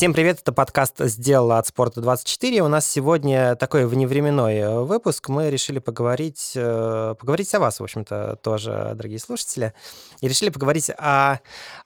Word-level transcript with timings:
Всем 0.00 0.14
привет, 0.14 0.40
это 0.40 0.52
подкаст 0.54 0.94
«Сделала 0.98 1.58
от 1.58 1.66
спорта 1.66 2.00
24». 2.00 2.60
У 2.60 2.68
нас 2.68 2.90
сегодня 2.90 3.54
такой 3.54 3.86
вневременной 3.86 4.56
э, 4.56 4.80
выпуск. 4.80 5.28
Мы 5.28 5.50
решили 5.50 5.78
поговорить, 5.78 6.52
э, 6.54 7.14
поговорить 7.20 7.54
о 7.54 7.60
вас, 7.60 7.80
в 7.80 7.82
общем-то, 7.82 8.38
тоже, 8.42 8.92
дорогие 8.94 9.18
слушатели. 9.18 9.74
И 10.22 10.28
решили 10.28 10.48
поговорить 10.48 10.88
о, 10.88 11.40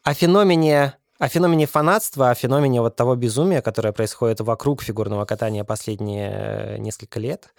о 0.05 0.15
феномене 0.15 0.95
о 1.19 1.27
феномене 1.27 1.67
фанатства, 1.67 2.31
о 2.31 2.35
феномене 2.37 2.83
вот 2.83 2.95
того 2.95 3.17
безумия, 3.17 3.63
которое 3.63 3.93
происходит 3.93 4.39
вокруг 4.39 4.85
фигурного 4.85 5.25
катания 5.25 5.65
последние 5.65 6.31
э, 6.31 6.79
несколько 6.79 7.19
лет. 7.19 7.53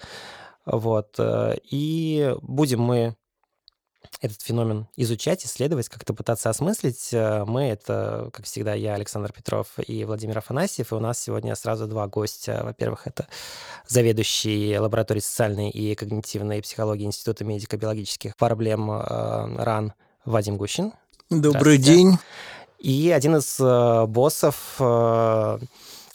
Вот. 0.65 1.19
И 1.69 2.33
будем 2.41 2.79
мы 2.79 3.17
этот 4.21 4.41
феномен 4.41 4.87
изучать, 4.95 5.45
исследовать, 5.45 5.89
как-то 5.89 6.13
пытаться 6.13 6.49
осмыслить. 6.49 7.09
Э, 7.13 7.43
мы— 7.45 7.63
это, 7.69 8.29
как 8.33 8.45
всегда, 8.45 8.73
я, 8.73 8.93
Александр 8.95 9.31
Петров 9.31 9.67
и 9.85 10.05
Владимир 10.05 10.37
Афанасьев, 10.37 10.91
и 10.91 10.95
у 10.95 10.99
нас 10.99 11.19
сегодня 11.19 11.55
сразу 11.55 11.87
два 11.87 12.07
гостя. 12.07 12.61
Во-первых, 12.63 13.07
это 13.07 13.27
заведующий 13.87 14.77
лабораторией 14.77 15.23
социальной 15.23 15.69
и 15.69 15.95
когнитивной 15.95 16.61
психологии 16.61 17.05
Института 17.05 17.43
медико-биологических 17.43 18.35
проблем 18.35 18.91
э, 18.91 19.63
РАН 19.63 19.93
Вадим 20.25 20.57
Гущин. 20.57 20.93
Добрый 21.29 21.77
день. 21.77 22.17
И 22.79 23.11
один 23.11 23.37
из 23.37 23.59
э, 23.59 24.05
боссов 24.05 24.75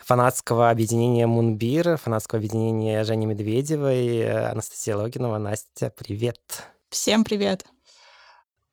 фанатского 0.05 0.71
объединения 0.71 1.27
Мунбир, 1.27 1.97
фанатского 1.97 2.39
объединения 2.39 3.05
Жени 3.05 3.27
Медведевой, 3.27 4.51
Анастасия 4.51 4.97
Логинова. 4.97 5.39
Настя, 5.39 5.93
привет. 5.97 6.41
Всем 6.91 7.23
привет. 7.23 7.65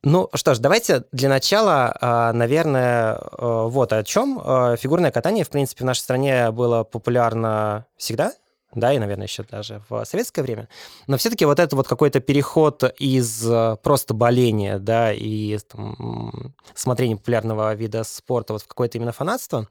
Ну 0.04 0.30
что 0.36 0.54
ж, 0.54 0.60
давайте 0.60 1.06
для 1.12 1.28
начала, 1.28 1.96
а, 2.00 2.32
наверное, 2.32 3.16
э, 3.16 3.20
вот 3.40 3.92
о 3.94 4.04
чем. 4.04 4.40
Э, 4.44 4.76
фигурное 4.78 5.12
катание, 5.12 5.44
в 5.44 5.50
принципе, 5.50 5.84
в 5.84 5.88
нашей 5.88 6.02
стране 6.02 6.52
было 6.52 6.84
популярно 6.84 7.88
всегда, 7.98 8.32
да, 8.76 8.94
и, 8.94 9.00
наверное, 9.00 9.26
еще 9.26 9.44
даже 9.44 9.82
в 9.90 10.06
советское 10.06 10.44
время. 10.44 10.70
Но 11.08 11.18
все-таки 11.18 11.46
вот 11.46 11.60
это 11.60 11.76
вот 11.76 11.88
какой-то 11.88 12.20
переход 12.20 12.84
из 13.00 13.50
э, 13.50 13.78
просто 13.82 14.14
боления, 14.14 14.78
да, 14.78 15.12
и 15.12 15.58
там, 15.58 16.54
смотрения 16.76 17.18
популярного 17.18 17.74
вида 17.74 18.04
спорта 18.04 18.54
вот 18.54 18.62
в 18.62 18.68
какое-то 18.68 19.00
именно 19.00 19.12
фанатство 19.12 19.68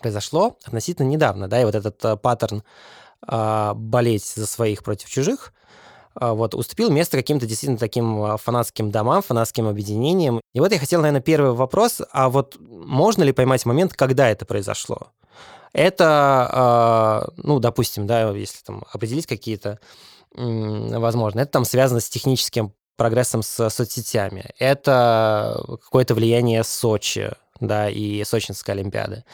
произошло 0.00 0.56
относительно 0.64 1.08
недавно, 1.08 1.48
да, 1.48 1.60
и 1.60 1.64
вот 1.64 1.74
этот 1.74 2.22
паттерн 2.22 2.62
а, 3.24 3.74
болеть 3.74 4.24
за 4.24 4.46
своих 4.46 4.82
против 4.82 5.08
чужих, 5.08 5.52
вот, 6.14 6.54
уступил 6.54 6.90
место 6.90 7.16
каким-то 7.16 7.46
действительно 7.46 7.78
таким 7.78 8.22
а, 8.22 8.36
фанатским 8.36 8.90
домам, 8.90 9.22
фанатским 9.22 9.66
объединениям. 9.66 10.40
И 10.52 10.60
вот 10.60 10.72
я 10.72 10.78
хотел, 10.78 11.00
наверное, 11.00 11.22
первый 11.22 11.52
вопрос, 11.52 12.02
а 12.12 12.28
вот 12.28 12.56
можно 12.60 13.22
ли 13.22 13.32
поймать 13.32 13.64
момент, 13.66 13.94
когда 13.94 14.28
это 14.28 14.44
произошло? 14.44 15.08
Это, 15.72 16.48
а, 16.52 17.28
ну, 17.36 17.58
допустим, 17.58 18.06
да, 18.06 18.30
если 18.30 18.62
там 18.64 18.84
определить 18.92 19.26
какие-то, 19.26 19.78
возможно, 20.34 21.40
это 21.40 21.52
там 21.52 21.64
связано 21.64 22.00
с 22.00 22.08
техническим 22.08 22.72
прогрессом 22.96 23.42
с 23.42 23.70
соцсетями. 23.70 24.50
Это 24.58 25.62
какое-то 25.82 26.14
влияние 26.14 26.62
Сочи, 26.62 27.30
да, 27.60 27.88
и 27.88 28.22
Сочинской 28.24 28.74
Олимпиады. 28.74 29.24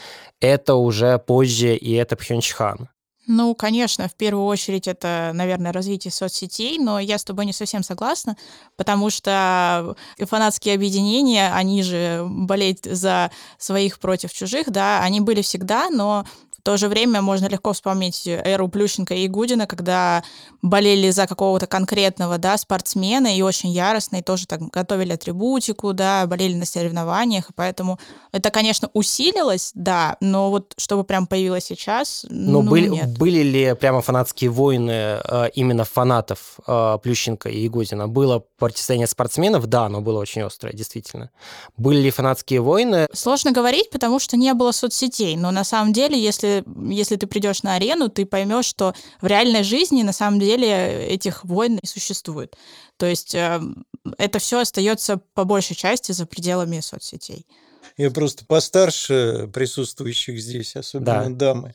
Это 0.40 0.74
уже 0.74 1.18
позже, 1.18 1.74
и 1.74 1.94
это 1.94 2.16
Пхенчхан. 2.16 2.88
Ну, 3.30 3.54
конечно, 3.54 4.08
в 4.08 4.14
первую 4.14 4.46
очередь 4.46 4.88
это, 4.88 5.32
наверное, 5.34 5.70
развитие 5.70 6.10
соцсетей, 6.10 6.78
но 6.78 6.98
я 6.98 7.18
с 7.18 7.24
тобой 7.24 7.44
не 7.44 7.52
совсем 7.52 7.82
согласна, 7.82 8.38
потому 8.74 9.10
что 9.10 9.94
фанатские 10.18 10.74
объединения, 10.74 11.52
они 11.52 11.82
же 11.82 12.24
болеть 12.26 12.86
за 12.86 13.30
своих 13.58 13.98
против 13.98 14.32
чужих, 14.32 14.70
да, 14.70 15.02
они 15.02 15.20
были 15.20 15.42
всегда, 15.42 15.90
но 15.90 16.24
в 16.58 16.62
то 16.62 16.76
же 16.76 16.88
время 16.88 17.22
можно 17.22 17.46
легко 17.46 17.72
вспомнить 17.72 18.26
эру 18.26 18.68
Плющенко 18.68 19.14
и 19.14 19.28
Гудина, 19.28 19.66
когда 19.66 20.22
болели 20.60 21.10
за 21.10 21.26
какого-то 21.26 21.66
конкретного 21.66 22.38
да, 22.38 22.56
спортсмена 22.58 23.36
и 23.36 23.42
очень 23.42 23.70
яростно, 23.70 24.16
и 24.16 24.22
тоже 24.22 24.46
так 24.46 24.60
готовили 24.68 25.12
атрибутику, 25.12 25.92
да, 25.92 26.26
болели 26.26 26.54
на 26.54 26.66
соревнованиях, 26.66 27.50
и 27.50 27.52
поэтому 27.54 27.98
это, 28.32 28.50
конечно, 28.50 28.90
усилилось, 28.92 29.70
да, 29.74 30.16
но 30.20 30.50
вот 30.50 30.74
чтобы 30.76 31.04
прям 31.04 31.26
появилось 31.26 31.64
сейчас, 31.64 32.26
но 32.28 32.62
ну, 32.62 32.70
были, 32.70 32.88
нет. 32.88 33.16
были 33.18 33.42
ли 33.42 33.74
прямо 33.74 34.02
фанатские 34.02 34.50
войны 34.50 34.90
э, 34.90 35.50
именно 35.54 35.84
фанатов 35.84 36.58
э, 36.66 36.98
Плющенко 37.02 37.48
и 37.48 37.68
Гудина? 37.68 38.08
Было 38.08 38.42
противостояние 38.58 39.06
спортсменов? 39.06 39.66
Да, 39.66 39.88
но 39.88 40.00
было 40.00 40.18
очень 40.18 40.42
острое, 40.42 40.72
действительно. 40.72 41.30
Были 41.76 42.00
ли 42.00 42.10
фанатские 42.10 42.60
войны? 42.60 43.06
Сложно 43.12 43.52
говорить, 43.52 43.90
потому 43.90 44.18
что 44.18 44.36
не 44.36 44.52
было 44.54 44.72
соцсетей, 44.72 45.36
но 45.36 45.50
на 45.50 45.64
самом 45.64 45.92
деле, 45.92 46.20
если 46.20 46.47
если, 46.48 46.64
если 46.92 47.16
ты 47.16 47.26
придешь 47.26 47.62
на 47.62 47.74
арену, 47.74 48.08
ты 48.08 48.26
поймешь, 48.26 48.66
что 48.66 48.94
в 49.20 49.26
реальной 49.26 49.62
жизни 49.62 50.02
на 50.02 50.12
самом 50.12 50.40
деле 50.40 51.06
этих 51.06 51.44
войн 51.44 51.78
не 51.82 51.88
существует. 51.88 52.56
То 52.96 53.06
есть 53.06 53.34
э, 53.34 53.60
это 54.16 54.38
все 54.38 54.60
остается 54.60 55.18
по 55.34 55.44
большей 55.44 55.76
части 55.76 56.12
за 56.12 56.26
пределами 56.26 56.80
соцсетей. 56.80 57.46
Я 57.96 58.10
просто 58.10 58.44
постарше 58.44 59.48
присутствующих 59.52 60.40
здесь, 60.40 60.76
особенно 60.76 61.30
да. 61.30 61.52
дамы. 61.52 61.74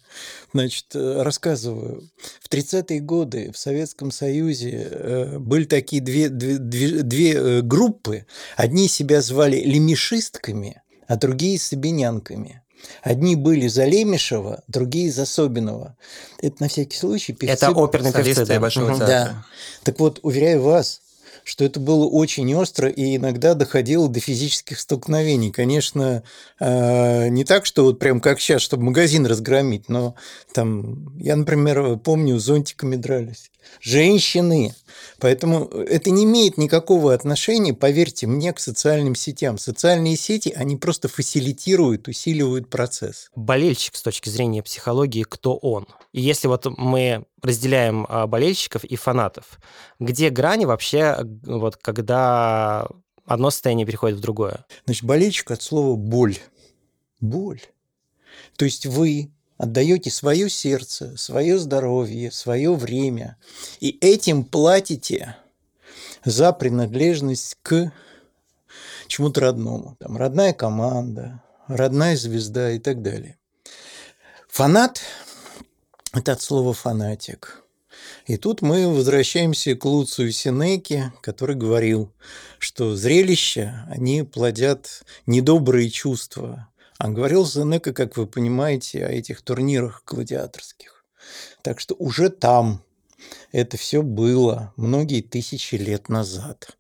Значит, 0.54 0.88
э, 0.94 1.22
рассказываю. 1.22 2.10
В 2.42 2.50
30-е 2.50 3.00
годы 3.00 3.52
в 3.52 3.58
Советском 3.58 4.12
Союзе 4.12 4.88
э, 4.90 5.40
были 5.40 5.66
такие 5.66 6.02
две, 6.02 6.30
две, 6.30 6.58
две, 6.58 7.04
две 7.04 7.62
группы. 7.62 8.26
Одни 8.56 8.88
себя 8.88 9.22
звали 9.22 9.58
лемешистками, 9.58 10.82
а 11.08 11.16
другие 11.16 11.60
сабинянками. 11.60 12.63
Одни 13.02 13.36
были 13.36 13.68
за 13.68 13.86
Лемешева, 13.86 14.64
другие 14.68 15.12
за 15.12 15.26
Собинова. 15.26 15.96
Это 16.42 16.58
на 16.62 16.68
всякий 16.68 16.98
случай. 16.98 17.34
Певцы... 17.34 17.54
Это 17.54 17.72
оперный 17.72 18.14
певцы, 18.14 18.46
да. 18.46 18.60
Большого 18.60 18.92
угу. 18.92 19.00
Да. 19.00 19.46
Так 19.84 20.00
вот, 20.00 20.20
уверяю 20.24 20.62
вас, 20.62 21.02
что 21.44 21.66
это 21.66 21.80
было 21.80 22.06
очень 22.06 22.54
остро 22.56 22.90
и 22.90 23.18
иногда 23.18 23.54
доходило 23.54 24.08
до 24.08 24.20
физических 24.20 24.80
столкновений. 24.80 25.52
Конечно, 25.52 26.24
э, 26.60 27.28
не 27.30 27.44
так, 27.44 27.66
что 27.66 27.84
вот 27.84 28.00
прям 28.00 28.22
как 28.22 28.40
сейчас, 28.40 28.62
чтобы 28.62 28.84
магазин 28.84 29.26
разгромить, 29.26 29.90
но 29.90 30.16
там, 30.54 31.18
я, 31.20 31.36
например, 31.36 31.98
помню, 31.98 32.40
зонтиками 32.40 32.96
дрались. 32.96 33.52
Женщины. 33.82 34.74
Поэтому 35.20 35.66
это 35.66 36.10
не 36.12 36.24
имеет 36.24 36.58
никакого 36.58 37.14
отношения, 37.14 37.74
поверьте 37.74 38.28
мне, 38.28 38.54
к 38.54 38.60
социальным 38.60 39.16
сетям. 39.16 39.58
Социальные 39.58 40.18
сети, 40.18 40.54
они 40.56 40.76
просто 40.76 41.08
фасилитируют, 41.08 42.08
усиливают 42.08 42.70
процесс. 42.70 43.30
Болельщик 43.36 43.96
с 43.96 44.02
точки 44.02 44.30
зрения 44.30 44.64
психологии, 44.64 45.24
кто 45.24 45.56
он? 45.56 45.88
И 46.12 46.22
если 46.22 46.48
вот 46.48 46.66
мы 46.78 47.26
разделяем 47.42 48.06
а, 48.10 48.28
болельщиков 48.28 48.84
и 48.84 48.96
фанатов, 48.96 49.60
где 50.00 50.30
грани 50.30 50.66
вообще, 50.66 51.18
вот 51.44 51.78
когда 51.78 52.88
одно 53.26 53.50
состояние 53.50 53.86
переходит 53.86 54.18
в 54.18 54.22
другое? 54.22 54.66
Значит, 54.86 55.04
болельщик 55.04 55.52
от 55.52 55.62
слова 55.62 55.96
боль. 55.96 56.38
Боль. 57.20 57.62
То 58.58 58.66
есть 58.66 58.86
вы 58.86 59.33
отдаете 59.58 60.10
свое 60.10 60.50
сердце, 60.50 61.16
свое 61.18 61.58
здоровье, 61.58 62.32
свое 62.32 62.74
время, 62.74 63.38
и 63.80 63.98
этим 64.02 64.44
платите 64.44 65.36
за 66.26 66.54
принадлежность 66.54 67.58
к 67.62 67.92
чему-то 69.08 69.42
родному. 69.42 69.96
Там 70.00 70.18
родная 70.18 70.54
команда, 70.54 71.42
родная 71.68 72.16
звезда 72.18 72.72
и 72.72 72.80
так 72.80 73.02
далее. 73.02 73.38
Фанат– 74.50 75.02
это 76.14 76.34
от 76.34 76.42
слова 76.42 76.74
«фанатик». 76.74 77.64
И 78.26 78.38
тут 78.38 78.62
мы 78.62 78.88
возвращаемся 78.88 79.76
к 79.76 79.84
Луцию 79.86 80.32
Синеке, 80.32 81.12
который 81.22 81.56
говорил, 81.56 82.12
что 82.58 82.96
зрелища, 82.96 83.86
они 83.90 84.24
плодят 84.24 85.04
недобрые 85.26 85.90
чувства, 85.90 86.70
а 87.04 87.10
говорил 87.10 87.46
Зенека, 87.46 87.92
как 87.92 88.16
вы 88.16 88.26
понимаете, 88.26 89.06
о 89.06 89.10
этих 89.10 89.42
турнирах 89.42 90.04
гладиаторских. 90.08 91.04
Так 91.62 91.82
что 91.82 91.96
уже 92.00 92.30
там 92.30 92.82
это 93.52 93.76
все 93.76 94.02
было 94.02 94.72
многие 94.78 95.20
тысячи 95.20 95.76
лет 95.76 96.08
назад. 96.08 96.78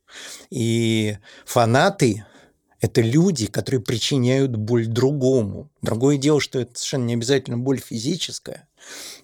И 0.49 1.17
фанаты– 1.45 2.25
это 2.79 3.01
люди, 3.01 3.47
которые 3.47 3.81
причиняют 3.81 4.55
боль 4.55 4.87
другому. 4.87 5.69
Другое 5.81 6.15
дело, 6.15 6.39
что 6.39 6.57
это 6.57 6.71
совершенно 6.75 7.03
не 7.03 7.15
обязательно 7.15 7.57
боль 7.57 7.81
физическая, 7.81 8.69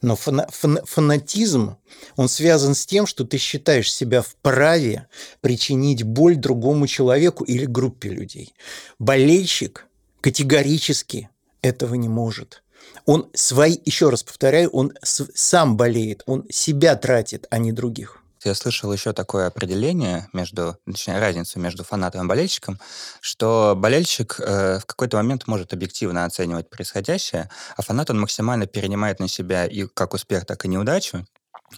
но 0.01 0.17
фана 0.17 0.49
фан 0.51 0.79
фанатизм, 0.83 1.77
он 2.17 2.27
связан 2.27 2.75
с 2.75 2.85
тем, 2.85 3.05
что 3.05 3.23
ты 3.23 3.37
считаешь 3.37 3.89
себя 3.89 4.21
вправе 4.21 5.07
причинить 5.39 6.03
боль 6.03 6.35
другому 6.35 6.87
человеку 6.87 7.45
или 7.45 7.63
группе 7.63 8.09
людей. 8.09 8.53
Болельщик 8.99 9.88
категорически 10.21 11.29
этого 11.61 11.95
не 11.95 12.09
может. 12.09 12.63
Он 13.05 13.29
свои, 13.33 13.77
еще 13.85 14.09
раз 14.09 14.23
повторяю, 14.23 14.69
он 14.69 14.93
сам 15.03 15.77
болеет, 15.77 16.23
он 16.25 16.45
себя 16.49 16.95
тратит, 16.95 17.47
а 17.49 17.57
не 17.57 17.71
других. 17.71 18.19
Я 18.45 18.55
слышал 18.55 18.91
еще 18.93 19.11
такое 19.11 19.47
определение 19.47 20.29
между, 20.31 20.77
точнее, 20.85 21.19
разницу 21.19 21.59
между 21.59 21.83
фанатом 21.83 22.25
и 22.25 22.27
болельщиком, 22.27 22.79
что 23.19 23.75
болельщик 23.77 24.39
э, 24.39 24.79
в 24.79 24.85
какой-то 24.85 25.17
момент 25.17 25.45
может 25.47 25.73
объективно 25.73 26.23
оценивать 26.23 26.69
происходящее, 26.69 27.49
а 27.75 27.81
фанат 27.81 28.09
он 28.09 28.21
максимально 28.21 28.65
перенимает 28.65 29.19
на 29.19 29.27
себя 29.27 29.65
и 29.65 29.85
как 29.87 30.13
успех, 30.13 30.45
так 30.45 30.63
и 30.63 30.69
неудачу, 30.69 31.25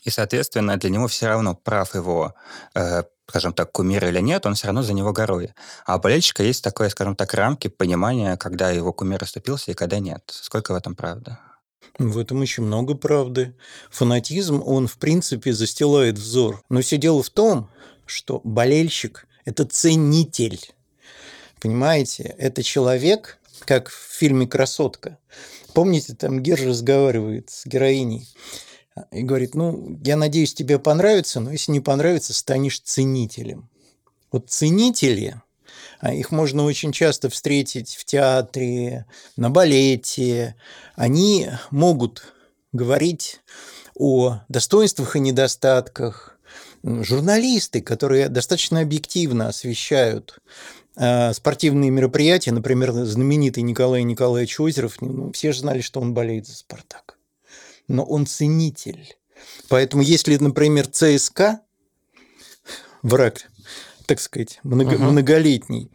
и, 0.04 0.10
соответственно, 0.10 0.78
для 0.78 0.90
него 0.90 1.08
все 1.08 1.28
равно 1.28 1.56
прав 1.56 1.96
его 1.96 2.34
э, 2.76 3.04
скажем 3.32 3.54
так, 3.54 3.72
кумир 3.72 4.06
или 4.06 4.20
нет, 4.20 4.46
он 4.46 4.56
все 4.56 4.68
равно 4.68 4.84
за 4.84 4.92
него 4.92 5.14
горой. 5.14 5.54
А 5.86 5.96
у 5.96 6.00
болельщика 6.02 6.44
есть 6.44 6.62
такое, 6.62 6.90
скажем 6.90 7.16
так, 7.16 7.34
рамки 7.34 7.70
понимания, 7.70 8.36
когда 8.36 8.72
его 8.72 8.92
кумир 8.92 9.24
оступился 9.24 9.72
и 9.72 9.74
когда 9.74 10.00
нет. 10.00 10.22
Сколько 10.28 10.74
в 10.74 10.76
этом 10.76 10.96
правды? 10.96 11.38
В 11.98 12.18
этом 12.18 12.42
очень 12.42 12.64
много 12.64 12.94
правды. 12.94 13.56
Фанатизм, 13.90 14.62
он, 14.66 14.88
в 14.88 14.98
принципе, 14.98 15.54
застилает 15.54 16.18
взор. 16.18 16.62
Но 16.68 16.82
все 16.82 16.98
дело 16.98 17.24
в 17.24 17.30
том, 17.30 17.70
что 18.06 18.42
болельщик– 18.44 19.26
это 19.46 19.64
ценитель. 19.64 20.60
Понимаете? 21.62 22.36
Это 22.38 22.64
человек, 22.64 23.38
как 23.62 23.88
в 23.88 23.94
фильме 23.94 24.46
«Красотка». 24.46 25.18
Помните, 25.74 26.16
там 26.16 26.42
Гер 26.42 26.62
разговаривает 26.68 27.50
с 27.50 27.66
героиней 27.66 28.28
и 29.12 29.22
говорит, 29.22 29.56
ну, 29.56 29.98
я 30.04 30.18
надеюсь, 30.18 30.54
тебе 30.54 30.80
понравится, 30.80 31.40
но 31.40 31.52
если 31.52 31.72
не 31.72 31.80
понравится, 31.80 32.34
станешь 32.34 32.80
ценителем. 32.80 33.70
Вот 34.32 34.50
ценители, 34.50 35.42
а 36.00 36.14
их 36.14 36.32
можно 36.32 36.64
очень 36.64 36.92
часто 36.92 37.30
встретить 37.30 37.96
в 37.96 38.06
театре, 38.06 39.06
на 39.38 39.50
балете, 39.50 40.56
они 40.96 41.50
могут 41.70 42.34
говорить 42.72 43.40
о 43.96 44.40
достоинствах 44.50 45.16
и 45.16 45.20
недостатках. 45.20 46.38
Журналисты, 46.84 47.82
которые 47.82 48.30
достаточно 48.30 48.82
объективно 48.82 49.50
освещают 49.50 50.40
а, 50.96 51.32
спортивные 51.34 51.92
мероприятия, 51.92 52.52
например, 52.52 52.92
знаменитый 52.92 53.64
Николай 53.64 54.04
Николаевич 54.04 54.60
Озеров, 54.60 55.00
ну, 55.02 55.32
все 55.32 55.52
же 55.52 55.60
знали, 55.60 55.82
что 55.82 56.02
он 56.02 56.14
болеет 56.14 56.48
за 56.48 56.56
«Спартак» 56.56 57.21
но 57.92 58.04
он 58.04 58.26
ценитель. 58.26 59.16
Поэтому 59.70 60.04
если, 60.04 60.38
например, 60.38 60.88
ЦСКА, 60.88 61.62
враг, 63.02 63.50
так 64.06 64.20
сказать, 64.20 64.60
много, 64.64 64.96
угу. 64.96 65.04
многолетний, 65.04 65.92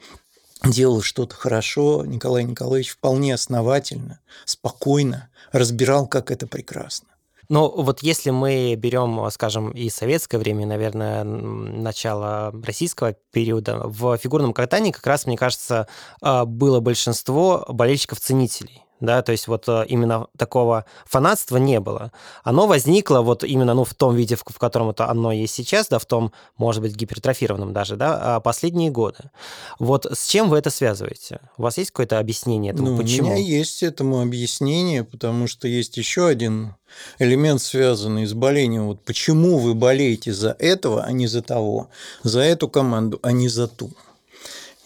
делал 0.65 1.03
что-то 1.03 1.35
хорошо, 1.35 2.05
Николай 2.05 2.45
Николаевич 2.45 2.91
вполне 2.91 3.35
основательно, 3.35 4.21
спокойно 4.45 5.31
разбирал, 5.53 6.07
как 6.07 6.31
это 6.31 6.47
прекрасно. 6.47 7.09
Но 7.49 7.71
вот 7.71 8.03
если 8.03 8.31
мы 8.31 8.75
берем, 8.75 9.29
скажем, 9.31 9.71
и 9.71 9.89
советское 9.89 10.39
время, 10.39 10.67
наверное, 10.67 11.23
начало 11.23 12.53
российского 12.65 13.15
периода, 13.31 13.83
в 13.85 14.17
фигурном 14.17 14.53
катании 14.53 14.91
как 14.91 15.07
раз, 15.07 15.27
мне 15.27 15.37
кажется, 15.37 15.87
а, 16.21 16.45
было 16.45 16.81
большинство 16.81 17.65
болельщиков-ценителей 17.69 18.86
да, 19.01 19.23
то 19.23 19.33
есть 19.33 19.47
вот 19.47 19.69
э, 19.69 19.85
именно 19.89 20.27
такого 20.37 20.85
фанатства 21.05 21.59
не 21.59 21.81
было. 21.81 22.13
Оно 22.45 22.67
возникло 22.67 23.21
вот 23.21 23.45
именно, 23.45 23.75
ну, 23.75 23.85
в 23.85 23.95
том 23.95 24.15
виде, 24.15 24.37
в, 24.37 24.45
котором 24.45 24.91
это 24.91 25.09
оно 25.09 25.33
есть 25.33 25.55
сейчас, 25.55 25.89
да, 25.89 25.99
в 25.99 26.07
том, 26.07 26.33
может 26.57 26.83
быть, 26.83 26.97
гипертрофированном 26.97 27.73
даже, 27.73 27.97
да, 27.97 28.37
а 28.37 28.41
последние 28.41 28.91
годы. 28.91 29.31
Вот 29.79 30.07
с 30.07 30.29
чем 30.29 30.49
вы 30.49 30.59
это 30.59 30.71
связываете? 30.71 31.41
У 31.59 31.63
вас 31.63 31.77
есть 31.79 31.91
какое-то 31.91 32.19
объяснение 32.19 32.73
этому, 32.73 32.93
ну, 32.93 32.99
почему? 32.99 33.29
У 33.29 33.31
меня 33.33 33.43
есть 33.43 33.83
этому 33.83 34.21
объяснение, 34.23 35.05
потому 35.05 35.47
что 35.47 35.69
есть 35.69 35.97
еще 35.97 36.27
один 36.27 36.75
элемент, 37.19 37.61
связанный 37.61 38.27
с 38.27 38.33
болением. 38.33 38.87
Вот 38.87 39.05
почему 39.05 39.59
вы 39.59 39.75
болеете 39.75 40.33
за 40.33 40.57
этого, 40.59 41.03
а 41.03 41.13
не 41.13 41.27
за 41.27 41.43
того, 41.43 41.89
за 42.23 42.41
эту 42.41 42.69
команду, 42.69 43.19
а 43.23 43.33
не 43.33 43.49
за 43.49 43.69
ту. 43.69 43.91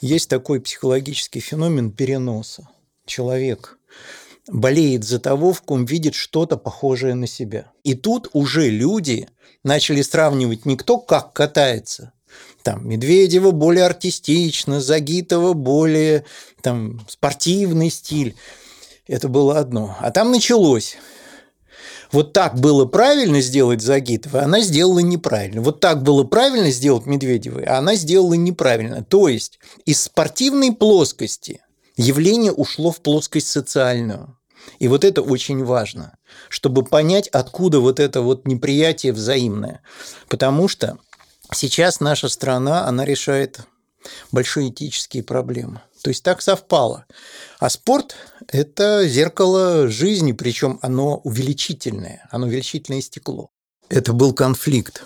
Есть 0.01 0.31
такой 0.31 0.61
психологический 0.61 1.41
феномен 1.41 1.91
переноса. 1.91 2.69
Человек 3.05 3.79
болеет 4.49 5.05
за 5.05 5.19
того, 5.19 5.53
в 5.53 5.63
ком 5.63 5.85
видит 5.85 6.15
что-то 6.15 6.57
похожее 6.57 7.15
на 7.15 7.27
себя. 7.27 7.73
И 7.85 7.95
тут 7.95 8.29
уже 8.33 8.69
люди 8.69 9.29
начали 9.63 10.03
сравнивать 10.03 10.67
не 10.67 10.77
кто 10.77 10.99
как 10.99 11.33
катается, 11.33 12.13
там 12.63 12.89
Медведева 12.89 13.51
более 13.51 13.85
артистично, 13.85 14.81
Загитова 14.81 15.55
более 15.55 16.25
там, 16.63 17.01
спортивный 17.09 17.91
стиль. 17.91 18.37
Это 19.07 19.29
было 19.29 19.59
одно. 19.59 19.97
А 20.01 20.11
там 20.11 20.31
началось. 20.31 20.97
Вот 22.13 22.33
так 22.33 22.59
было 22.59 22.87
правильно 22.87 23.41
сделать 23.41 23.83
Загитова, 23.83 24.43
она 24.43 24.61
сделала 24.61 24.99
неправильно. 24.99 25.63
Вот 25.63 25.79
так 25.79 26.03
было 26.03 26.25
правильно 26.25 26.71
сделать 26.71 27.07
Медведевой, 27.07 27.63
а 27.65 27.79
она 27.79 27.95
сделала 27.95 28.35
неправильно. 28.35 29.05
То 29.05 29.29
есть 29.29 29.61
из 29.85 30.03
спортивной 30.03 30.73
плоскости 30.73 31.63
явление 32.01 32.53
ушло 32.53 32.91
в 32.91 33.01
плоскость 33.01 33.49
социальную. 33.49 34.37
И 34.79 34.89
вот 34.89 35.05
это 35.05 35.23
очень 35.23 35.65
важно, 35.65 36.17
чтобы 36.49 36.85
понять, 36.85 37.29
откуда 37.29 37.81
вот 37.81 37.99
это 37.99 38.21
вот 38.21 38.47
неприятие 38.47 39.13
взаимное. 39.13 39.83
Потому 40.29 40.69
что 40.69 40.99
сейчас 41.53 42.01
наша 42.01 42.29
страна, 42.29 42.87
она 42.87 43.05
решает 43.05 43.61
большие 44.33 44.71
этические 44.71 45.23
проблемы. 45.23 45.81
То 46.03 46.11
есть 46.11 46.23
так 46.23 46.41
совпало. 46.41 47.05
А 47.59 47.69
спорт– 47.69 48.15
это 48.49 49.07
зеркало 49.07 49.89
жизни, 49.89 50.33
причем 50.33 50.79
оно 50.83 51.19
увеличительное, 51.19 52.27
оно 52.31 52.47
увеличительное 52.47 53.03
стекло. 53.03 53.51
Это 53.91 54.13
был 54.13 54.33
конфликт 54.33 55.05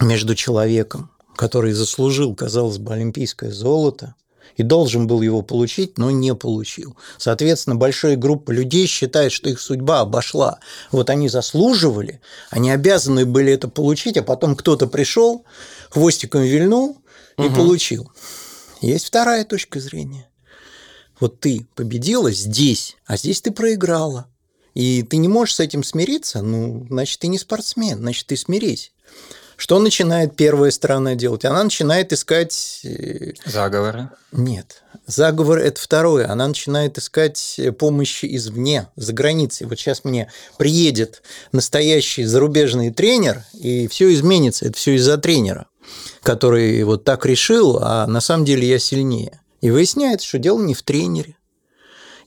между 0.00 0.34
человеком, 0.34 1.10
который 1.36 1.72
заслужил, 1.72 2.34
казалось 2.34 2.78
бы, 2.78 2.92
олимпийское 2.92 3.50
золото, 3.50 4.14
и 4.56 4.62
должен 4.62 5.06
был 5.06 5.22
его 5.22 5.42
получить, 5.42 5.98
но 5.98 6.10
не 6.10 6.34
получил. 6.34 6.96
Соответственно, 7.16 7.76
большая 7.76 8.16
группа 8.16 8.50
людей 8.50 8.86
считает, 8.86 9.32
что 9.32 9.48
их 9.48 9.60
судьба 9.60 10.00
обошла. 10.00 10.60
Вот 10.90 11.10
они 11.10 11.28
заслуживали, 11.28 12.20
они 12.50 12.70
обязаны 12.70 13.26
были 13.26 13.52
это 13.52 13.68
получить, 13.68 14.16
а 14.16 14.22
потом 14.22 14.56
кто-то 14.56 14.86
пришел, 14.86 15.44
хвостиком 15.90 16.42
вильнул 16.42 16.98
и 17.38 17.42
угу. 17.42 17.54
получил. 17.54 18.10
Есть 18.80 19.06
вторая 19.06 19.44
точка 19.44 19.80
зрения. 19.80 20.28
Вот 21.20 21.40
ты 21.40 21.66
победила 21.74 22.30
здесь, 22.30 22.96
а 23.06 23.16
здесь 23.16 23.40
ты 23.40 23.50
проиграла. 23.50 24.28
И 24.74 25.02
ты 25.02 25.16
не 25.16 25.26
можешь 25.26 25.56
с 25.56 25.60
этим 25.60 25.82
смириться, 25.82 26.40
ну, 26.40 26.86
значит, 26.88 27.18
ты 27.18 27.26
не 27.26 27.38
спортсмен, 27.38 27.98
значит, 27.98 28.28
ты 28.28 28.36
смирись. 28.36 28.92
Что 29.58 29.80
начинает 29.80 30.36
первая 30.36 30.70
сторона 30.70 31.16
делать? 31.16 31.44
Она 31.44 31.64
начинает 31.64 32.12
искать... 32.12 32.80
Э, 32.84 33.32
Заговоры? 33.44 34.08
Нет. 34.30 34.84
Заговор– 35.04 35.58
это 35.58 35.80
второе. 35.80 36.30
Она 36.30 36.46
начинает 36.46 36.96
искать 36.96 37.58
помощи 37.76 38.24
извне, 38.36 38.86
за 38.94 39.12
границей. 39.12 39.66
Вот 39.66 39.76
сейчас 39.76 40.04
мне 40.04 40.30
приедет 40.58 41.22
настоящий 41.50 42.22
зарубежный 42.22 42.92
тренер, 42.92 43.42
и 43.52 43.88
все 43.88 44.14
изменится. 44.14 44.64
Это 44.64 44.78
все 44.78 44.94
из-за 44.94 45.18
тренера, 45.18 45.66
который 46.22 46.84
вот 46.84 47.02
так 47.02 47.26
решил, 47.26 47.80
а 47.82 48.06
на 48.06 48.20
самом 48.20 48.44
деле 48.44 48.68
я 48.68 48.78
сильнее. 48.78 49.40
И 49.60 49.72
выясняется, 49.72 50.28
что 50.28 50.38
дело 50.38 50.62
не 50.62 50.74
в 50.74 50.84
тренере 50.84 51.36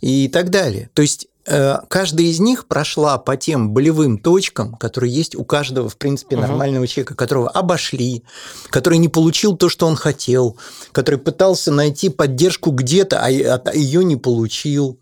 и 0.01 0.27
так 0.27 0.49
далее. 0.49 0.89
То 0.93 1.01
есть 1.01 1.27
каждая 1.45 2.27
из 2.27 2.39
них 2.39 2.67
прошла 2.67 3.17
по 3.17 3.35
тем 3.35 3.71
болевым 3.71 4.17
точкам, 4.17 4.75
которые 4.75 5.13
есть 5.13 5.35
у 5.35 5.43
каждого, 5.43 5.89
в 5.89 5.97
принципе, 5.97 6.37
нормального 6.37 6.83
угу. 6.83 6.87
человека, 6.87 7.15
которого 7.15 7.49
обошли, 7.49 8.23
который 8.69 8.97
не 8.97 9.09
получил 9.09 9.55
то, 9.55 9.69
что 9.69 9.87
он 9.87 9.95
хотел, 9.95 10.57
который 10.91 11.19
пытался 11.19 11.71
найти 11.71 12.09
поддержку 12.09 12.71
где-то, 12.71 13.19
а 13.19 13.29
ее 13.73 14.03
не 14.03 14.15
получил, 14.15 14.99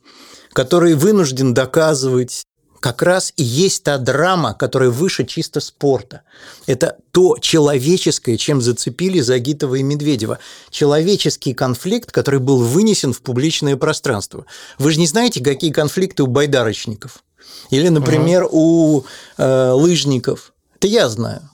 который 0.53 0.95
вынужден 0.95 1.53
доказывать 1.53 2.45
как 2.79 3.01
раз 3.01 3.33
и 3.35 3.43
есть 3.43 3.83
та 3.83 3.97
драма, 3.97 4.53
которая 4.53 4.89
выше 4.89 5.25
чисто 5.25 5.59
спорта. 5.59 6.21
Это 6.65 6.97
то 7.11 7.37
человеческое, 7.39 8.37
чем 8.37 8.61
зацепили 8.61 9.19
Загитова 9.19 9.75
и 9.75 9.83
Медведева. 9.83 10.39
Человеческий 10.69 11.53
конфликт, 11.53 12.11
который 12.11 12.39
был 12.39 12.59
вынесен 12.63 13.13
в 13.13 13.21
публичное 13.21 13.75
пространство. 13.75 14.45
Вы 14.77 14.91
же 14.91 14.99
не 14.99 15.07
знаете, 15.07 15.43
какие 15.43 15.71
конфликты 15.71 16.23
у 16.23 16.27
байдарочников? 16.27 17.23
Или, 17.69 17.89
например, 17.89 18.45
угу. 18.45 18.57
у 18.97 19.05
э, 19.37 19.71
лыжников? 19.71 20.53
Это 20.77 20.87
я 20.87 21.09
знаю. 21.09 21.49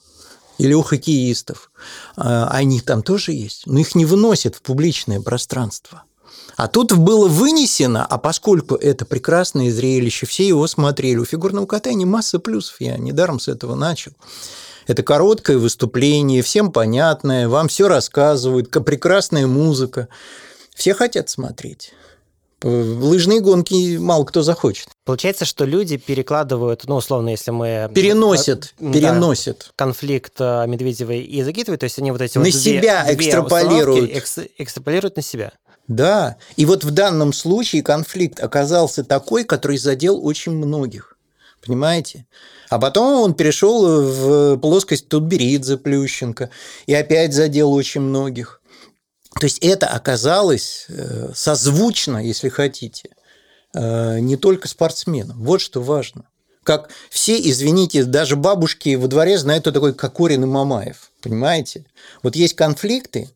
Или 0.58 0.74
у 0.74 0.84
хоккеистов. 0.84 1.72
А 2.16 2.48
они 2.48 2.80
там 2.80 3.04
тоже 3.04 3.34
есть, 3.34 3.64
но 3.66 3.80
их 3.80 3.96
не 3.96 4.06
выносят 4.06 4.56
в 4.56 4.62
публичное 4.62 5.20
пространство. 5.20 6.04
А 6.58 6.68
тут 6.68 6.94
было 6.94 7.28
вынесено, 7.28 8.06
а 8.06 8.18
поскольку 8.18 8.76
это 8.76 9.06
прекрасное 9.06 9.72
зрелище, 9.72 10.26
все 10.26 10.48
его 10.48 10.66
смотрели. 10.68 11.18
У 11.18 11.26
фигурного 11.26 11.66
катания 11.66 12.06
масса 12.06 12.40
плюсов, 12.40 12.78
я 12.80 12.98
недаром 12.98 13.40
с 13.40 13.48
этого 13.48 13.76
начал. 13.76 14.14
Это 14.88 15.04
короткое 15.04 15.58
выступление, 15.58 16.42
всем 16.44 16.72
понятное, 16.72 17.50
вам 17.50 17.68
все 17.68 17.88
рассказывают, 17.88 18.70
прекрасная 18.72 19.48
музыка. 19.48 20.08
Все 20.76 20.94
хотят 20.94 21.30
смотреть. 21.30 21.92
Лыжные 22.64 23.42
гонки 23.42 23.98
мало 23.98 24.24
кто 24.26 24.42
захочет. 24.42 24.88
Получается, 25.06 25.46
что 25.46 25.66
люди 25.66 25.98
перекладывают, 25.98 26.84
ну, 26.88 26.96
условно, 26.96 27.30
если 27.30 27.52
мы... 27.52 27.92
Переносят, 27.94 28.74
Да, 28.80 28.92
переносят. 28.94 29.72
конфликт 29.76 30.34
э, 30.40 30.66
Медведевой 30.68 31.20
и 31.22 31.44
Загитовой, 31.44 31.78
то 31.78 31.84
есть 31.84 32.00
они 32.00 32.12
вот 32.12 32.22
эти 32.22 32.38
На 32.38 32.44
вот 32.46 32.52
две- 32.52 32.60
себя 32.60 33.04
две 33.04 33.14
экстраполируют. 33.16 33.88
установки 34.10 34.12
экс- 34.18 34.50
экстраполируют 34.58 35.16
на 35.18 35.22
себя. 35.22 35.52
Да, 35.88 36.38
и 36.56 36.66
вот 36.66 36.84
в 36.84 36.92
данном 36.92 37.32
случае 37.32 37.84
конфликт 37.84 38.40
оказался 38.40 39.04
такой, 39.04 39.44
который 39.44 39.78
задел 39.78 40.26
очень 40.26 40.54
многих. 40.54 41.18
Понимаете? 41.64 42.26
А 42.70 42.80
потом 42.80 43.22
он 43.22 43.34
перешел 43.34 44.02
в 44.02 44.58
плоскость 44.58 45.08
Тутберидзе, 45.08 45.78
Плющенко, 45.78 46.50
и 46.88 46.94
опять 46.94 47.34
задел 47.34 47.72
очень 47.72 48.02
многих. 48.02 48.62
То 49.40 49.46
есть 49.46 49.60
это 49.60 49.88
оказалось 49.88 50.86
э, 50.90 51.32
созвучно, 51.36 52.24
если 52.24 52.50
хотите, 52.50 53.10
э, 53.74 54.20
не 54.20 54.38
только 54.38 54.68
спортсменам. 54.68 55.44
Вот 55.44 55.62
что 55.62 55.82
важно. 55.82 56.24
Как 56.64 56.90
все, 57.10 57.38
извините, 57.38 58.06
даже 58.06 58.38
бабушки 58.38 58.96
во 58.96 59.08
дворе 59.08 59.38
знают, 59.38 59.64
кто 59.64 59.72
такой 59.72 59.94
Кокорин 59.94 60.44
и 60.44 60.48
Мамаев. 60.48 61.12
Понимаете? 61.22 61.86
Вот 62.24 62.36
есть 62.36 62.56
конфликты, 62.56 63.30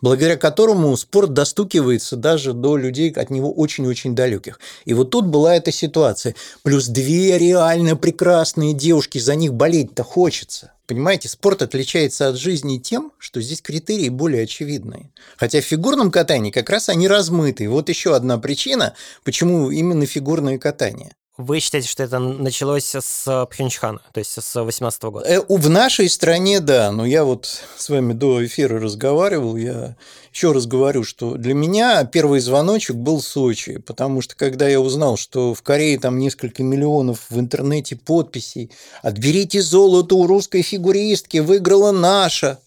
благодаря 0.00 0.36
которому 0.36 0.96
спорт 0.96 1.32
достукивается 1.32 2.16
даже 2.16 2.52
до 2.52 2.76
людей 2.76 3.10
от 3.10 3.30
него 3.30 3.52
очень-очень 3.52 4.14
далеких. 4.14 4.60
И 4.84 4.94
вот 4.94 5.10
тут 5.10 5.26
была 5.26 5.56
эта 5.56 5.72
ситуация. 5.72 6.34
Плюс 6.62 6.86
две 6.86 7.38
реально 7.38 7.96
прекрасные 7.96 8.74
девушки, 8.74 9.18
за 9.18 9.34
них 9.34 9.54
болеть-то 9.54 10.02
хочется. 10.02 10.72
Понимаете, 10.86 11.28
спорт 11.28 11.62
отличается 11.62 12.28
от 12.28 12.36
жизни 12.36 12.78
тем, 12.78 13.12
что 13.18 13.40
здесь 13.40 13.62
критерии 13.62 14.08
более 14.08 14.42
очевидные. 14.42 15.10
Хотя 15.36 15.60
в 15.60 15.64
фигурном 15.64 16.10
катании 16.10 16.50
как 16.50 16.68
раз 16.68 16.88
они 16.88 17.06
размыты. 17.06 17.68
Вот 17.68 17.88
еще 17.88 18.16
одна 18.16 18.38
причина, 18.38 18.94
почему 19.22 19.70
именно 19.70 20.04
фигурное 20.04 20.58
катание. 20.58 21.12
Вы 21.40 21.60
считаете, 21.60 21.88
что 21.88 22.02
это 22.02 22.18
началось 22.18 22.94
с 22.94 23.46
Пхенчхана, 23.50 24.00
то 24.12 24.18
есть 24.18 24.32
с 24.38 24.62
18 24.62 25.02
года? 25.04 25.26
Э, 25.26 25.40
В 25.48 25.70
нашей 25.70 26.10
стране, 26.10 26.60
да, 26.60 26.92
но 26.92 27.06
я 27.06 27.24
вот 27.24 27.62
с 27.78 27.88
вами 27.88 28.12
до 28.12 28.44
эфира 28.44 28.78
разговаривал, 28.78 29.56
я 29.56 29.96
еще 30.34 30.52
раз 30.52 30.66
говорю, 30.66 31.02
что 31.02 31.36
для 31.36 31.54
меня 31.54 32.04
первый 32.04 32.40
звоночек 32.40 32.96
был 32.96 33.22
Сочи, 33.22 33.78
потому 33.78 34.20
что 34.20 34.36
когда 34.36 34.68
я 34.68 34.82
узнал, 34.82 35.16
что 35.16 35.54
в 35.54 35.62
Корее 35.62 35.98
там 35.98 36.18
несколько 36.18 36.62
миллионов 36.62 37.20
в 37.30 37.40
интернете 37.40 37.96
подписей 37.96 38.70
«Отберите 39.02 39.62
золото 39.62 40.16
у 40.16 40.26
русской 40.26 40.60
фигуристки, 40.60 41.38
выиграла 41.38 41.90
наша», 41.90 42.58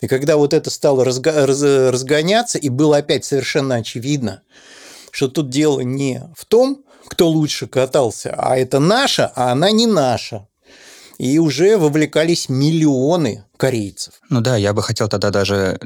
и 0.00 0.06
когда 0.08 0.38
вот 0.38 0.54
это 0.54 0.70
стало 0.70 1.04
разго- 1.04 1.44
раз- 1.44 1.92
разгоняться, 1.92 2.56
и 2.56 2.70
было 2.70 2.96
опять 2.96 3.26
совершенно 3.26 3.74
очевидно, 3.74 4.40
что 5.10 5.28
тут 5.28 5.50
дело 5.50 5.80
не 5.80 6.22
в 6.34 6.46
том, 6.46 6.82
кто 7.08 7.28
лучше 7.28 7.66
катался, 7.66 8.34
а 8.36 8.56
это 8.56 8.78
наша, 8.78 9.32
а 9.34 9.52
она 9.52 9.70
не 9.70 9.86
наша. 9.86 10.46
И 11.18 11.38
уже 11.38 11.78
вовлекались 11.78 12.48
миллионы 12.50 13.44
корейцев. 13.56 14.14
Ну 14.28 14.42
да, 14.42 14.56
я 14.56 14.74
бы 14.74 14.82
хотел 14.82 15.08
тогда 15.08 15.30
даже 15.30 15.78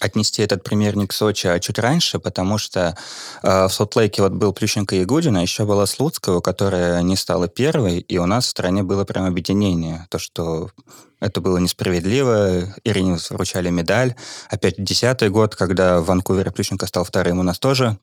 отнести 0.00 0.42
этот 0.42 0.62
пример 0.62 0.96
не 0.96 1.06
к 1.06 1.12
Сочи, 1.12 1.46
а 1.46 1.58
чуть 1.60 1.78
раньше, 1.78 2.18
потому 2.18 2.58
что 2.58 2.96
э, 3.42 3.66
в 3.66 3.72
Солт-Лейке 3.72 4.22
вот 4.22 4.32
был 4.32 4.52
Плющенко 4.52 4.96
и 4.96 5.04
Гудина, 5.04 5.38
еще 5.38 5.64
была 5.64 5.86
Слуцкого, 5.86 6.40
которая 6.40 7.00
не 7.02 7.16
стала 7.16 7.48
первой, 7.48 8.00
и 8.00 8.18
у 8.18 8.26
нас 8.26 8.46
в 8.46 8.50
стране 8.50 8.82
было 8.82 9.04
прям 9.04 9.26
объединение. 9.26 10.06
То, 10.10 10.18
что 10.18 10.70
это 11.20 11.40
было 11.40 11.58
несправедливо, 11.58 12.74
Ирине 12.84 13.18
вручали 13.30 13.70
медаль. 13.70 14.14
Опять 14.50 14.74
десятый 14.78 15.30
год, 15.30 15.56
когда 15.56 16.00
в 16.00 16.06
Ванкувере 16.06 16.50
Плющенко 16.50 16.86
стал 16.86 17.04
вторым, 17.04 17.38
у 17.38 17.42
нас 17.42 17.58
тоже 17.58 17.98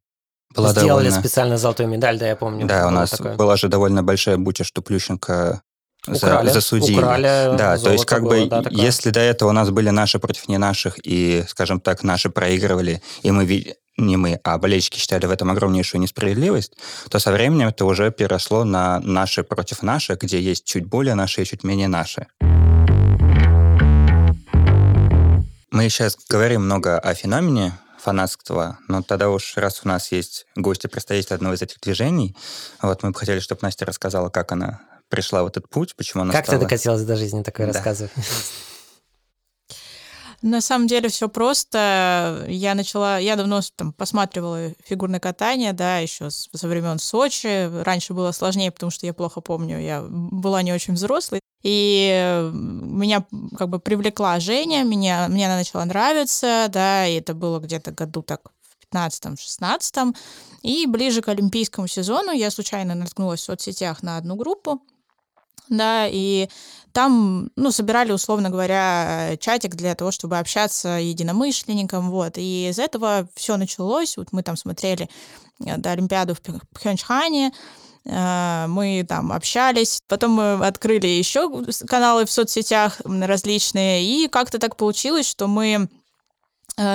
была 0.55 0.71
Сделали 0.71 0.87
довольно... 1.05 1.11
специально 1.11 1.57
золотую 1.57 1.89
медаль, 1.89 2.17
да, 2.19 2.27
я 2.27 2.35
помню. 2.35 2.65
Да, 2.67 2.87
у 2.87 2.91
нас 2.91 3.09
такое. 3.11 3.35
была 3.35 3.55
же 3.57 3.67
довольно 3.67 4.03
большая 4.03 4.37
буча, 4.37 4.63
что 4.63 4.81
Плющенко 4.81 5.61
за- 6.07 6.15
Украли, 6.27 6.49
засудили. 6.49 6.97
украли 6.97 7.55
Да, 7.57 7.77
то 7.77 7.91
есть 7.91 8.05
как 8.05 8.23
было, 8.23 8.29
бы, 8.43 8.45
да, 8.47 8.61
такое. 8.63 8.79
если 8.79 9.11
до 9.11 9.19
этого 9.19 9.49
у 9.49 9.53
нас 9.53 9.69
были 9.69 9.89
наши 9.91 10.19
против 10.19 10.47
не 10.49 10.57
наших, 10.57 10.95
и, 11.03 11.43
скажем 11.47 11.79
так, 11.79 12.03
наши 12.03 12.29
проигрывали, 12.29 13.01
и 13.23 13.29
мы 13.31 13.45
ви- 13.45 13.75
не 13.97 14.17
мы, 14.17 14.39
а 14.43 14.57
болельщики 14.57 14.97
считали 14.97 15.25
в 15.27 15.31
этом 15.31 15.51
огромнейшую 15.51 16.01
несправедливость, 16.01 16.73
то 17.09 17.19
со 17.19 17.31
временем 17.31 17.67
это 17.67 17.85
уже 17.85 18.09
переросло 18.11 18.63
на 18.63 18.99
наши 19.01 19.43
против 19.43 19.83
наших, 19.83 20.19
где 20.21 20.39
есть 20.41 20.65
чуть 20.65 20.85
более 20.85 21.13
наши 21.13 21.41
и 21.43 21.45
чуть 21.45 21.63
менее 21.63 21.87
наши. 21.87 22.25
Мы 25.71 25.87
сейчас 25.89 26.17
говорим 26.29 26.63
много 26.65 26.99
о 26.99 27.13
феномене 27.13 27.73
фанатства, 28.01 28.79
но 28.87 29.03
тогда 29.03 29.29
уж 29.29 29.55
раз 29.57 29.81
у 29.83 29.87
нас 29.87 30.11
есть 30.11 30.47
гости, 30.55 30.87
представители 30.87 31.33
одного 31.35 31.53
из 31.53 31.61
этих 31.61 31.79
движений, 31.79 32.35
вот 32.81 33.03
мы 33.03 33.11
бы 33.11 33.19
хотели, 33.19 33.39
чтобы 33.39 33.59
Настя 33.61 33.85
рассказала, 33.85 34.29
как 34.29 34.51
она 34.51 34.81
пришла 35.09 35.43
в 35.43 35.47
этот 35.47 35.69
путь, 35.69 35.95
почему 35.95 36.23
она 36.23 36.31
Как 36.33 36.45
стала... 36.45 36.59
ты 36.59 36.65
докатилась 36.65 37.03
до 37.03 37.15
жизни, 37.15 37.43
такое 37.43 37.67
Да. 37.67 37.73
рассказывай. 37.73 38.11
На 40.41 40.59
самом 40.59 40.87
деле 40.87 41.09
все 41.09 41.29
просто. 41.29 42.45
Я 42.47 42.73
начала, 42.73 43.19
я 43.19 43.35
давно 43.35 43.61
там 43.75 43.93
посматривала 43.93 44.73
фигурное 44.83 45.19
катание, 45.19 45.71
да, 45.71 45.99
еще 45.99 46.29
со 46.31 46.67
времен 46.67 46.97
Сочи. 46.97 47.69
Раньше 47.83 48.13
было 48.13 48.31
сложнее, 48.31 48.71
потому 48.71 48.89
что 48.89 49.05
я 49.05 49.13
плохо 49.13 49.41
помню, 49.41 49.79
я 49.79 50.01
была 50.01 50.63
не 50.63 50.73
очень 50.73 50.95
взрослой. 50.95 51.41
И 51.61 52.49
меня 52.53 53.23
как 53.55 53.69
бы 53.69 53.79
привлекла 53.79 54.39
Женя, 54.39 54.83
меня, 54.83 55.27
мне 55.29 55.45
она 55.45 55.57
начала 55.57 55.85
нравиться, 55.85 56.65
да, 56.69 57.05
и 57.05 57.15
это 57.15 57.35
было 57.35 57.59
где-то 57.59 57.91
году 57.91 58.23
так 58.23 58.51
в 58.61 58.95
15-16. 58.95 60.15
И 60.63 60.87
ближе 60.87 61.21
к 61.21 61.27
олимпийскому 61.27 61.85
сезону 61.85 62.31
я 62.31 62.49
случайно 62.49 62.95
наткнулась 62.95 63.41
в 63.41 63.43
соцсетях 63.43 64.01
на 64.01 64.17
одну 64.17 64.35
группу, 64.35 64.81
да, 65.69 66.07
и 66.07 66.49
там, 66.93 67.49
ну, 67.55 67.71
собирали, 67.71 68.11
условно 68.11 68.49
говоря, 68.49 69.37
чатик 69.39 69.75
для 69.75 69.95
того, 69.95 70.11
чтобы 70.11 70.37
общаться 70.37 70.99
единомышленникам, 70.99 72.11
вот, 72.11 72.37
и 72.37 72.69
из 72.69 72.79
этого 72.79 73.27
все 73.35 73.57
началось, 73.57 74.17
вот 74.17 74.29
мы 74.31 74.43
там 74.43 74.57
смотрели 74.57 75.09
э, 75.65 75.77
да, 75.77 75.91
Олимпиаду 75.91 76.35
в 76.35 76.41
Пх- 76.41 76.61
Пхенчхане, 76.73 77.51
э, 78.05 78.65
мы 78.67 79.05
там 79.07 79.31
общались, 79.31 80.01
потом 80.07 80.31
мы 80.31 80.65
открыли 80.65 81.07
еще 81.07 81.49
каналы 81.87 82.25
в 82.25 82.31
соцсетях 82.31 83.01
различные, 83.05 84.03
и 84.03 84.27
как-то 84.27 84.59
так 84.59 84.75
получилось, 84.75 85.27
что 85.29 85.47
мы 85.47 85.89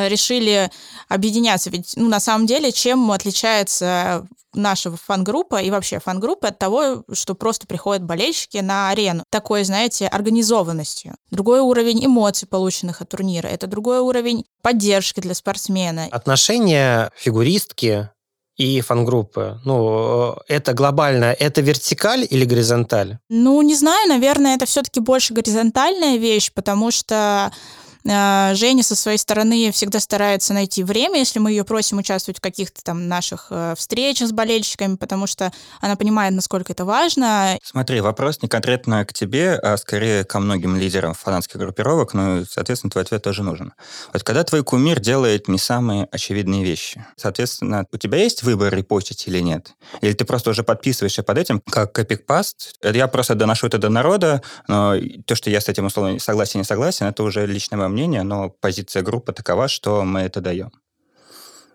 решили 0.08 0.70
объединяться. 1.08 1.70
Ведь, 1.70 1.94
ну, 1.96 2.08
на 2.08 2.20
самом 2.20 2.46
деле, 2.46 2.72
чем 2.72 3.10
отличается 3.10 4.26
наша 4.56 4.90
фан-группа 4.96 5.60
и 5.60 5.70
вообще 5.70 6.00
фан-группа 6.00 6.48
от 6.48 6.58
того, 6.58 7.04
что 7.12 7.34
просто 7.34 7.66
приходят 7.66 8.02
болельщики 8.02 8.58
на 8.58 8.90
арену. 8.90 9.22
Такой, 9.30 9.64
знаете, 9.64 10.06
организованностью. 10.06 11.14
Другой 11.30 11.60
уровень 11.60 12.04
эмоций, 12.04 12.48
полученных 12.48 13.02
от 13.02 13.10
турнира. 13.10 13.46
Это 13.46 13.66
другой 13.66 14.00
уровень 14.00 14.44
поддержки 14.62 15.20
для 15.20 15.34
спортсмена. 15.34 16.08
Отношения 16.10 17.10
фигуристки 17.16 18.08
и 18.56 18.80
фан-группы, 18.80 19.60
ну, 19.66 20.34
э, 20.48 20.54
это 20.54 20.72
глобально, 20.72 21.26
это 21.26 21.60
вертикаль 21.60 22.26
или 22.28 22.46
горизонталь? 22.46 23.18
Ну, 23.28 23.60
не 23.60 23.74
знаю, 23.74 24.08
наверное, 24.08 24.56
это 24.56 24.64
все-таки 24.64 25.00
больше 25.00 25.34
горизонтальная 25.34 26.16
вещь, 26.16 26.50
потому 26.54 26.90
что 26.90 27.52
э, 27.52 27.85
Женя 28.06 28.82
со 28.82 28.94
своей 28.94 29.18
стороны 29.18 29.70
всегда 29.72 30.00
старается 30.00 30.54
найти 30.54 30.84
время, 30.84 31.18
если 31.18 31.38
мы 31.38 31.50
ее 31.50 31.64
просим 31.64 31.98
участвовать 31.98 32.38
в 32.38 32.40
каких-то 32.40 32.82
там 32.82 33.08
наших 33.08 33.48
э, 33.50 33.74
встречах 33.76 34.28
с 34.28 34.32
болельщиками, 34.32 34.96
потому 34.96 35.26
что 35.26 35.52
она 35.80 35.96
понимает, 35.96 36.32
насколько 36.34 36.72
это 36.72 36.84
важно. 36.84 37.58
Смотри, 37.62 38.00
вопрос 38.00 38.42
не 38.42 38.48
конкретно 38.48 39.04
к 39.04 39.12
тебе, 39.12 39.54
а 39.54 39.76
скорее 39.76 40.24
ко 40.24 40.38
многим 40.38 40.76
лидерам 40.76 41.14
фанатских 41.14 41.58
группировок, 41.58 42.14
и, 42.14 42.44
соответственно, 42.48 42.90
твой 42.90 43.04
ответ 43.04 43.22
тоже 43.22 43.42
нужен. 43.42 43.72
Вот 44.12 44.22
когда 44.22 44.44
твой 44.44 44.62
кумир 44.62 45.00
делает 45.00 45.48
не 45.48 45.58
самые 45.58 46.06
очевидные 46.10 46.64
вещи, 46.64 47.04
соответственно, 47.16 47.86
у 47.92 47.96
тебя 47.96 48.18
есть 48.18 48.42
выбор 48.42 48.74
репостить 48.74 49.26
или 49.26 49.40
нет? 49.40 49.74
Или 50.00 50.12
ты 50.12 50.24
просто 50.24 50.50
уже 50.50 50.62
подписываешься 50.62 51.22
под 51.22 51.38
этим, 51.38 51.60
как 51.68 51.98
эпикпаст? 51.98 52.78
Я 52.82 53.08
просто 53.08 53.34
доношу 53.34 53.66
это 53.66 53.78
до 53.78 53.88
народа, 53.88 54.42
но 54.68 54.94
то, 55.26 55.34
что 55.34 55.50
я 55.50 55.60
с 55.60 55.68
этим 55.68 55.86
условно 55.86 56.18
согласен, 56.18 56.60
не 56.60 56.64
согласен, 56.64 57.06
это 57.06 57.22
уже 57.22 57.46
личное 57.46 57.76
мое 57.76 57.88
мнение, 57.96 58.22
но 58.22 58.50
позиция 58.50 59.02
группы 59.02 59.32
такова, 59.32 59.68
что 59.68 60.04
мы 60.04 60.20
это 60.20 60.40
даем. 60.40 60.70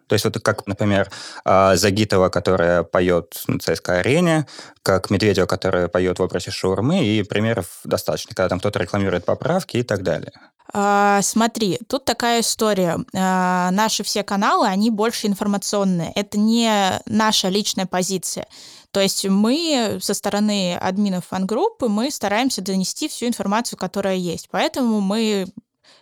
То 0.08 0.16
есть 0.16 0.26
вот 0.26 0.38
как, 0.44 0.68
например, 0.68 1.10
а, 1.46 1.78
Загитова, 1.78 2.28
которая 2.28 2.84
поет 2.84 3.44
на 3.48 3.60
ЦСКА-арене, 3.60 4.46
как 4.84 5.10
Медведева, 5.10 5.46
которая 5.46 5.88
поет 5.88 6.20
в 6.20 6.22
образе 6.22 6.52
шаурмы, 6.52 7.06
и 7.06 7.24
примеров 7.24 7.80
достаточно, 7.86 8.36
когда 8.36 8.50
там 8.50 8.60
кто-то 8.60 8.80
рекламирует 8.80 9.24
поправки 9.24 9.78
и 9.78 9.84
так 9.84 10.04
далее. 10.04 10.34
А, 10.74 11.22
смотри, 11.22 11.80
тут 11.88 12.04
такая 12.04 12.42
история. 12.42 13.00
А, 13.16 13.72
наши 13.72 14.04
все 14.04 14.24
каналы, 14.24 14.68
они 14.68 14.90
больше 14.90 15.28
информационные. 15.28 16.12
Это 16.16 16.38
не 16.38 17.02
наша 17.06 17.48
личная 17.48 17.86
позиция. 17.86 18.48
То 18.92 19.00
есть 19.00 19.26
мы 19.26 20.00
со 20.02 20.14
стороны 20.14 20.76
админов 20.76 21.28
фан-группы, 21.30 21.88
мы 21.88 22.12
стараемся 22.12 22.62
донести 22.62 23.08
всю 23.08 23.28
информацию, 23.28 23.80
которая 23.80 24.16
есть. 24.16 24.50
Поэтому 24.52 25.00
мы 25.00 25.48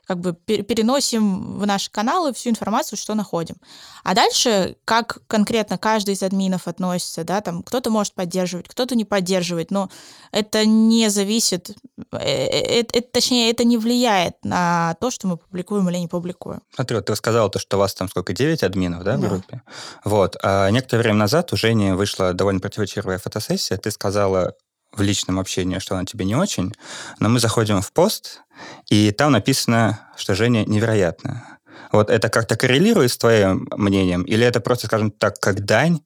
как 0.10 0.22
бы 0.22 0.34
переносим 0.34 1.60
в 1.60 1.68
наши 1.68 1.92
каналы 1.92 2.34
всю 2.34 2.50
информацию, 2.50 2.98
что 2.98 3.14
находим. 3.14 3.58
А 4.04 4.16
дальше, 4.16 4.76
как 4.84 5.20
конкретно 5.28 5.78
каждый 5.78 6.16
из 6.16 6.24
админов 6.24 6.68
относится, 6.68 7.24
да, 7.24 7.42
там 7.42 7.62
кто-то 7.62 7.92
может 7.92 8.16
поддерживать, 8.16 8.68
кто-то 8.68 8.96
не 8.96 9.06
поддерживать, 9.06 9.70
но 9.70 9.92
это 10.32 10.66
не 10.66 11.10
зависит, 11.10 11.78
это, 12.12 12.26
э, 12.26 12.82
э, 12.92 13.02
точнее, 13.02 13.52
это 13.52 13.64
не 13.64 13.78
влияет 13.78 14.34
на 14.44 14.96
то, 15.00 15.12
что 15.12 15.28
мы 15.28 15.38
публикуем 15.38 15.88
или 15.92 15.98
не 15.98 16.08
публикуем. 16.08 16.64
Смотри, 16.74 16.96
вот 16.96 17.06
ты 17.06 17.16
сказала 17.16 17.48
то, 17.52 17.60
что 17.60 17.78
у 17.78 17.80
вас 17.80 17.94
там 17.94 18.10
сколько, 18.10 18.34
9 18.34 18.64
админов, 18.64 19.04
да, 19.04 19.16
в 19.16 19.22
да. 19.22 19.28
группе? 19.28 19.62
Вот. 20.04 20.38
А 20.42 20.72
некоторое 20.72 21.04
время 21.04 21.18
назад 21.18 21.54
у 21.54 21.56
Жени 21.56 21.92
вышла 21.92 22.34
довольно 22.34 22.62
противоречивая 22.62 23.20
фотосессия, 23.20 23.78
ты 23.78 23.92
сказала 23.92 24.56
в 24.92 25.02
личном 25.02 25.40
общении, 25.40 25.80
что 25.80 25.96
она 25.96 26.06
тебе 26.06 26.26
не 26.26 26.36
очень, 26.36 26.74
но 27.20 27.30
мы 27.30 27.40
заходим 27.40 27.82
в 27.82 27.92
пост, 27.92 28.42
и 28.90 29.12
там 29.12 29.32
написано, 29.32 30.10
что 30.18 30.36
Женя 30.36 30.66
невероятная. 30.66 31.60
Вот 31.92 32.10
это 32.10 32.30
как-то 32.30 32.56
коррелирует 32.56 33.12
с 33.12 33.18
твоим 33.18 33.68
мнением, 33.76 34.24
или 34.24 34.46
это 34.46 34.60
просто, 34.60 34.88
скажем 34.88 35.12
так, 35.12 35.40
как 35.40 35.66
дань 35.66 36.02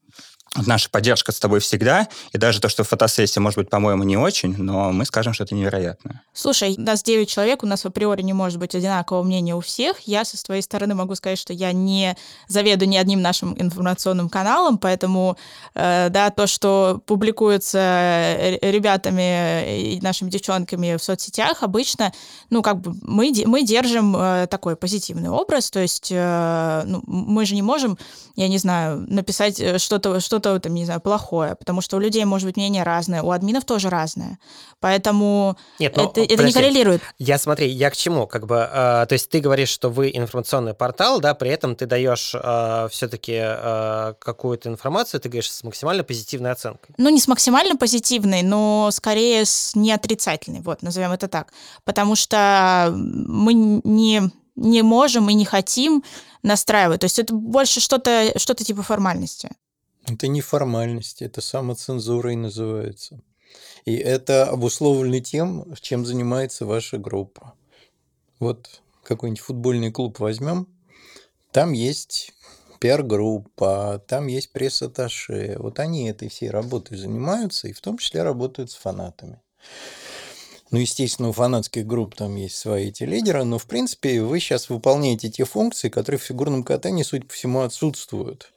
наша 0.55 0.89
поддержка 0.89 1.31
с 1.31 1.39
тобой 1.39 1.59
всегда, 1.59 2.07
и 2.31 2.37
даже 2.37 2.59
то, 2.59 2.69
что 2.69 2.83
фотосессия, 2.83 3.41
может 3.41 3.57
быть, 3.57 3.69
по-моему, 3.69 4.03
не 4.03 4.17
очень, 4.17 4.55
но 4.57 4.91
мы 4.91 5.05
скажем, 5.05 5.33
что 5.33 5.43
это 5.43 5.55
невероятно. 5.55 6.21
Слушай, 6.33 6.75
нас 6.77 7.03
9 7.03 7.27
человек, 7.27 7.63
у 7.63 7.65
нас 7.65 7.83
в 7.83 7.87
априори 7.87 8.21
не 8.21 8.33
может 8.33 8.59
быть 8.59 8.75
одинакового 8.75 9.23
мнения 9.23 9.55
у 9.55 9.61
всех. 9.61 9.99
Я 10.01 10.25
со 10.25 10.37
своей 10.37 10.61
стороны 10.61 10.93
могу 10.95 11.15
сказать, 11.15 11.39
что 11.39 11.53
я 11.53 11.71
не 11.71 12.15
заведую 12.47 12.89
ни 12.89 12.97
одним 12.97 13.21
нашим 13.21 13.59
информационным 13.59 14.29
каналом, 14.29 14.77
поэтому, 14.77 15.37
э, 15.73 16.09
да, 16.09 16.29
то, 16.29 16.45
что 16.47 17.01
публикуется 17.05 17.79
э, 17.79 18.71
ребятами 18.71 19.95
и 19.95 20.01
нашими 20.01 20.29
девчонками 20.29 20.97
в 20.97 21.03
соцсетях, 21.03 21.63
обычно, 21.63 22.13
ну, 22.49 22.61
как 22.61 22.79
бы 22.79 22.95
мы, 23.01 23.33
мы 23.45 23.63
держим 23.63 24.15
э, 24.15 24.47
такой 24.47 24.75
позитивный 24.75 25.29
образ, 25.29 25.71
то 25.71 25.79
есть 25.79 26.09
э, 26.11 26.83
ну, 26.85 27.01
мы 27.07 27.45
же 27.45 27.55
не 27.55 27.61
можем, 27.61 27.97
я 28.35 28.47
не 28.47 28.57
знаю, 28.57 29.05
написать 29.07 29.59
э, 29.59 29.79
что-то, 29.79 30.19
что 30.19 30.42
что-то, 30.43 30.59
там, 30.59 30.73
не 30.73 30.85
знаю, 30.85 30.99
плохое, 30.99 31.55
потому 31.55 31.81
что 31.81 31.97
у 31.97 31.99
людей 31.99 32.25
может 32.25 32.47
быть 32.47 32.57
мнение 32.57 32.83
разное, 32.83 33.21
у 33.21 33.31
админов 33.31 33.65
тоже 33.65 33.89
разное. 33.89 34.37
Поэтому 34.79 35.57
Нет, 35.79 35.95
ну, 35.95 36.09
это, 36.09 36.21
это 36.21 36.43
не 36.43 36.51
коррелирует. 36.51 37.01
Я 37.17 37.37
смотри, 37.37 37.69
я 37.69 37.89
к 37.89 37.95
чему? 37.95 38.27
Как 38.27 38.45
бы, 38.45 38.55
э, 38.55 39.05
то 39.07 39.13
есть 39.13 39.29
ты 39.29 39.39
говоришь, 39.39 39.69
что 39.69 39.89
вы 39.89 40.11
информационный 40.13 40.73
портал, 40.73 41.21
да, 41.21 41.33
при 41.33 41.49
этом 41.49 41.75
ты 41.75 41.85
даешь 41.85 42.35
э, 42.35 42.87
все-таки 42.91 43.39
э, 43.39 44.13
какую-то 44.19 44.69
информацию, 44.69 45.21
ты 45.21 45.29
говоришь, 45.29 45.51
с 45.51 45.63
максимально 45.63 46.03
позитивной 46.03 46.51
оценкой. 46.51 46.93
Ну, 46.97 47.09
не 47.09 47.19
с 47.19 47.27
максимально 47.27 47.77
позитивной, 47.77 48.43
но 48.43 48.89
скорее 48.91 49.45
с 49.45 49.75
неотрицательной, 49.75 50.61
вот, 50.61 50.81
назовем 50.81 51.11
это 51.11 51.27
так. 51.27 51.53
Потому 51.85 52.15
что 52.15 52.91
мы 52.93 53.53
не 53.53 54.21
не 54.55 54.83
можем 54.83 55.29
и 55.31 55.33
не 55.33 55.45
хотим 55.45 56.03
настраивать. 56.43 57.01
То 57.01 57.05
есть 57.05 57.17
это 57.17 57.33
больше 57.33 57.79
что-то 57.79 58.37
что 58.37 58.53
типа 58.53 58.83
формальности. 58.83 59.49
Это 60.05 60.27
не 60.27 60.41
формальность, 60.41 61.21
это 61.21 61.41
самоцензура 61.41 62.33
и 62.33 62.35
называется. 62.35 63.21
И 63.85 63.95
это 63.95 64.49
обусловлено 64.49 65.19
тем, 65.19 65.73
чем 65.81 66.05
занимается 66.05 66.65
ваша 66.65 66.97
группа. 66.97 67.53
Вот 68.39 68.81
какой-нибудь 69.03 69.41
футбольный 69.41 69.91
клуб 69.91 70.19
возьмем, 70.19 70.67
там 71.51 71.73
есть 71.73 72.33
пиар-группа, 72.79 74.03
там 74.07 74.27
есть 74.27 74.51
пресс-атташе. 74.51 75.55
Вот 75.57 75.79
они 75.79 76.09
этой 76.09 76.27
всей 76.27 76.49
работой 76.49 76.97
занимаются, 76.97 77.67
и 77.67 77.73
в 77.73 77.79
том 77.79 77.97
числе 77.97 78.23
работают 78.23 78.71
с 78.71 78.75
фанатами. 78.75 79.39
Ну, 80.71 80.79
естественно, 80.79 81.29
у 81.29 81.33
фанатских 81.33 81.85
групп 81.85 82.15
там 82.15 82.35
есть 82.35 82.57
свои 82.57 82.87
эти 82.87 83.03
лидеры, 83.03 83.43
но, 83.43 83.59
в 83.59 83.67
принципе, 83.67 84.21
вы 84.21 84.39
сейчас 84.39 84.69
выполняете 84.69 85.29
те 85.29 85.45
функции, 85.45 85.87
которые 85.89 86.19
в 86.19 86.23
фигурном 86.23 86.63
катании, 86.63 87.03
судя 87.03 87.25
по 87.27 87.33
всему, 87.33 87.61
отсутствуют 87.61 88.51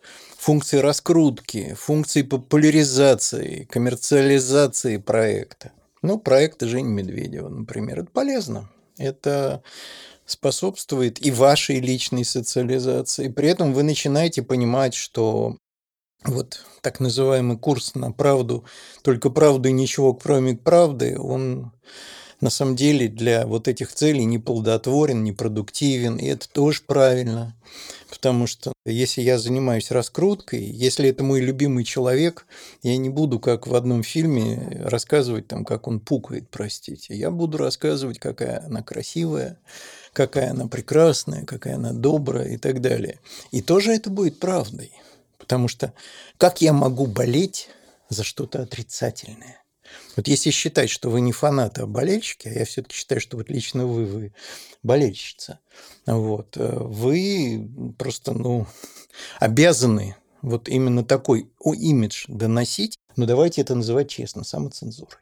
функции 0.47 0.79
раскрутки, 0.79 1.75
функции 1.75 2.23
популяризации, 2.23 3.65
коммерциализации 3.65 4.97
проекта. 4.97 5.73
Ну, 6.03 6.21
проект 6.21 6.63
Жени 6.63 6.89
Медведева, 6.89 7.49
например, 7.49 7.99
это 7.99 8.11
полезно. 8.13 8.71
Это 8.97 9.65
способствует 10.25 11.21
и 11.27 11.33
вашей 11.33 11.81
личной 11.81 12.25
социализации. 12.25 13.27
При 13.27 13.49
этом 13.49 13.75
вы 13.75 13.83
начинаете 13.83 14.43
понимать, 14.43 14.95
что 14.95 15.57
вот 16.23 16.65
так 16.81 17.01
называемый 17.01 17.59
курс 17.59 17.97
на 17.97 18.13
правду, 18.13 18.65
только 19.03 19.31
правду 19.31 19.69
и 19.69 19.73
ничего 19.73 20.15
кроме 20.15 20.55
правды, 20.55 21.19
он 21.19 21.73
на 22.41 22.51
самом 22.51 22.77
деле 22.77 23.09
для 23.09 23.47
вот 23.47 23.69
этих 23.69 23.93
целей 23.93 24.25
не 24.25 24.39
плодотворен, 24.39 25.25
не 25.25 25.33
продуктивен, 25.33 26.17
и 26.17 26.27
это 26.27 26.49
тоже 26.49 26.83
правильно. 26.87 27.55
Потому 28.11 28.47
что 28.47 28.73
если 28.85 29.21
я 29.21 29.39
занимаюсь 29.39 29.91
раскруткой, 29.91 30.63
если 30.63 31.09
это 31.09 31.25
мой 31.25 31.41
любимый 31.41 31.85
человек, 31.85 32.47
я 32.83 32.97
не 32.97 33.11
буду, 33.11 33.41
как 33.41 33.67
в 33.67 33.75
одном 33.75 34.03
фильме, 34.03 34.83
рассказывать, 34.85 35.49
там, 35.49 35.65
как 35.65 35.89
он 35.89 36.01
пукает, 36.01 36.49
простите. 36.51 37.15
Я 37.15 37.31
буду 37.31 37.59
рассказывать, 37.59 38.19
какая 38.19 38.65
она 38.65 38.83
красивая, 38.83 39.59
какая 40.13 40.51
она 40.51 40.69
прекрасная, 40.69 41.45
какая 41.45 41.77
она 41.77 41.93
добрая 41.93 42.49
и 42.49 42.57
так 42.59 42.81
далее. 42.81 43.19
И 43.51 43.61
тоже 43.61 43.93
это 43.93 44.09
будет 44.09 44.39
правдой. 44.39 44.93
Потому 45.39 45.69
что 45.69 45.93
как 46.39 46.61
я 46.61 46.73
могу 46.73 47.07
болеть 47.07 47.69
за 48.09 48.25
что-то 48.25 48.63
отрицательное? 48.63 49.61
Вот 50.17 50.29
если 50.29 50.51
считать, 50.51 50.91
что 50.91 51.11
вы 51.11 51.21
не 51.21 51.33
фанаты, 51.33 51.83
а 51.83 51.87
болельщики, 51.87 52.49
а 52.49 52.53
я 52.53 52.65
все-таки 52.65 52.95
считаю, 52.97 53.21
что 53.21 53.37
вот 53.37 53.51
лично 53.51 53.87
вы, 53.87 54.05
вы 54.07 54.33
болельщица, 54.83 55.61
вот, 56.07 56.57
э, 56.57 56.79
вы 56.79 57.69
просто, 57.99 58.33
ну, 58.33 58.67
обязаны 59.41 60.17
вот 60.43 60.69
именно 60.69 61.05
такой 61.05 61.51
имидж 61.65 62.25
доносить, 62.29 62.99
но 63.17 63.27
давайте 63.27 63.61
это 63.63 63.75
называть 63.75 64.09
честно, 64.09 64.45
самоцензурой. 64.45 65.19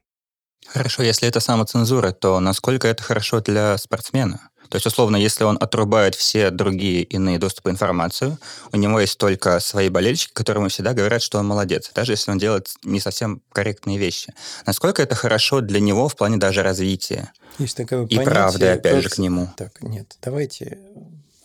Хорошо, 0.66 1.03
если 1.03 1.29
это 1.29 1.40
самоцензура, 1.40 2.12
то 2.12 2.40
насколько 2.40 2.88
это 2.88 3.03
хорошо 3.03 3.40
для 3.40 3.79
спортсмена? 3.79 4.50
То 4.68 4.77
есть, 4.77 4.87
условно, 4.87 5.16
если 5.16 5.44
он 5.44 5.57
отрубает 5.61 6.14
все 6.14 6.50
другие 6.50 7.03
иные 7.03 7.38
доступы 7.38 7.70
информации, 7.70 8.37
у 8.72 8.77
него 8.77 8.98
есть 8.98 9.18
только 9.18 9.61
свои 9.61 9.88
болельщики, 9.88 10.33
которым 10.33 10.68
всегда 10.68 10.94
говорят, 10.94 11.22
что 11.22 11.38
он 11.38 11.46
молодец, 11.46 11.90
даже 11.94 12.12
если 12.12 12.31
он 12.31 12.38
делает 12.38 12.74
не 12.83 12.98
совсем 12.98 13.42
корректные 13.53 13.98
вещи. 13.98 14.33
Насколько 14.66 15.03
это 15.03 15.14
хорошо 15.14 15.61
для 15.61 15.81
него 15.81 16.09
в 16.09 16.16
плане 16.16 16.38
даже 16.38 16.62
развития? 16.62 17.33
Есть 17.59 17.77
такое 17.77 18.07
и 18.07 18.18
правды, 18.18 18.66
опять 18.66 19.03
же, 19.03 19.11
к 19.11 19.18
нему. 19.18 19.48
Так, 19.57 19.83
нет, 19.83 20.16
давайте 20.22 20.79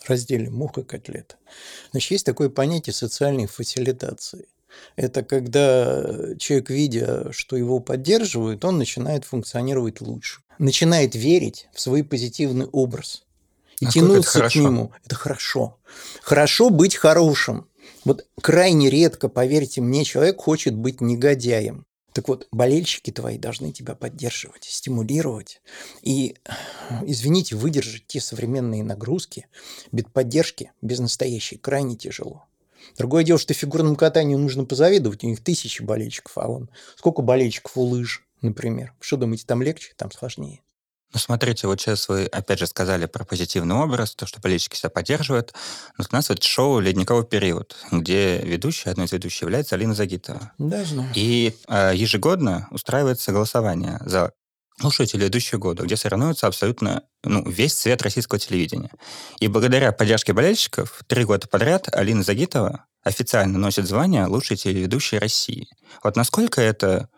разделим 0.08 0.54
мух 0.54 0.78
и 0.78 0.82
котлет. 0.82 1.36
Значит, 1.92 2.10
есть 2.10 2.26
такое 2.26 2.48
понятие 2.48 2.94
социальной 2.94 3.46
фасилитации. 3.46 4.46
Это 4.96 5.22
когда 5.22 6.34
человек, 6.38 6.70
видя, 6.70 7.32
что 7.32 7.56
его 7.56 7.80
поддерживают, 7.80 8.64
он 8.64 8.78
начинает 8.78 9.24
функционировать 9.24 10.00
лучше 10.00 10.40
начинает 10.60 11.14
верить 11.14 11.68
в 11.72 11.80
свой 11.80 12.04
позитивный 12.04 12.66
образ 12.66 13.24
и 13.80 13.86
Насколько 13.86 14.08
тянуться 14.08 14.48
к 14.48 14.54
нему. 14.54 14.92
Это 15.04 15.14
хорошо. 15.16 15.78
Хорошо 16.22 16.70
быть 16.70 16.94
хорошим. 16.94 17.66
Вот 18.04 18.26
крайне 18.40 18.90
редко, 18.90 19.28
поверьте 19.28 19.80
мне, 19.80 20.04
человек 20.04 20.38
хочет 20.40 20.74
быть 20.74 21.00
негодяем. 21.00 21.86
Так 22.12 22.28
вот, 22.28 22.46
болельщики 22.52 23.10
твои 23.10 23.38
должны 23.38 23.72
тебя 23.72 23.94
поддерживать, 23.94 24.64
стимулировать 24.64 25.62
и, 26.02 26.36
извините, 27.02 27.56
выдержать 27.56 28.06
те 28.06 28.20
современные 28.20 28.82
нагрузки 28.82 29.46
без 29.92 30.04
поддержки, 30.04 30.72
без 30.82 30.98
настоящей, 30.98 31.56
крайне 31.56 31.96
тяжело. 31.96 32.44
Другое 32.98 33.24
дело, 33.24 33.38
что 33.38 33.54
фигурному 33.54 33.96
катанию 33.96 34.38
нужно 34.38 34.64
позавидовать, 34.64 35.24
у 35.24 35.26
них 35.26 35.42
тысячи 35.42 35.82
болельщиков, 35.82 36.32
а 36.36 36.48
он 36.48 36.70
сколько 36.96 37.22
болельщиков 37.22 37.76
у 37.76 37.82
лыж? 37.82 38.24
например. 38.42 38.92
Что 39.00 39.16
думаете, 39.16 39.44
там 39.46 39.62
легче, 39.62 39.92
там 39.96 40.10
сложнее? 40.10 40.60
Ну, 41.12 41.18
смотрите, 41.18 41.66
вот 41.66 41.80
сейчас 41.80 42.08
вы 42.08 42.26
опять 42.26 42.60
же 42.60 42.68
сказали 42.68 43.06
про 43.06 43.24
позитивный 43.24 43.74
образ, 43.74 44.14
то, 44.14 44.26
что 44.26 44.40
политики 44.40 44.76
себя 44.76 44.90
поддерживают. 44.90 45.52
Но 45.98 46.04
у 46.08 46.14
нас 46.14 46.28
вот 46.28 46.40
шоу 46.44 46.78
«Ледниковый 46.78 47.24
период», 47.24 47.76
где 47.90 48.38
ведущая, 48.38 48.90
одной 48.90 49.06
из 49.06 49.12
ведущих 49.12 49.42
является 49.42 49.74
Алина 49.74 49.92
Загитова. 49.92 50.52
Да, 50.58 50.84
знаю. 50.84 51.10
И 51.16 51.56
э, 51.66 51.92
ежегодно 51.96 52.68
устраивается 52.70 53.32
голосование 53.32 53.98
за 54.04 54.32
слушателей 54.80 55.26
ведущего 55.26 55.58
года, 55.58 55.84
где 55.84 55.96
соревнуются 55.96 56.46
абсолютно 56.46 57.02
ну, 57.24 57.42
весь 57.48 57.74
цвет 57.74 58.02
российского 58.02 58.38
телевидения. 58.38 58.90
И 59.38 59.48
благодаря 59.48 59.92
поддержке 59.92 60.32
болельщиков 60.32 61.02
три 61.06 61.24
года 61.24 61.46
подряд 61.48 61.88
Алина 61.92 62.22
Загитова 62.22 62.86
официально 63.02 63.58
носит 63.58 63.86
звание 63.86 64.26
лучшей 64.26 64.56
телеведущей 64.56 65.18
России. 65.18 65.68
Вот 66.02 66.16
насколько 66.16 66.60
это 66.60 67.08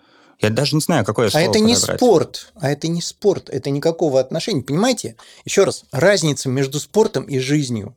я 0.42 0.50
даже 0.50 0.74
не 0.74 0.80
знаю, 0.80 1.04
какое 1.04 1.30
слово 1.30 1.46
А 1.46 1.48
это 1.48 1.60
не 1.60 1.74
подобрать. 1.74 1.98
спорт. 1.98 2.52
А 2.56 2.70
это 2.70 2.88
не 2.88 3.00
спорт. 3.00 3.48
Это 3.48 3.70
никакого 3.70 4.18
отношения. 4.18 4.62
Понимаете? 4.62 5.16
Еще 5.44 5.62
раз. 5.62 5.84
Разница 5.92 6.48
между 6.48 6.80
спортом 6.80 7.24
и 7.24 7.38
жизнью. 7.38 7.96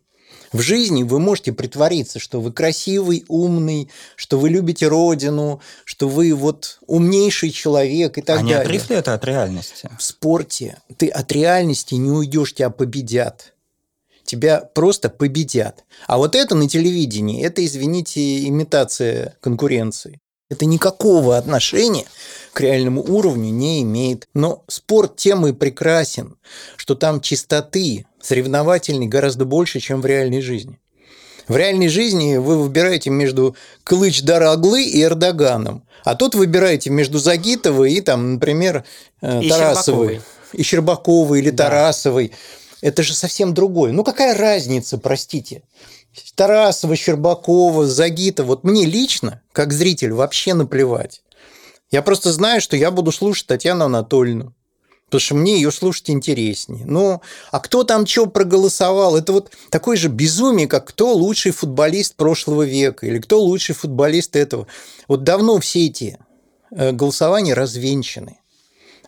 В 0.52 0.62
жизни 0.62 1.04
вы 1.04 1.20
можете 1.20 1.54
притвориться, 1.54 2.20
что 2.20 2.42
вы 2.42 2.52
красивый, 2.52 3.26
умный, 3.28 3.90
что 4.16 4.40
вы 4.40 4.50
любите 4.50 4.88
родину, 4.88 5.62
что 5.84 6.08
вы 6.08 6.34
вот 6.34 6.80
умнейший 6.88 7.52
человек 7.52 8.18
и 8.18 8.22
так 8.22 8.40
а 8.40 8.42
не 8.42 8.54
далее. 8.54 8.66
отрыв 8.66 8.90
ли 8.90 8.96
это 8.96 9.14
от 9.14 9.26
реальности? 9.26 9.90
В 9.98 10.04
спорте 10.04 10.78
ты 10.98 11.08
от 11.08 11.32
реальности 11.32 11.96
не 11.96 12.12
уйдешь, 12.12 12.54
тебя 12.54 12.70
победят. 12.70 13.54
Тебя 14.24 14.60
просто 14.60 15.10
победят. 15.10 15.84
А 16.08 16.18
вот 16.18 16.36
это 16.36 16.56
на 16.56 16.68
телевидении, 16.68 17.44
это, 17.46 17.64
извините, 17.64 18.48
имитация 18.48 19.38
конкуренции. 19.40 20.20
Это 20.50 20.66
никакого 20.66 21.38
отношения 21.38 22.06
к 22.56 22.62
реальному 22.62 23.04
уровню 23.04 23.52
не 23.52 23.82
имеет. 23.82 24.30
Но 24.34 24.64
спорт 24.70 25.18
тем 25.18 25.46
и 25.46 25.52
прекрасен, 25.52 26.38
что 26.78 26.96
там 26.96 27.20
чистоты 27.20 28.06
соревновательной 28.22 29.08
гораздо 29.08 29.44
больше, 29.44 29.82
чем 29.82 30.02
в 30.02 30.06
реальной 30.06 30.42
жизни. 30.42 30.80
В 31.50 31.58
реальной 31.58 31.90
жизни 31.90 32.38
вы 32.38 32.58
выбираете 32.64 33.10
между 33.10 33.58
Клыч 33.84 34.24
Дараглы 34.24 34.84
и 34.84 35.04
Эрдоганом. 35.04 35.84
А 36.06 36.16
тут 36.16 36.34
выбираете 36.34 36.90
между 36.90 37.20
Загитовой 37.20 37.92
и, 37.94 38.02
там, 38.02 38.36
например, 38.36 38.86
э, 39.22 39.44
И 39.44 39.50
Тарасовой. 39.50 40.08
Щербаковой. 40.08 40.22
И 40.54 40.64
Щербаковой 40.64 41.40
или 41.40 41.50
Да. 41.50 41.66
Тарасовой. 41.66 42.32
Это 42.82 43.04
же 43.04 43.14
совсем 43.14 43.54
другое. 43.54 43.92
Ну, 43.92 44.06
какая 44.06 44.34
разница, 44.36 44.98
простите? 44.98 45.64
Тарасова, 46.36 46.96
Щербакова, 46.96 47.86
Загита. 47.86 48.46
Вот 48.46 48.64
мне 48.64 48.86
лично, 48.86 49.42
как 49.52 49.74
зритель, 49.74 50.14
вообще 50.14 50.54
наплевать. 50.54 51.22
Я 51.96 52.02
просто 52.02 52.34
знаю, 52.34 52.60
что 52.60 52.76
я 52.76 52.92
буду 52.92 53.14
слушать 53.14 53.48
Татьяну 53.48 53.86
Анатольевну. 53.86 54.54
Потому 55.06 55.22
что 55.22 55.36
мне 55.36 55.56
ее 55.56 55.72
слушать 55.72 56.10
интереснее. 56.10 56.84
Ну, 56.86 57.22
а 57.52 57.60
кто 57.62 57.86
там 57.86 58.06
что 58.06 58.26
проголосовал? 58.26 59.16
Это 59.16 59.32
вот 59.32 59.54
такое 59.70 59.96
же 59.96 60.10
безумие, 60.10 60.68
как 60.68 60.88
кто 60.88 61.14
лучший 61.14 61.54
футболист 61.54 62.16
прошлого 62.16 62.64
века 62.64 63.06
или 63.06 63.20
кто 63.20 63.40
лучший 63.40 63.76
футболист 63.76 64.36
этого. 64.36 64.68
Вот 65.08 65.24
давно 65.24 65.58
все 65.60 65.86
эти 65.86 66.18
э, 66.72 66.92
голосования 66.92 67.54
развенчаны. 67.54 68.40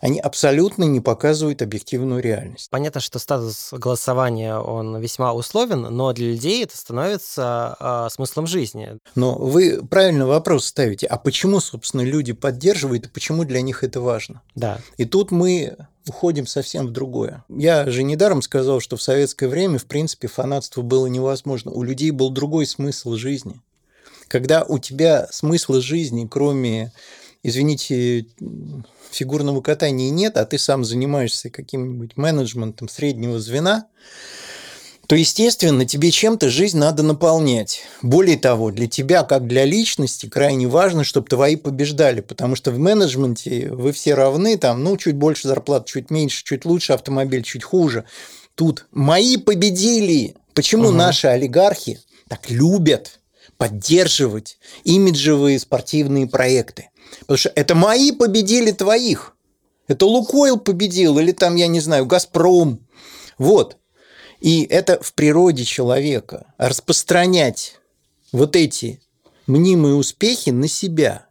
Они 0.01 0.19
абсолютно 0.19 0.83
не 0.83 1.01
показывают 1.01 1.61
объективную 1.61 2.21
реальность. 2.21 2.69
Понятно, 2.69 3.01
что 3.01 3.19
статус 3.19 3.69
голосования, 3.71 4.57
он 4.57 4.97
весьма 4.97 5.33
условен, 5.33 5.81
но 5.81 6.13
для 6.13 6.27
людей 6.27 6.63
это 6.63 6.77
становится 6.77 7.75
а, 7.79 8.09
смыслом 8.09 8.47
жизни. 8.47 8.97
Но 9.15 9.35
вы 9.35 9.83
правильно 9.83 10.27
вопрос 10.27 10.65
ставите. 10.65 11.07
А 11.07 11.17
почему, 11.17 11.59
собственно, 11.59 12.01
люди 12.01 12.33
поддерживают 12.33 13.05
и 13.05 13.09
почему 13.09 13.43
для 13.43 13.61
них 13.61 13.83
это 13.83 14.01
важно? 14.01 14.41
Да. 14.55 14.79
И 14.97 15.05
тут 15.05 15.31
мы 15.31 15.77
уходим 16.07 16.47
совсем 16.47 16.87
в 16.87 16.91
другое. 16.91 17.43
Я 17.49 17.89
же 17.89 18.03
недаром 18.03 18.41
сказал, 18.41 18.79
что 18.79 18.97
в 18.97 19.01
советское 19.01 19.47
время, 19.47 19.77
в 19.77 19.85
принципе, 19.85 20.27
фанатство 20.27 20.81
было 20.81 21.07
невозможно. 21.07 21.71
У 21.71 21.83
людей 21.83 22.11
был 22.11 22.29
другой 22.29 22.65
смысл 22.65 23.15
жизни. 23.15 23.61
Когда 24.27 24.63
у 24.63 24.77
тебя 24.77 25.27
смысла 25.31 25.81
жизни, 25.81 26.27
кроме, 26.29 26.91
извините, 27.43 28.25
фигурного 29.11 29.61
катания 29.61 30.09
нет, 30.09 30.37
а 30.37 30.45
ты 30.45 30.57
сам 30.57 30.83
занимаешься 30.85 31.49
каким-нибудь 31.49 32.17
менеджментом 32.17 32.89
среднего 32.89 33.39
звена, 33.39 33.87
то, 35.07 35.15
естественно, 35.15 35.85
тебе 35.85 36.11
чем-то 36.11 36.49
жизнь 36.49 36.77
надо 36.77 37.01
наполнять. 37.01 37.83
Более 38.01 38.37
того, 38.37 38.71
для 38.71 38.87
тебя, 38.87 39.23
как 39.23 39.47
для 39.47 39.63
личности, 39.63 40.27
крайне 40.27 40.67
важно, 40.67 41.05
чтобы 41.05 41.27
твои 41.27 41.55
побеждали, 41.55 42.19
потому 42.19 42.55
что 42.57 42.71
в 42.71 42.77
менеджменте 42.77 43.69
вы 43.71 43.93
все 43.93 44.15
равны, 44.15 44.57
там, 44.57 44.83
ну, 44.83 44.97
чуть 44.97 45.15
больше 45.15 45.47
зарплат, 45.47 45.85
чуть 45.85 46.11
меньше, 46.11 46.43
чуть 46.43 46.65
лучше 46.65 46.91
автомобиль, 46.91 47.43
чуть 47.43 47.63
хуже. 47.63 48.03
Тут 48.55 48.85
мои 48.91 49.37
победили. 49.37 50.35
Почему 50.53 50.89
Мгм. 50.89 50.97
наши 50.97 51.27
олигархи 51.27 51.99
так 52.27 52.49
любят 52.49 53.21
поддерживать 53.57 54.57
имиджевые 54.83 55.57
спортивные 55.59 56.27
проекты? 56.27 56.89
Потому 57.21 57.37
что 57.37 57.49
это 57.55 57.75
мои 57.75 58.11
победили 58.11 58.71
твоих. 58.71 59.35
Это 59.87 60.05
Лукойл 60.05 60.59
победил, 60.59 61.17
или 61.19 61.31
там, 61.31 61.55
я 61.55 61.67
не 61.67 61.79
знаю, 61.79 62.05
Газпром. 62.05 62.85
Вот. 63.37 63.77
И 64.39 64.63
это 64.63 65.01
в 65.01 65.13
природе 65.13 65.63
человека. 65.63 66.53
Распространять 66.57 67.75
вот 68.31 68.55
эти 68.55 69.01
мнимые 69.47 69.95
успехи 69.95 70.49
на 70.49 70.67
себя 70.67 71.27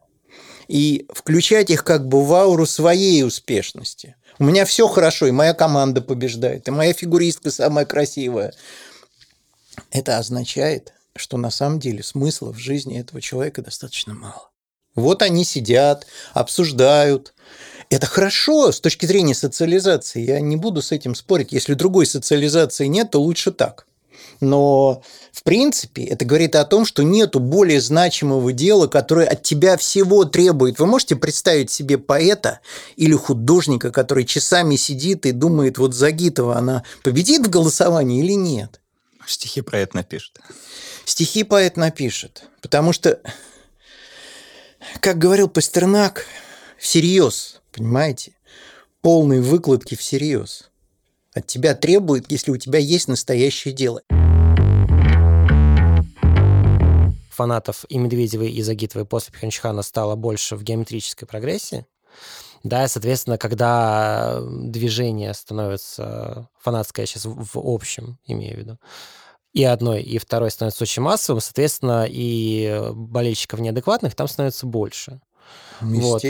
и 0.68 1.06
включать 1.12 1.70
их 1.70 1.84
как 1.84 2.08
бы 2.08 2.24
в 2.24 2.32
ауру 2.34 2.66
своей 2.66 3.22
успешности. 3.24 4.16
У 4.38 4.44
меня 4.44 4.64
все 4.64 4.88
хорошо, 4.88 5.26
и 5.26 5.32
моя 5.32 5.54
команда 5.54 6.02
побеждает, 6.02 6.68
и 6.68 6.70
моя 6.70 6.92
фигуристка 6.92 7.50
самая 7.50 7.86
красивая. 7.86 8.52
Это 9.90 10.18
означает, 10.18 10.92
что 11.14 11.36
на 11.36 11.50
самом 11.50 11.78
деле 11.78 12.02
смысла 12.02 12.52
в 12.52 12.58
жизни 12.58 12.98
этого 12.98 13.20
человека 13.20 13.62
достаточно 13.62 14.14
мало. 14.14 14.50
Вот 14.96 15.22
они 15.22 15.44
сидят, 15.44 16.06
обсуждают. 16.34 17.34
Это 17.88 18.06
хорошо 18.06 18.72
с 18.72 18.80
точки 18.80 19.06
зрения 19.06 19.34
социализации. 19.34 20.24
Я 20.24 20.40
не 20.40 20.56
буду 20.56 20.82
с 20.82 20.90
этим 20.90 21.14
спорить. 21.14 21.52
Если 21.52 21.74
другой 21.74 22.06
социализации 22.06 22.86
нет, 22.86 23.12
то 23.12 23.22
лучше 23.22 23.52
так. 23.52 23.86
Но, 24.40 25.02
в 25.32 25.42
принципе, 25.42 26.04
это 26.04 26.24
говорит 26.24 26.56
о 26.56 26.64
том, 26.64 26.84
что 26.84 27.02
нету 27.02 27.40
более 27.40 27.80
значимого 27.80 28.52
дела, 28.52 28.86
которое 28.86 29.26
от 29.26 29.42
тебя 29.42 29.76
всего 29.76 30.24
требует. 30.24 30.78
Вы 30.78 30.86
можете 30.86 31.16
представить 31.16 31.70
себе 31.70 31.96
поэта 31.96 32.60
или 32.96 33.14
художника, 33.14 33.90
который 33.90 34.24
часами 34.24 34.76
сидит 34.76 35.26
и 35.26 35.32
думает, 35.32 35.78
вот 35.78 35.94
Загитова, 35.94 36.56
она 36.56 36.82
победит 37.02 37.46
в 37.46 37.50
голосовании 37.50 38.22
или 38.22 38.32
нет? 38.32 38.80
Стихи 39.26 39.60
про 39.60 39.80
это 39.80 39.96
напишет. 39.96 40.38
Стихи 41.04 41.42
поэт 41.42 41.76
напишет, 41.76 42.44
потому 42.60 42.92
что, 42.92 43.20
как 45.00 45.18
говорил 45.18 45.48
Пастернак, 45.48 46.26
всерьез, 46.78 47.60
понимаете, 47.72 48.32
полные 49.00 49.40
выкладки 49.40 49.94
всерьез 49.94 50.70
от 51.36 51.46
тебя 51.46 51.74
требует, 51.74 52.30
если 52.30 52.50
у 52.50 52.56
тебя 52.56 52.78
есть 52.78 53.08
настоящее 53.08 53.74
дело. 53.74 54.00
Фанатов 57.30 57.84
и 57.90 57.98
Медведевой, 57.98 58.50
и 58.50 58.62
Загитовой 58.62 59.06
после 59.06 59.34
Пхенчхана 59.34 59.82
стало 59.82 60.16
больше 60.16 60.56
в 60.56 60.62
геометрической 60.62 61.28
прогрессии. 61.28 61.86
Да, 62.64 62.88
соответственно, 62.88 63.36
когда 63.36 64.40
движение 64.40 65.34
становится 65.34 66.48
фанатское 66.58 67.04
сейчас 67.04 67.26
в 67.26 67.44
в 67.52 67.58
общем, 67.58 68.18
имею 68.24 68.56
в 68.56 68.58
виду, 68.58 68.78
и 69.56 69.64
одной, 69.64 70.02
и 70.02 70.18
второй 70.18 70.50
становится 70.50 70.84
очень 70.84 71.00
массовым, 71.00 71.40
соответственно, 71.40 72.04
и 72.06 72.90
болельщиков 72.92 73.58
неадекватных 73.58 74.14
там 74.14 74.28
становится 74.28 74.66
больше. 74.66 75.22
Вот. 75.80 76.20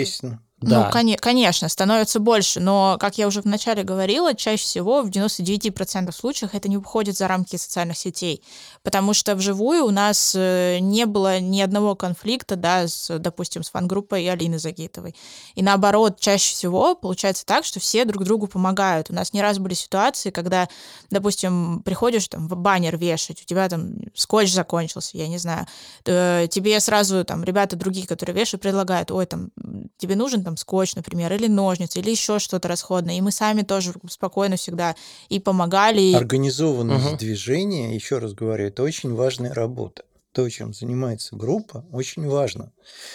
Естественно. 0.62 0.80
Да. 0.80 0.86
Ну, 0.86 0.90
коне- 0.90 1.18
конечно, 1.18 1.68
становится 1.68 2.18
больше, 2.18 2.60
но, 2.60 2.96
как 2.98 3.18
я 3.18 3.26
уже 3.26 3.42
вначале 3.42 3.82
говорила, 3.82 4.34
чаще 4.34 4.62
всего 4.62 5.02
в 5.02 5.10
99% 5.10 6.10
случаев 6.12 6.54
это 6.54 6.68
не 6.70 6.78
выходит 6.78 7.14
за 7.16 7.28
рамки 7.28 7.56
социальных 7.56 7.98
сетей, 7.98 8.42
потому 8.82 9.12
что 9.12 9.34
вживую 9.34 9.84
у 9.84 9.90
нас 9.90 10.34
э, 10.34 10.78
не 10.80 11.04
было 11.04 11.40
ни 11.40 11.60
одного 11.60 11.94
конфликта, 11.94 12.56
да, 12.56 12.88
с, 12.88 13.18
допустим, 13.18 13.62
с 13.64 13.70
фан-группой 13.70 14.26
Алины 14.30 14.58
Загитовой. 14.58 15.14
И 15.56 15.62
наоборот, 15.62 16.18
чаще 16.20 16.54
всего 16.54 16.94
получается 16.94 17.44
так, 17.44 17.66
что 17.66 17.78
все 17.78 18.06
друг 18.06 18.24
другу 18.24 18.46
помогают. 18.46 19.10
У 19.10 19.14
нас 19.14 19.34
не 19.34 19.42
раз 19.42 19.58
были 19.58 19.74
ситуации, 19.74 20.30
когда, 20.30 20.70
допустим, 21.10 21.82
приходишь 21.84 22.28
там 22.28 22.48
в 22.48 22.56
баннер 22.56 22.96
вешать, 22.96 23.42
у 23.42 23.44
тебя 23.44 23.68
там 23.68 23.96
скотч 24.14 24.50
закончился, 24.52 25.18
я 25.18 25.28
не 25.28 25.36
знаю, 25.36 25.66
э, 26.06 26.46
тебе 26.50 26.80
сразу 26.80 27.24
там 27.26 27.44
ребята 27.44 27.76
другие, 27.76 28.06
которые 28.06 28.34
вешают, 28.34 28.62
предлагают, 28.62 29.10
ой, 29.10 29.26
там, 29.26 29.50
тебе 29.98 30.16
нужен 30.16 30.45
там 30.46 30.56
скотч, 30.56 30.94
например, 30.94 31.32
или 31.32 31.48
ножницы, 31.48 31.98
или 31.98 32.12
еще 32.12 32.38
что-то 32.38 32.68
расходное. 32.68 33.16
И 33.16 33.20
мы 33.20 33.32
сами 33.32 33.62
тоже 33.62 33.92
спокойно 34.08 34.54
всегда 34.54 34.94
и 35.28 35.40
помогали. 35.40 36.14
Организованность 36.14 37.04
Мгм. 37.04 37.16
движения, 37.16 37.92
еще 37.92 38.18
раз 38.18 38.32
говорю, 38.32 38.68
это 38.68 38.84
очень 38.84 39.12
важная 39.12 39.52
работа. 39.52 40.04
То, 40.30 40.48
чем 40.48 40.72
занимается 40.72 41.34
группа, 41.34 41.84
очень 41.90 42.28
важно. 42.28 42.70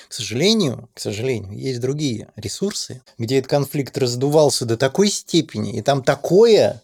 К 0.10 0.14
сожалению, 0.14 0.90
к 0.94 1.00
сожалению, 1.00 1.58
есть 1.58 1.80
другие 1.80 2.28
ресурсы, 2.36 3.02
где 3.18 3.38
этот 3.38 3.50
конфликт 3.50 3.98
раздувался 3.98 4.66
до 4.66 4.76
такой 4.76 5.08
степени, 5.10 5.78
и 5.78 5.82
там 5.82 6.04
такое 6.04 6.82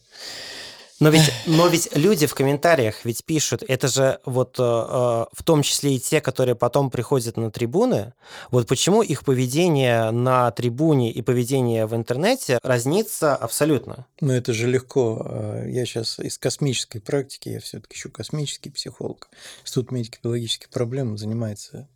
Но 0.99 1.09
ведь, 1.09 1.31
но 1.45 1.67
ведь 1.67 1.95
люди 1.95 2.25
в 2.25 2.33
комментариях 2.33 3.05
ведь 3.05 3.23
пишут, 3.23 3.63
это 3.67 3.87
же 3.87 4.19
вот 4.25 4.55
э, 4.57 4.63
э, 4.63 5.25
в 5.31 5.43
том 5.43 5.61
числе 5.61 5.95
и 5.95 5.99
те, 5.99 6.21
которые 6.21 6.55
потом 6.55 6.89
приходят 6.89 7.37
на 7.37 7.51
трибуны, 7.51 8.13
вот 8.49 8.67
почему 8.67 9.03
их 9.03 9.23
поведение 9.23 10.09
на 10.09 10.49
трибуне 10.51 11.11
и 11.11 11.21
поведение 11.21 11.85
в 11.85 11.95
интернете 11.95 12.57
разнится 12.63 13.35
абсолютно. 13.35 14.07
Ну, 14.21 14.33
это 14.33 14.53
же 14.53 14.67
легко. 14.67 15.21
А, 15.23 15.65
Я 15.67 15.85
сейчас 15.85 16.17
из 16.19 16.39
космической 16.39 16.99
практики, 16.99 17.49
я 17.49 17.59
все-таки 17.59 17.95
еще 17.95 18.09
космический 18.09 18.71
психолог. 18.71 19.29
Институт 19.63 19.91
медико-биологических 19.91 20.69
проблем 20.69 21.17
занимается 21.17 21.87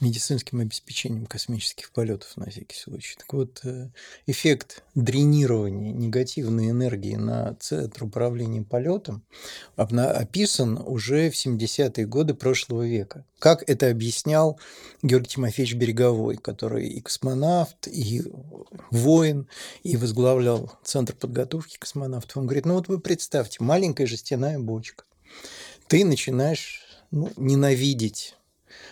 медицинским 0.00 0.60
обеспечением 0.60 1.26
космических 1.26 1.90
полетов 1.92 2.36
на 2.36 2.50
всякий 2.50 2.76
случай. 2.76 3.16
Так 3.16 3.32
вот, 3.32 3.60
э, 3.64 3.88
эффект 4.26 4.82
дренирования 4.94 5.92
негативной 5.92 6.70
энергии 6.70 7.16
на 7.16 7.54
центр 7.54 8.04
управления 8.04 8.62
полетом 8.62 9.24
описан 9.76 10.78
уже 10.84 11.30
в 11.30 11.34
70-е 11.34 12.06
годы 12.06 12.34
прошлого 12.34 12.86
века. 12.86 13.24
Как 13.38 13.68
это 13.68 13.90
объяснял 13.90 14.58
Георгий 15.02 15.28
Тимофеевич 15.28 15.74
Береговой, 15.74 16.36
который 16.36 16.88
и 16.88 17.00
космонавт, 17.00 17.88
и 17.88 18.22
воин, 18.90 19.48
и 19.82 19.96
возглавлял 19.96 20.72
Центр 20.84 21.14
подготовки 21.14 21.76
космонавтов. 21.78 22.36
Он 22.36 22.46
говорит, 22.46 22.66
ну 22.66 22.74
вот 22.74 22.88
вы 22.88 22.98
представьте, 22.98 23.58
маленькая 23.62 24.06
жестяная 24.06 24.58
бочка. 24.58 25.04
Ты 25.86 26.04
начинаешь 26.04 26.82
ну, 27.10 27.30
ненавидеть 27.36 28.35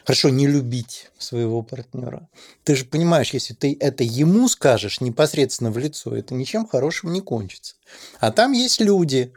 хорошо 0.04 0.28
не 0.28 0.46
любить 0.46 1.10
своего 1.18 1.62
партнера. 1.62 2.28
Ты 2.62 2.76
же 2.76 2.84
понимаешь, 2.84 3.32
если 3.32 3.54
ты 3.54 3.76
это 3.80 4.04
ему 4.04 4.48
скажешь 4.48 5.00
непосредственно 5.00 5.70
в 5.70 5.78
лицо, 5.78 6.16
это 6.16 6.34
ничем 6.34 6.66
хорошим 6.66 7.12
не 7.12 7.20
кончится. 7.20 7.74
А 8.20 8.30
там 8.30 8.52
есть 8.52 8.80
люди 8.80 9.32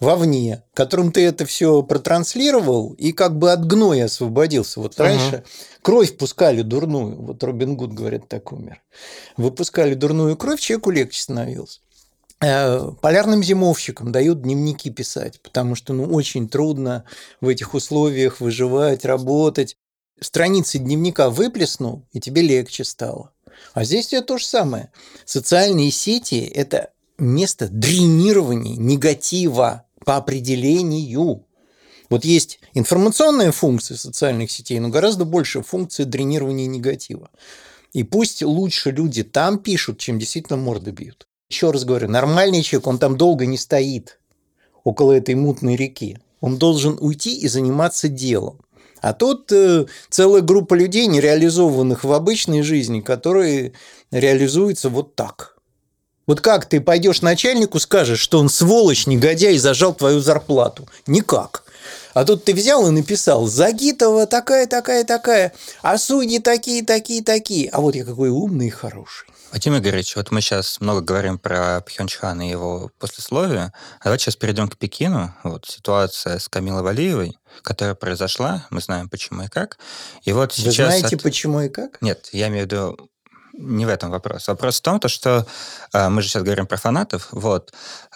вовне, 0.00 0.62
которым 0.74 1.12
ты 1.12 1.24
это 1.24 1.44
все 1.46 1.82
протранслировал 1.82 2.94
и 2.94 3.12
как 3.12 3.38
бы 3.38 3.52
от 3.52 3.66
гноя 3.66 4.06
освободился. 4.06 4.80
Вот 4.80 4.98
раньше 4.98 5.44
кровь 5.82 6.16
пускали 6.16 6.62
дурную, 6.62 7.20
вот 7.20 7.42
Робин 7.44 7.76
Гуд, 7.76 7.92
говорят, 7.92 8.28
так 8.28 8.52
умер. 8.52 8.82
Выпускали 9.36 9.94
дурную 9.94 10.36
кровь, 10.36 10.60
человеку 10.60 10.90
легче 10.90 11.20
становилось 11.20 11.80
э, 12.40 12.92
полярным 13.00 13.42
зимовщикам 13.42 14.12
дают 14.12 14.42
дневники 14.42 14.90
писать, 14.90 15.40
потому 15.42 15.74
что 15.74 15.92
ну, 15.92 16.04
очень 16.04 16.48
трудно 16.48 17.04
в 17.40 17.48
этих 17.48 17.74
условиях 17.74 18.40
выживать, 18.40 19.04
работать 19.04 19.76
страницы 20.20 20.78
дневника 20.78 21.30
выплеснул, 21.30 22.04
и 22.12 22.20
тебе 22.20 22.42
легче 22.42 22.84
стало. 22.84 23.32
А 23.74 23.84
здесь 23.84 24.06
все 24.06 24.20
то 24.20 24.38
же 24.38 24.46
самое. 24.46 24.90
Социальные 25.24 25.90
сети– 25.90 26.50
это 26.54 26.90
место 27.18 27.68
дренирования 27.68 28.76
негатива 28.76 29.84
по 30.04 30.16
определению. 30.16 31.44
Вот 32.08 32.24
есть 32.24 32.60
информационная 32.74 33.52
функция 33.52 33.96
социальных 33.96 34.50
сетей, 34.50 34.80
но 34.80 34.88
гораздо 34.88 35.24
больше 35.24 35.62
функция 35.62 36.06
дренирования 36.06 36.66
негатива. 36.66 37.30
И 37.92 38.02
пусть 38.02 38.42
лучше 38.42 38.90
люди 38.90 39.22
там 39.22 39.58
пишут, 39.58 39.98
чем 39.98 40.18
действительно 40.18 40.56
морды 40.56 40.90
бьют. 40.90 41.26
Еще 41.48 41.70
раз 41.70 41.84
говорю, 41.84 42.08
нормальный 42.08 42.62
человек, 42.62 42.86
он 42.86 42.98
там 42.98 43.16
долго 43.16 43.46
не 43.46 43.58
стоит 43.58 44.20
около 44.84 45.12
этой 45.12 45.34
мутной 45.34 45.76
реки. 45.76 46.18
Он 46.40 46.56
должен 46.56 46.96
уйти 47.00 47.36
и 47.36 47.48
заниматься 47.48 48.08
делом. 48.08 48.60
А 49.00 49.12
тут 49.12 49.50
э, 49.52 49.86
целая 50.08 50.42
группа 50.42 50.74
людей, 50.74 51.06
нереализованных 51.06 52.04
в 52.04 52.12
обычной 52.12 52.62
жизни, 52.62 53.00
которые 53.00 53.72
реализуются 54.10 54.88
вот 54.88 55.14
так. 55.14 55.56
Вот 56.26 56.40
как 56.40 56.66
ты 56.66 56.80
пойдешь 56.80 57.22
начальнику, 57.22 57.80
скажешь, 57.80 58.20
что 58.20 58.38
он 58.38 58.48
сволочь, 58.48 59.06
негодяй, 59.06 59.58
зажал 59.58 59.94
твою 59.94 60.20
зарплату? 60.20 60.86
Никак. 61.06 61.64
А 62.14 62.24
тут 62.24 62.44
ты 62.44 62.54
взял 62.54 62.86
и 62.86 62.90
написал, 62.90 63.46
Загитова 63.46 64.26
такая, 64.26 64.66
такая, 64.66 65.04
такая, 65.04 65.52
а 65.82 65.96
судьи 65.96 66.38
такие, 66.38 66.84
такие, 66.84 67.22
такие. 67.22 67.68
А 67.70 67.80
вот 67.80 67.94
я 67.94 68.04
какой 68.04 68.28
умный 68.28 68.66
и 68.66 68.70
хороший. 68.70 69.28
Вадим 69.52 69.76
Игоревич, 69.76 70.14
вот 70.14 70.30
мы 70.30 70.40
сейчас 70.40 70.80
много 70.80 71.00
говорим 71.00 71.36
про 71.36 71.80
Пхенчхан 71.80 72.40
и 72.40 72.48
его 72.48 72.92
послесловие, 73.00 73.72
а 73.98 74.04
давайте 74.04 74.24
сейчас 74.24 74.36
перейдем 74.36 74.68
к 74.68 74.76
Пекину. 74.76 75.34
Вот 75.42 75.66
ситуация 75.66 76.38
с 76.38 76.48
Камилой 76.48 76.82
Валиевой, 76.82 77.36
которая 77.62 77.96
произошла, 77.96 78.66
мы 78.70 78.80
знаем 78.80 79.08
почему 79.08 79.42
и 79.42 79.48
как. 79.48 79.78
И 80.22 80.32
вот 80.32 80.56
Вы 80.56 80.70
сейчас... 80.70 80.98
знаете 80.98 81.16
от... 81.16 81.22
почему 81.22 81.60
и 81.62 81.68
как? 81.68 82.00
Нет, 82.00 82.28
я 82.32 82.46
имею 82.46 82.68
в 82.68 82.70
виду 82.70 83.10
не 83.60 83.86
в 83.86 83.88
этом 83.88 84.10
вопрос. 84.10 84.48
Вопрос 84.48 84.78
в 84.78 84.82
том, 84.82 85.00
то, 85.00 85.08
что 85.08 85.46
э, 85.92 86.08
мы 86.08 86.22
же 86.22 86.28
сейчас 86.28 86.42
говорим 86.42 86.66
про 86.66 86.76
фанатов. 86.76 87.28
Вот. 87.32 87.72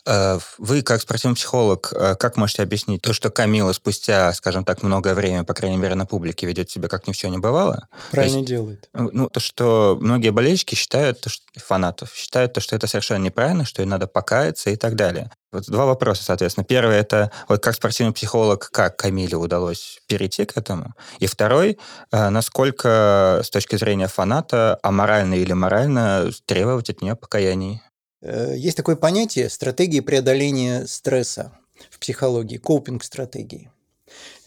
Э, 0.07 0.39
вы, 0.59 0.83
как 0.83 1.01
спортивный 1.01 1.35
психолог, 1.35 1.93
э, 1.95 2.15
как 2.17 2.37
можете 2.37 2.63
объяснить 2.63 3.01
то, 3.01 3.13
что 3.13 3.31
Камила 3.31 3.73
спустя, 3.73 4.33
скажем 4.35 4.65
так, 4.65 4.83
многое 4.83 5.15
время, 5.15 5.45
по 5.45 5.55
крайней 5.55 5.79
мере, 5.79 5.95
на 5.95 6.05
публике 6.05 6.47
ведет 6.47 6.71
себя 6.71 6.89
как 6.89 7.07
ни 7.07 7.13
в 7.13 7.17
чем 7.17 7.31
не 7.31 7.39
бывало? 7.39 7.89
Правильно 8.11 8.39
есть, 8.39 8.49
делает. 8.49 8.89
Ну, 8.93 9.29
то, 9.31 9.41
что 9.41 9.97
многие 10.01 10.31
болельщики 10.31 10.75
считают, 10.75 11.25
фанатов, 11.57 12.13
считают, 12.15 12.53
то, 12.53 12.61
что 12.61 12.77
это 12.77 12.87
совершенно 12.87 13.25
неправильно, 13.25 13.65
что 13.65 13.81
ей 13.81 13.89
надо 13.89 14.07
покаяться 14.07 14.71
и 14.71 14.77
так 14.77 14.95
далее. 14.95 15.31
Вот 15.53 15.67
два 15.69 15.87
вопроса, 15.87 16.25
соответственно. 16.25 16.65
Первый– 16.65 16.97
это 16.99 17.31
вот 17.49 17.63
как 17.63 17.77
спортивный 17.77 18.13
психолог, 18.13 18.71
как 18.73 18.97
Камиле 18.97 19.37
удалось 19.37 20.01
перейти 20.09 20.45
к 20.45 20.57
этому? 20.57 20.95
И 21.21 21.27
второй 21.27 21.79
э,– 22.11 22.29
насколько 22.31 23.41
с 23.45 23.51
точки 23.51 23.77
зрения 23.77 24.09
фаната 24.09 24.81
аморально 24.83 25.35
или 25.35 25.53
морально 25.53 26.31
требовать 26.47 26.91
от 26.91 27.03
нее 27.03 27.15
покаяний? 27.15 27.84
Э, 28.25 28.55
есть 28.57 28.77
такое 28.77 28.97
понятие 28.97 29.51
стратегии 29.51 30.01
преодоления 30.01 30.87
стресса 30.87 31.53
в 31.91 31.99
психологии, 31.99 32.57
копинг-стратегии. 32.57 33.71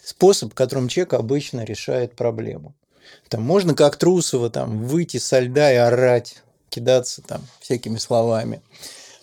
Способ, 0.04 0.54
которым 0.54 0.88
человек 0.88 1.13
обычно 1.13 1.63
решает 1.63 2.16
проблему. 2.16 2.76
Там 3.30 3.44
можно 3.44 3.76
как 3.76 3.98
Трусова 3.98 4.50
там, 4.50 4.86
выйти 4.86 5.18
со 5.18 5.40
льда 5.40 5.72
и 5.72 5.76
орать, 5.76 6.44
кидаться 6.70 7.22
там 7.22 7.46
всякими 7.60 7.98
словами. 7.98 8.62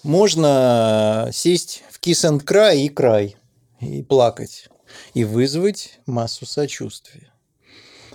Можно 0.02 1.30
сесть 1.32 1.82
в 1.90 1.98
cry 2.00 2.76
и 2.76 2.88
край, 2.88 3.36
и 3.80 4.02
плакать, 4.02 4.68
и 5.14 5.24
вызвать 5.24 5.98
массу 6.06 6.46
сочувствия. 6.46 7.32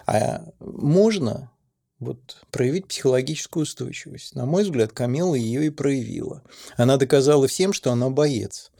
А 0.06 0.44
можно 0.60 1.52
вот 2.00 2.38
проявить 2.52 2.88
психологическую 2.88 3.64
устойчивость. 3.64 4.36
На 4.36 4.46
мой 4.46 4.64
взгляд, 4.64 4.92
Камила 4.94 5.36
ее 5.36 5.66
и 5.66 5.70
проявила. 5.70 6.44
Она 6.78 6.98
доказала 6.98 7.48
всем, 7.48 7.74
что 7.74 7.92
она 7.92 8.10
боец. 8.10 8.72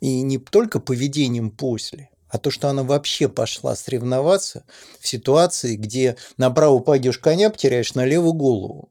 И 0.00 0.22
не 0.22 0.38
только 0.38 0.78
поведением 0.78 1.50
после, 1.50 2.10
а 2.28 2.38
то, 2.38 2.50
что 2.50 2.68
она 2.68 2.84
вообще 2.84 3.28
пошла 3.28 3.74
соревноваться 3.74 4.64
в 5.00 5.08
ситуации, 5.08 5.76
где 5.76 6.16
направо 6.36 6.78
пойдешь 6.78 7.18
коня, 7.18 7.50
потеряешь 7.50 7.94
налево 7.94 8.32
голову. 8.32 8.90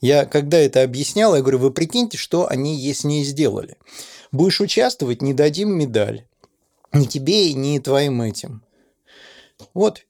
Я 0.00 0.24
когда 0.24 0.58
это 0.58 0.82
объяснял, 0.82 1.36
я 1.36 1.42
говорю, 1.42 1.58
вы 1.58 1.70
прикиньте, 1.70 2.16
что 2.16 2.48
они 2.48 2.74
ей 2.76 2.94
с 2.94 3.04
ней 3.04 3.22
сделали. 3.22 3.76
Будешь 4.32 4.60
участвовать, 4.60 5.22
не 5.22 5.34
дадим 5.34 5.76
медаль. 5.76 6.26
Ни 6.92 7.04
тебе, 7.04 7.52
ни 7.52 7.78
твоим 7.78 8.22
этим. 8.22 8.64
Вот 9.74 10.04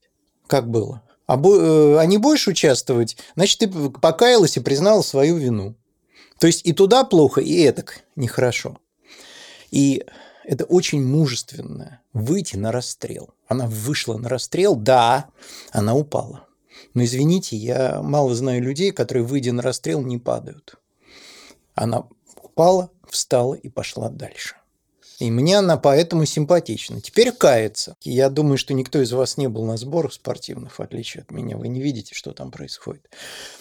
как 0.46 0.70
было 0.70 1.02
а, 1.30 1.36
бо, 1.36 2.00
а 2.00 2.06
не 2.06 2.18
будешь 2.18 2.48
участвовать, 2.48 3.16
значит, 3.36 3.60
ты 3.60 3.68
покаялась 3.68 4.56
и 4.56 4.60
признала 4.60 5.00
свою 5.02 5.36
вину. 5.36 5.76
То 6.40 6.48
есть 6.48 6.66
и 6.66 6.72
туда 6.72 7.04
плохо, 7.04 7.40
и 7.40 7.62
этак 7.62 8.00
нехорошо. 8.16 8.78
И 9.70 10.04
это 10.42 10.64
очень 10.64 11.06
мужественно 11.06 12.00
выйти 12.12 12.56
на 12.56 12.72
расстрел. 12.72 13.30
Она 13.46 13.68
вышла 13.68 14.16
на 14.16 14.28
расстрел, 14.28 14.74
да, 14.74 15.26
она 15.70 15.94
упала. 15.94 16.48
Но 16.94 17.04
извините, 17.04 17.56
я 17.56 18.02
мало 18.02 18.34
знаю 18.34 18.60
людей, 18.60 18.90
которые, 18.90 19.24
выйдя 19.24 19.52
на 19.52 19.62
расстрел, 19.62 20.02
не 20.02 20.18
падают. 20.18 20.80
Она 21.76 22.08
упала, 22.42 22.90
встала 23.08 23.54
и 23.54 23.68
пошла 23.68 24.08
дальше. 24.08 24.56
И 25.20 25.30
мне 25.30 25.58
она 25.58 25.76
поэтому 25.76 26.24
симпатична. 26.24 27.02
Теперь 27.02 27.30
кается. 27.30 27.94
Я 28.00 28.30
думаю, 28.30 28.56
что 28.56 28.72
никто 28.72 29.00
из 29.02 29.12
вас 29.12 29.36
не 29.36 29.48
был 29.48 29.66
на 29.66 29.76
сборах 29.76 30.14
спортивных, 30.14 30.78
в 30.78 30.82
отличие 30.82 31.22
от 31.22 31.30
меня. 31.30 31.58
Вы 31.58 31.68
не 31.68 31.80
видите, 31.80 32.14
что 32.14 32.32
там 32.32 32.50
происходит. 32.50 33.06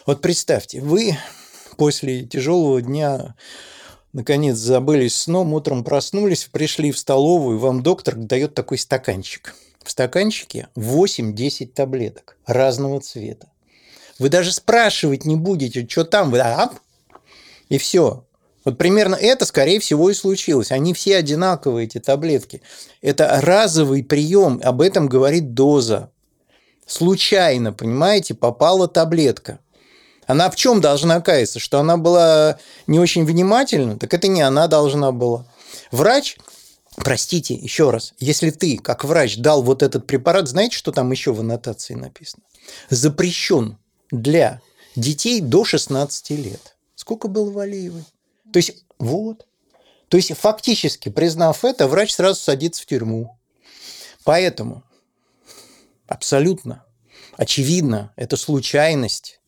Вот 0.05 0.21
представьте, 0.21 0.79
вы 0.79 1.17
после 1.75 2.23
тяжелого 2.23 2.81
дня 2.81 3.35
наконец 4.13 4.55
забылись 4.55 5.15
сном, 5.15 5.53
утром 5.53 5.83
проснулись, 5.83 6.45
пришли 6.45 6.93
в 6.93 6.97
столовую, 6.97 7.59
вам 7.59 7.83
доктор 7.83 8.15
дает 8.15 8.53
такой 8.53 8.77
стаканчик. 8.77 9.53
В 9.83 9.91
стаканчике 9.91 10.69
8-10 10.77 11.67
таблеток 11.67 12.37
разного 12.45 13.01
цвета. 13.01 13.51
Вы 14.17 14.29
даже 14.29 14.53
спрашивать 14.53 15.25
не 15.25 15.35
будете, 15.35 15.85
что 15.89 16.05
там, 16.05 16.31
вы 16.31 16.39
а? 16.39 16.71
и 17.67 17.77
все. 17.77 18.25
Вот 18.65 18.77
примерно 18.77 19.15
это, 19.15 19.45
скорее 19.45 19.79
всего, 19.79 20.09
и 20.09 20.13
случилось. 20.13 20.71
Они 20.71 20.93
все 20.93 21.17
одинаковые, 21.17 21.85
эти 21.85 21.99
таблетки. 21.99 22.61
Это 23.01 23.39
разовый 23.41 24.03
прием, 24.03 24.59
об 24.63 24.81
этом 24.81 25.07
говорит 25.07 25.53
доза. 25.53 26.11
Случайно, 26.85 27.71
понимаете, 27.71 28.33
попала 28.33 28.87
таблетка. 28.87 29.59
Она 30.25 30.49
в 30.49 30.55
чем 30.55 30.81
должна 30.81 31.21
каяться? 31.21 31.59
Что 31.59 31.79
она 31.79 31.97
была 31.97 32.59
не 32.87 32.99
очень 32.99 33.25
внимательна? 33.25 33.97
Так 33.97 34.13
это 34.13 34.27
не 34.27 34.41
она 34.41 34.67
должна 34.67 35.11
была. 35.11 35.45
Врач, 35.91 36.37
простите, 36.95 37.53
еще 37.55 37.89
раз, 37.89 38.13
если 38.19 38.51
ты, 38.51 38.77
как 38.77 39.05
врач, 39.05 39.37
дал 39.37 39.63
вот 39.63 39.81
этот 39.81 40.05
препарат, 40.05 40.47
знаете, 40.47 40.75
что 40.75 40.91
там 40.91 41.11
еще 41.11 41.33
в 41.33 41.39
аннотации 41.39 41.95
написано? 41.95 42.43
Запрещен 42.89 43.77
для 44.11 44.61
детей 44.95 45.41
до 45.41 45.63
16 45.63 46.29
лет. 46.31 46.75
Сколько 46.95 47.27
было 47.27 47.49
Валиевой? 47.49 48.03
То 48.51 48.57
есть, 48.57 48.85
вот. 48.97 49.45
То 50.07 50.17
есть, 50.17 50.33
фактически, 50.35 51.09
признав 51.09 51.63
это, 51.63 51.87
врач 51.87 52.13
сразу 52.13 52.39
садится 52.41 52.83
в 52.83 52.85
тюрьму. 52.85 53.37
Поэтому 54.23 54.83
абсолютно 56.07 56.83
Очевидно, 57.39 58.11
это 58.17 58.35
случайность. 58.35 59.39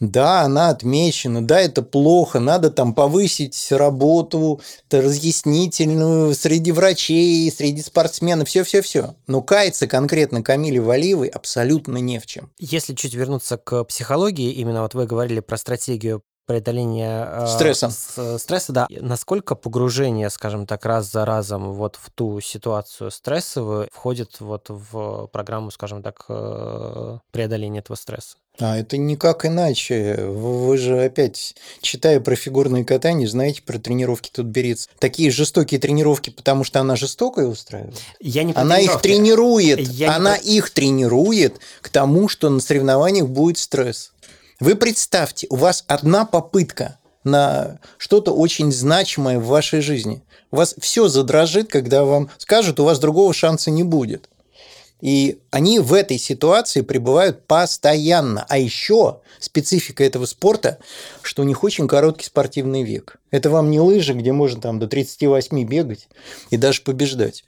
Да, 0.00 0.42
она 0.42 0.68
отмечена, 0.68 1.46
да, 1.46 1.58
это 1.58 1.80
плохо, 1.80 2.38
надо 2.38 2.70
там 2.70 2.92
повысить 2.92 3.68
работу 3.70 4.60
разъяснительную 4.90 6.34
среди 6.34 6.72
врачей, 6.72 7.50
среди 7.50 7.80
спортсменов, 7.80 8.48
все-все-все. 8.48 9.14
Но 9.26 9.40
каяться 9.40 9.86
конкретно 9.86 10.42
Камиле 10.42 10.82
Валиевой 10.82 11.28
абсолютно 11.28 11.96
не 11.96 12.18
в 12.18 12.26
чем. 12.26 12.52
Если 12.58 12.92
чуть 12.92 13.14
вернуться 13.14 13.56
к 13.56 13.84
психологии, 13.84 14.52
именно 14.52 14.82
вот 14.82 14.92
вы 14.92 15.06
говорили 15.06 15.40
про 15.40 15.56
стратегию 15.56 16.22
преодоления 16.46 17.26
э, 17.30 17.46
Стресса. 17.48 17.90
с- 17.90 18.38
стресса, 18.38 18.72
да. 18.72 18.86
Насколько 18.90 19.54
погружение, 19.54 20.30
скажем 20.30 20.66
так, 20.66 20.84
раз 20.84 21.10
за 21.10 21.24
разом 21.24 21.72
вот 21.74 21.96
в 22.00 22.10
ту 22.10 22.40
ситуацию 22.40 23.10
стрессовую 23.10 23.88
входит 23.92 24.40
вот 24.40 24.66
в 24.68 25.26
программу, 25.32 25.70
скажем 25.70 26.02
так, 26.02 26.24
э, 26.28 27.18
преодоления 27.32 27.80
этого 27.80 27.96
стресса? 27.96 28.36
А 28.58 28.78
это 28.78 28.96
никак 28.96 29.44
иначе. 29.44 30.16
Вы 30.18 30.78
же 30.78 31.04
опять, 31.04 31.54
читая 31.82 32.20
про 32.20 32.36
фигурное 32.36 32.84
катание, 32.84 33.28
знаете 33.28 33.60
про 33.60 33.78
тренировки 33.78 34.30
тут 34.32 34.46
берется. 34.46 34.88
Такие 34.98 35.30
жестокие 35.30 35.78
тренировки, 35.78 36.30
потому 36.30 36.64
что 36.64 36.80
она 36.80 36.96
жестокая 36.96 37.48
устраивает. 37.48 37.96
Я 38.18 38.44
не 38.44 38.54
Она 38.54 38.78
их 38.78 38.98
тренирует. 39.02 39.80
Я 39.80 40.08
не 40.08 40.14
Она 40.14 40.34
про- 40.36 40.40
их 40.42 40.70
тренирует 40.70 41.60
к 41.82 41.90
тому, 41.90 42.28
что 42.28 42.48
на 42.48 42.60
соревнованиях 42.60 43.28
будет 43.28 43.58
стресс. 43.58 44.12
Вы 44.58 44.74
представьте, 44.74 45.46
у 45.50 45.56
вас 45.56 45.84
одна 45.86 46.24
попытка 46.24 46.98
на 47.24 47.78
что-то 47.98 48.32
очень 48.32 48.72
значимое 48.72 49.38
в 49.38 49.46
вашей 49.46 49.82
жизни. 49.82 50.22
У 50.50 50.56
вас 50.56 50.74
все 50.80 51.08
задрожит, 51.08 51.68
когда 51.68 52.04
вам 52.04 52.30
скажут, 52.38 52.80
у 52.80 52.84
вас 52.84 52.98
другого 52.98 53.34
шанса 53.34 53.70
не 53.70 53.82
будет. 53.82 54.30
И 55.02 55.40
они 55.50 55.78
в 55.78 55.92
этой 55.92 56.16
ситуации 56.16 56.80
пребывают 56.80 57.46
постоянно. 57.46 58.46
А 58.48 58.56
еще 58.56 59.20
специфика 59.40 60.02
этого 60.02 60.24
спорта, 60.24 60.78
что 61.20 61.42
у 61.42 61.44
них 61.44 61.62
очень 61.62 61.86
короткий 61.86 62.24
спортивный 62.24 62.82
век. 62.82 63.18
Это 63.30 63.50
вам 63.50 63.70
не 63.70 63.78
лыжи, 63.78 64.14
где 64.14 64.32
можно 64.32 64.62
там 64.62 64.78
до 64.78 64.86
38 64.86 65.64
бегать 65.66 66.08
и 66.48 66.56
даже 66.56 66.80
побеждать. 66.80 67.44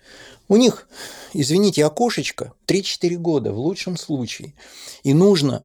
У 0.48 0.56
них, 0.56 0.86
извините, 1.32 1.86
окошечко 1.86 2.52
3-4 2.66 3.16
года 3.16 3.52
в 3.52 3.58
лучшем 3.58 3.96
случае. 3.96 4.52
И 5.04 5.14
нужно 5.14 5.62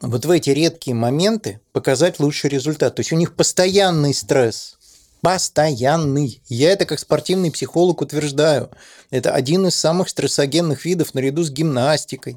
вот 0.00 0.26
в 0.26 0.30
эти 0.30 0.50
редкие 0.50 0.94
моменты 0.94 1.60
показать 1.72 2.20
лучший 2.20 2.50
результат. 2.50 2.94
То 2.94 3.00
есть 3.00 3.12
у 3.12 3.16
них 3.16 3.34
постоянный 3.34 4.12
стресс. 4.12 4.76
Постоянный. 5.22 6.42
Я 6.48 6.72
это 6.72 6.84
как 6.84 6.98
спортивный 6.98 7.50
психолог 7.50 8.02
утверждаю. 8.02 8.70
Это 9.10 9.32
один 9.32 9.66
из 9.66 9.74
самых 9.74 10.08
стрессогенных 10.08 10.84
видов 10.84 11.14
наряду 11.14 11.42
с 11.42 11.50
гимнастикой. 11.50 12.36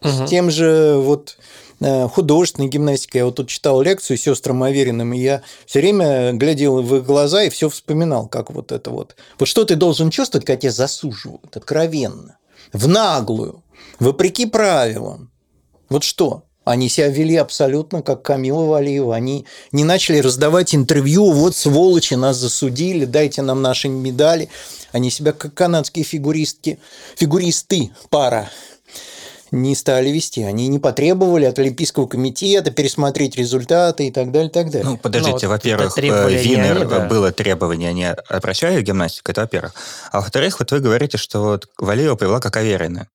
Мгм. 0.00 0.26
С 0.26 0.30
тем 0.30 0.50
же 0.50 0.94
вот 0.98 1.36
э, 1.80 2.06
художественной 2.08 2.68
гимнастикой. 2.68 3.20
Я 3.20 3.24
вот 3.26 3.36
тут 3.36 3.48
читал 3.48 3.82
лекцию 3.82 4.16
сестрам 4.16 4.62
Авериным, 4.62 5.12
и 5.12 5.18
я 5.18 5.42
все 5.66 5.80
время 5.80 6.32
глядел 6.32 6.80
в 6.80 6.96
их 6.96 7.04
глаза 7.04 7.42
и 7.42 7.50
все 7.50 7.68
вспоминал, 7.68 8.28
как 8.28 8.50
вот 8.52 8.70
это 8.70 8.90
вот. 8.90 9.16
Вот 9.38 9.48
что 9.48 9.64
ты 9.64 9.74
должен 9.74 10.10
чувствовать, 10.10 10.46
когда 10.46 10.60
тебя 10.60 10.72
засуживают 10.72 11.56
откровенно, 11.56 12.38
в 12.72 12.86
наглую, 12.86 13.64
вопреки 13.98 14.46
правилам. 14.46 15.30
Вот 15.88 16.04
что? 16.04 16.44
Они 16.64 16.88
себя 16.88 17.08
вели 17.08 17.36
абсолютно 17.36 18.02
как 18.02 18.22
Камила 18.22 18.64
Валиева. 18.64 19.14
Они 19.14 19.46
не 19.72 19.84
начали 19.84 20.18
раздавать 20.18 20.74
интервью, 20.74 21.32
вот 21.32 21.56
сволочи, 21.56 22.14
нас 22.14 22.36
засудили, 22.36 23.04
дайте 23.04 23.42
нам 23.42 23.62
наши 23.62 23.88
медали. 23.88 24.48
Они 24.92 25.10
себя 25.10 25.32
как 25.32 25.54
канадские 25.54 26.04
фигуристки, 26.04 26.78
фигуристы, 27.16 27.90
пара, 28.10 28.48
не 29.50 29.74
стали 29.74 30.08
вести. 30.10 30.42
Они 30.42 30.68
не 30.68 30.78
потребовали 30.78 31.44
от 31.44 31.58
Олимпийского 31.58 32.06
комитета 32.06 32.70
пересмотреть 32.70 33.36
результаты 33.36 34.08
и 34.08 34.10
так 34.10 34.32
далее, 34.32 34.48
и 34.48 34.52
так 34.52 34.70
далее. 34.70 34.84
Ну, 34.84 34.96
подождите, 34.96 35.46
Ну, 35.46 35.52
вот 35.52 35.64
во-первых, 35.64 35.98
э, 35.98 36.02
не 36.02 36.36
Винер 36.42 36.76
они, 36.76 36.84
да. 36.86 37.06
было 37.06 37.32
требование 37.32 37.92
не 37.92 38.10
обращали 38.10 38.80
в 38.80 38.82
гимнастику, 38.82 39.30
это 39.30 39.42
во-первых. 39.42 39.74
А 40.10 40.20
во-вторых, 40.20 40.58
вот 40.58 40.70
вы 40.72 40.80
говорите, 40.80 41.18
что 41.18 41.42
вот 41.42 41.68
Валиева 41.78 42.16
повела 42.16 42.40
как 42.40 42.56
Аверина. 42.56 43.08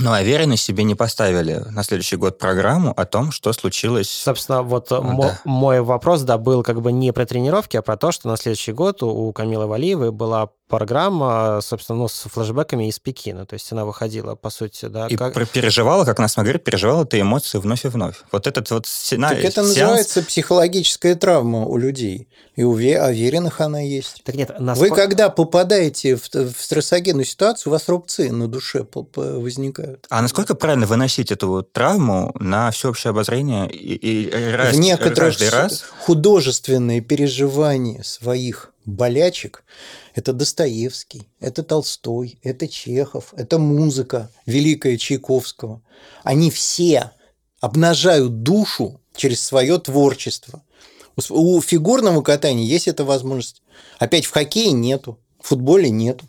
Но 0.00 0.12
Аверины 0.14 0.56
себе 0.56 0.84
не 0.84 0.94
поставили 0.94 1.62
на 1.70 1.82
следующий 1.82 2.16
год 2.16 2.38
программу 2.38 2.92
о 2.96 3.04
том, 3.04 3.30
что 3.30 3.52
случилось. 3.52 4.08
Собственно, 4.10 4.62
вот 4.62 4.90
Ну, 4.90 5.02
мо- 5.02 5.22
да. 5.24 5.40
мой 5.44 5.82
вопрос, 5.82 6.22
да, 6.22 6.38
был 6.38 6.62
как 6.62 6.80
бы 6.80 6.92
не 6.92 7.12
про 7.12 7.26
тренировки, 7.26 7.76
а 7.76 7.82
про 7.82 7.96
то, 7.98 8.10
что 8.10 8.28
на 8.28 8.36
следующий 8.38 8.72
год 8.72 9.02
у, 9.02 9.08
у 9.08 9.32
Камилы 9.32 9.66
Валиевой 9.66 10.10
была 10.10 10.48
программа, 10.72 11.60
собственно, 11.62 11.98
ну, 11.98 12.08
с 12.08 12.24
флешбеками 12.32 12.88
из 12.88 12.98
Пекина. 12.98 13.44
То 13.44 13.54
есть 13.54 13.70
она 13.72 13.84
выходила, 13.84 14.36
по 14.36 14.48
сути, 14.48 14.86
да, 14.86 15.06
И 15.06 15.16
как... 15.16 15.34
переживала, 15.50 16.06
как 16.06 16.18
нас 16.18 16.34
говорит, 16.34 16.64
переживала 16.64 17.04
эти 17.04 17.20
эмоции 17.20 17.58
вновь 17.58 17.84
и 17.84 17.88
вновь. 17.88 18.16
Вот 18.32 18.46
этот 18.46 18.70
вот 18.70 18.86
сена- 18.86 19.28
так 19.28 19.38
это 19.44 19.60
сеанс- 19.60 19.68
называется 19.68 20.22
психологическая 20.22 21.14
травма 21.14 21.66
у 21.66 21.76
людей. 21.76 22.26
И 22.56 22.62
у 22.64 22.74
Ве- 22.74 22.96
Авериных 22.96 23.60
она 23.60 23.80
есть. 23.80 24.22
Так 24.24 24.34
нет, 24.34 24.50
Вы 24.58 24.64
насколько... 24.64 24.94
когда 24.96 25.28
попадаете 25.28 26.16
в, 26.16 26.22
в 26.32 26.54
стрессогенную 26.58 27.26
ситуацию, 27.26 27.70
у 27.70 27.74
вас 27.74 27.88
рубцы 27.88 28.32
на 28.32 28.48
душе 28.48 28.86
возникают. 29.14 30.06
А 30.08 30.22
насколько 30.22 30.54
правильно 30.54 30.86
выносить 30.86 31.30
эту 31.30 31.48
вот 31.48 31.72
травму 31.72 32.32
на 32.40 32.70
всеобщее 32.70 33.10
обозрение 33.10 33.70
и, 33.70 33.94
и 33.94 34.30
раз- 34.56 34.74
в 34.74 34.78
некоторых 34.78 35.38
раз? 35.52 35.84
художественные 36.00 37.02
переживания 37.02 38.02
своих 38.02 38.71
болячек 38.84 39.64
это 40.14 40.32
Достоевский, 40.32 41.28
это 41.40 41.62
Толстой, 41.62 42.38
это 42.42 42.68
Чехов, 42.68 43.32
это 43.36 43.58
музыка 43.58 44.30
великая 44.46 44.96
Чайковского. 44.96 45.82
Они 46.22 46.50
все 46.50 47.12
обнажают 47.60 48.42
душу 48.42 49.00
через 49.14 49.40
свое 49.42 49.78
творчество. 49.78 50.62
У 51.28 51.60
фигурного 51.60 52.22
катания 52.22 52.64
есть 52.64 52.88
эта 52.88 53.04
возможность. 53.04 53.62
Опять 53.98 54.24
в 54.24 54.30
хоккее 54.30 54.72
нету, 54.72 55.18
в 55.40 55.48
футболе 55.48 55.90
нету. 55.90 56.26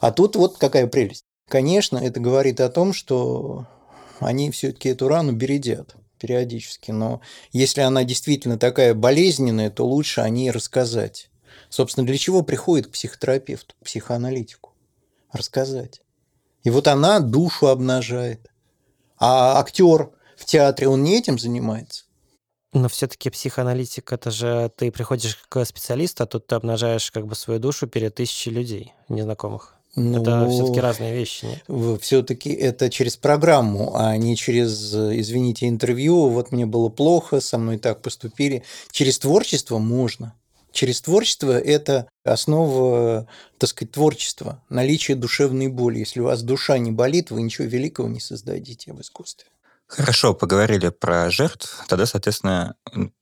А 0.00 0.12
тут 0.12 0.36
вот 0.36 0.58
какая 0.58 0.86
прелесть. 0.86 1.24
Конечно, 1.48 1.98
это 1.98 2.20
говорит 2.20 2.60
о 2.60 2.68
том, 2.68 2.92
что 2.92 3.66
они 4.18 4.50
все-таки 4.50 4.88
эту 4.88 5.08
рану 5.08 5.32
бередят 5.32 5.94
периодически, 6.18 6.90
но 6.90 7.20
если 7.52 7.82
она 7.82 8.02
действительно 8.04 8.58
такая 8.58 8.94
болезненная, 8.94 9.70
то 9.70 9.86
лучше 9.86 10.22
о 10.22 10.28
ней 10.30 10.50
рассказать. 10.50 11.28
Собственно, 11.74 12.06
для 12.06 12.16
чего 12.16 12.42
приходит 12.42 12.86
к 12.86 12.90
психотерапевту, 12.90 13.74
к 13.80 13.84
психоаналитику? 13.84 14.74
Рассказать. 15.32 16.02
И 16.62 16.70
вот 16.70 16.86
она 16.86 17.18
душу 17.18 17.66
обнажает. 17.66 18.48
А 19.18 19.58
актер 19.58 20.10
в 20.36 20.44
театре, 20.44 20.86
он 20.86 21.02
не 21.02 21.18
этим 21.18 21.36
занимается? 21.36 22.04
Но 22.74 22.88
все-таки 22.88 23.28
психоаналитик, 23.28 24.12
это 24.12 24.30
же 24.30 24.70
ты 24.76 24.92
приходишь 24.92 25.36
к 25.48 25.64
специалисту, 25.64 26.22
а 26.22 26.26
тут 26.26 26.46
ты 26.46 26.54
обнажаешь 26.54 27.10
как 27.10 27.26
бы 27.26 27.34
свою 27.34 27.58
душу 27.58 27.88
перед 27.88 28.14
тысячей 28.14 28.50
людей 28.50 28.92
незнакомых. 29.08 29.74
Это 29.96 30.36
Ну, 30.36 30.50
все-таки 30.50 30.78
разные 30.78 31.12
вещи, 31.12 31.44
нет? 31.66 32.00
все-таки 32.02 32.50
это 32.50 32.88
через 32.88 33.16
программу, 33.16 33.96
а 33.96 34.16
не 34.16 34.36
через, 34.36 34.94
извините, 34.94 35.66
интервью. 35.66 36.28
Вот 36.28 36.52
мне 36.52 36.66
было 36.66 36.88
плохо, 36.88 37.40
со 37.40 37.58
мной 37.58 37.78
так 37.78 38.00
поступили. 38.00 38.62
Через 38.92 39.18
творчество 39.18 39.78
можно. 39.78 40.34
Через 40.74 41.00
творчество 41.00 41.52
это 41.52 42.08
основа, 42.24 43.28
так 43.58 43.70
сказать, 43.70 43.92
творчества, 43.92 44.60
наличие 44.68 45.16
душевной 45.16 45.68
боли. 45.68 46.00
Если 46.00 46.18
у 46.18 46.24
вас 46.24 46.42
душа 46.42 46.76
не 46.78 46.90
болит, 46.90 47.30
вы 47.30 47.42
ничего 47.42 47.68
великого 47.68 48.08
не 48.08 48.18
создадите 48.18 48.92
в 48.92 49.00
искусстве. 49.00 49.46
Хорошо, 49.86 50.34
поговорили 50.34 50.88
про 50.88 51.30
жертв, 51.30 51.84
тогда, 51.86 52.06
соответственно, 52.06 52.74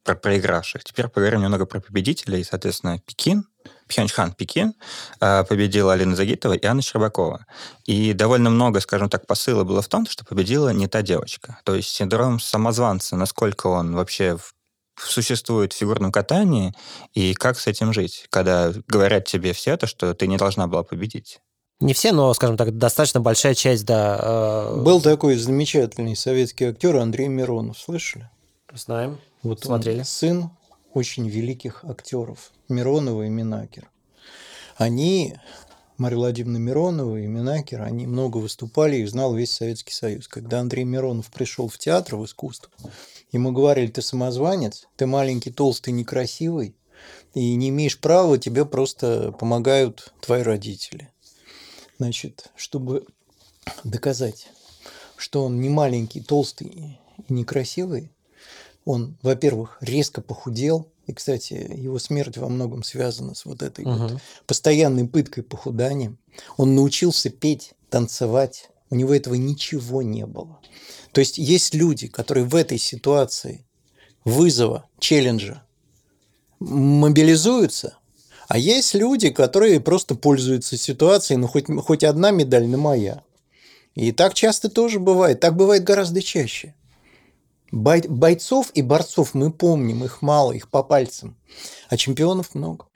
про 0.02 0.14
проигравших. 0.14 0.82
Теперь 0.82 1.08
поговорим 1.08 1.42
немного 1.42 1.66
про 1.66 1.80
победителей. 1.80 2.42
Соответственно, 2.42 2.98
Пекин, 3.00 3.44
Пхенчхан, 3.86 4.32
Пекин 4.32 4.72
э, 5.20 5.44
победила 5.44 5.92
Алина 5.92 6.16
Загитова 6.16 6.54
и 6.54 6.64
Анна 6.64 6.80
Щербакова. 6.80 7.44
И 7.84 8.14
довольно 8.14 8.48
много, 8.48 8.80
скажем 8.80 9.10
так, 9.10 9.26
посыла 9.26 9.64
было 9.64 9.82
в 9.82 9.88
том, 9.88 10.06
что 10.06 10.24
победила 10.24 10.70
не 10.70 10.86
та 10.86 11.02
девочка. 11.02 11.58
То 11.64 11.74
есть 11.74 11.90
синдром 11.90 12.40
самозванца, 12.40 13.16
насколько 13.16 13.66
он 13.66 13.94
вообще 13.94 14.38
в- 14.38 14.54
существует 14.96 15.72
в 15.72 15.76
фигурном 15.76 16.12
катании, 16.12 16.74
и 17.14 17.34
как 17.34 17.58
с 17.58 17.66
этим 17.66 17.92
жить, 17.92 18.26
когда 18.30 18.72
говорят 18.88 19.26
тебе 19.26 19.52
все 19.52 19.76
то, 19.76 19.86
что 19.86 20.14
ты 20.14 20.26
не 20.26 20.36
должна 20.36 20.66
была 20.66 20.82
победить. 20.82 21.40
Не 21.80 21.94
все, 21.94 22.12
но, 22.12 22.32
скажем 22.34 22.56
так, 22.56 22.76
достаточно 22.78 23.20
большая 23.20 23.54
часть, 23.54 23.84
да. 23.84 24.18
э, 24.22 24.82
Был 24.82 25.00
такой 25.00 25.36
замечательный 25.36 26.14
советский 26.14 26.66
актер 26.66 26.96
Андрей 26.96 27.26
Миронов, 27.26 27.78
слышали? 27.78 28.30
Знаем. 28.72 29.18
Вот 29.42 29.58
он 29.66 29.82
Смотрели. 29.82 30.02
сын 30.04 30.50
очень 30.94 31.28
великих 31.28 31.84
актеров 31.84 32.52
Миронова 32.68 33.22
и 33.22 33.28
Минакер. 33.28 33.90
Они, 34.76 35.34
Марья 35.98 36.16
Владимировна 36.18 36.58
Миронова 36.58 37.16
и 37.16 37.26
Минакер, 37.26 37.82
они 37.82 38.06
много 38.06 38.36
выступали, 38.38 38.96
их 38.96 39.10
знал 39.10 39.34
весь 39.34 39.52
Советский 39.52 39.92
Союз. 39.92 40.28
Когда 40.28 40.60
Андрей 40.60 40.84
Миронов 40.84 41.26
пришел 41.32 41.68
в 41.68 41.78
театр, 41.78 42.16
в 42.16 42.24
искусство, 42.24 42.70
ему 43.32 43.52
говорили, 43.52 43.88
ты 43.90 44.02
самозванец, 44.02 44.86
ты 44.96 45.06
маленький, 45.06 45.50
толстый, 45.50 45.90
некрасивый, 45.90 46.76
и 47.34 47.54
не 47.54 47.70
имеешь 47.70 47.98
права, 47.98 48.38
тебе 48.38 48.64
просто 48.64 49.32
помогают 49.32 50.12
твои 50.20 50.42
родители. 50.42 51.10
Значит, 51.98 52.50
чтобы 52.56 53.06
доказать, 53.84 54.48
что 55.16 55.44
он 55.44 55.60
не 55.60 55.68
маленький, 55.68 56.20
толстый 56.20 56.66
и 56.68 56.98
некрасивый. 57.32 58.12
Он, 58.84 59.16
во-первых, 59.22 59.78
резко 59.80 60.20
похудел, 60.20 60.88
и, 61.06 61.12
кстати, 61.12 61.54
его 61.54 61.98
смерть 61.98 62.36
во 62.36 62.48
многом 62.48 62.82
связана 62.82 63.34
с 63.34 63.44
вот 63.44 63.62
этой 63.62 63.84
Мгм. 63.84 64.08
вот 64.08 64.20
постоянной 64.46 65.06
пыткой 65.06 65.42
похуданием. 65.44 66.18
Он 66.56 66.74
научился 66.74 67.30
петь, 67.30 67.74
танцевать. 67.90 68.68
У 68.92 68.94
него 68.94 69.14
этого 69.14 69.36
ничего 69.36 70.02
не 70.02 70.26
было. 70.26 70.60
То 71.12 71.20
есть 71.22 71.38
есть 71.38 71.72
люди, 71.72 72.08
которые 72.08 72.44
в 72.44 72.54
этой 72.54 72.76
ситуации 72.76 73.64
вызова, 74.22 74.84
челленджа 74.98 75.62
мобилизуются, 76.60 77.96
а 78.48 78.58
есть 78.58 78.92
люди, 78.92 79.30
которые 79.30 79.80
просто 79.80 80.14
пользуются 80.14 80.76
ситуацией, 80.76 81.38
ну 81.38 81.46
хоть, 81.48 81.68
хоть 81.86 82.04
одна 82.04 82.32
медаль 82.32 82.66
на 82.66 82.76
моя. 82.76 83.22
И 83.94 84.12
так 84.12 84.34
часто 84.34 84.68
тоже 84.68 85.00
бывает. 85.00 85.40
Так 85.40 85.56
бывает 85.56 85.84
гораздо 85.84 86.20
чаще. 86.20 86.74
Бой- 87.70 88.06
бойцов 88.06 88.72
и 88.74 88.82
борцов 88.82 89.32
мы 89.32 89.50
помним, 89.50 90.04
их 90.04 90.20
мало, 90.20 90.52
их 90.52 90.68
по 90.68 90.82
пальцам. 90.82 91.38
А 91.88 91.96
чемпионов 91.96 92.54
много. 92.54 92.88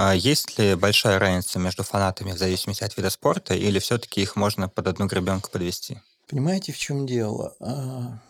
А 0.00 0.14
есть 0.14 0.58
ли 0.58 0.76
большая 0.76 1.18
разница 1.18 1.58
между 1.58 1.82
фанатами 1.82 2.30
в 2.30 2.38
зависимости 2.38 2.84
от 2.84 2.96
вида 2.96 3.10
спорта, 3.10 3.54
или 3.54 3.80
все-таки 3.80 4.22
их 4.22 4.36
можно 4.36 4.68
под 4.68 4.86
одну 4.86 5.06
гребенку 5.06 5.50
подвести? 5.50 5.98
Понимаете, 6.28 6.72
в 6.72 6.78
чем 6.78 7.04
дело? 7.04 7.56
А, 7.58 8.20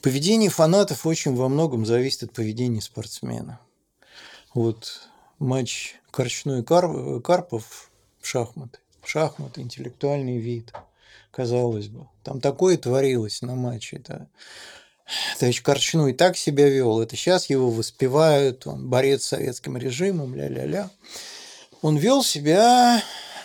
Поведение 0.00 0.48
фанатов 0.48 1.04
очень 1.04 1.34
во 1.34 1.50
многом 1.50 1.84
зависит 1.84 2.22
от 2.22 2.32
поведения 2.32 2.80
спортсмена. 2.80 3.60
Вот 4.54 5.02
матч 5.38 5.96
Корчной 6.10 6.64
Кар- 6.64 7.20
Карпов 7.20 7.90
в 8.20 8.26
шахматы. 8.26 8.78
Шахматы, 9.04 9.60
интеллектуальный 9.60 10.38
вид, 10.38 10.72
казалось 11.30 11.88
бы. 11.88 12.08
Там 12.22 12.40
такое 12.40 12.78
творилось 12.78 13.42
на 13.42 13.54
матче. 13.54 13.96
Это 13.96 14.28
Товарищ 15.38 15.62
Корчной 15.62 16.12
так 16.14 16.36
себя 16.36 16.68
вел, 16.68 17.00
это 17.00 17.16
сейчас 17.16 17.48
его 17.48 17.70
воспевают, 17.70 18.66
он 18.66 18.88
борец 18.88 19.24
с 19.24 19.28
советским 19.28 19.76
режимом, 19.76 20.34
ля-ля-ля. 20.34 20.90
Он 21.82 21.96
вел 21.96 22.24
себя, 22.24 23.02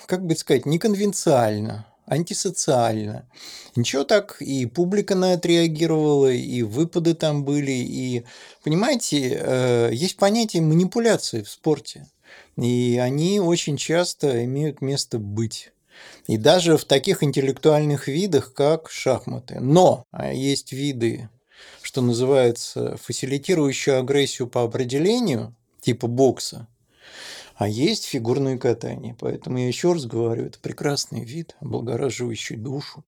как 0.08 0.26
бы 0.26 0.36
сказать, 0.36 0.66
неконвенциально, 0.66 1.86
антисоциально. 2.08 3.30
Ничего 3.76 4.04
так, 4.04 4.42
и 4.42 4.66
публика 4.66 5.16
на 5.16 5.34
это 5.34 5.48
реагировала, 5.48 6.32
и 6.32 6.64
выпады 6.64 7.14
там 7.14 7.44
были, 7.44 7.72
и, 7.72 8.26
понимаете, 8.64 9.38
э, 9.40 9.90
есть 9.94 10.18
понятие 10.18 10.64
манипуляции 10.64 11.44
в 11.44 11.50
спорте, 11.50 12.08
и 12.58 13.00
они 13.02 13.40
очень 13.40 13.78
часто 13.78 14.44
имеют 14.46 14.82
место 14.82 15.20
быть. 15.20 15.72
И 16.28 16.38
даже 16.38 16.78
в 16.78 16.86
таких 16.86 17.24
интеллектуальных 17.24 18.08
видах, 18.08 18.54
как 18.54 18.90
шахматы. 18.90 19.60
Но 19.60 20.06
а 20.12 20.34
есть 20.34 20.72
виды, 20.72 21.30
что 21.82 22.02
называется, 22.02 22.98
фасилитирующую 22.98 24.00
агрессию 24.00 24.48
по 24.48 24.64
определению, 24.64 25.56
типа 25.82 26.08
бокса, 26.08 26.68
а 27.56 27.68
есть 27.68 28.06
фигурное 28.06 28.58
катание. 28.58 29.16
Поэтому 29.20 29.60
я 29.60 29.68
еще 29.68 29.94
раз 29.94 30.06
говорю, 30.06 30.46
это 30.46 30.60
прекрасный 30.60 31.24
вид, 31.24 31.56
облагораживающий 31.60 32.56
душу. 32.56 33.06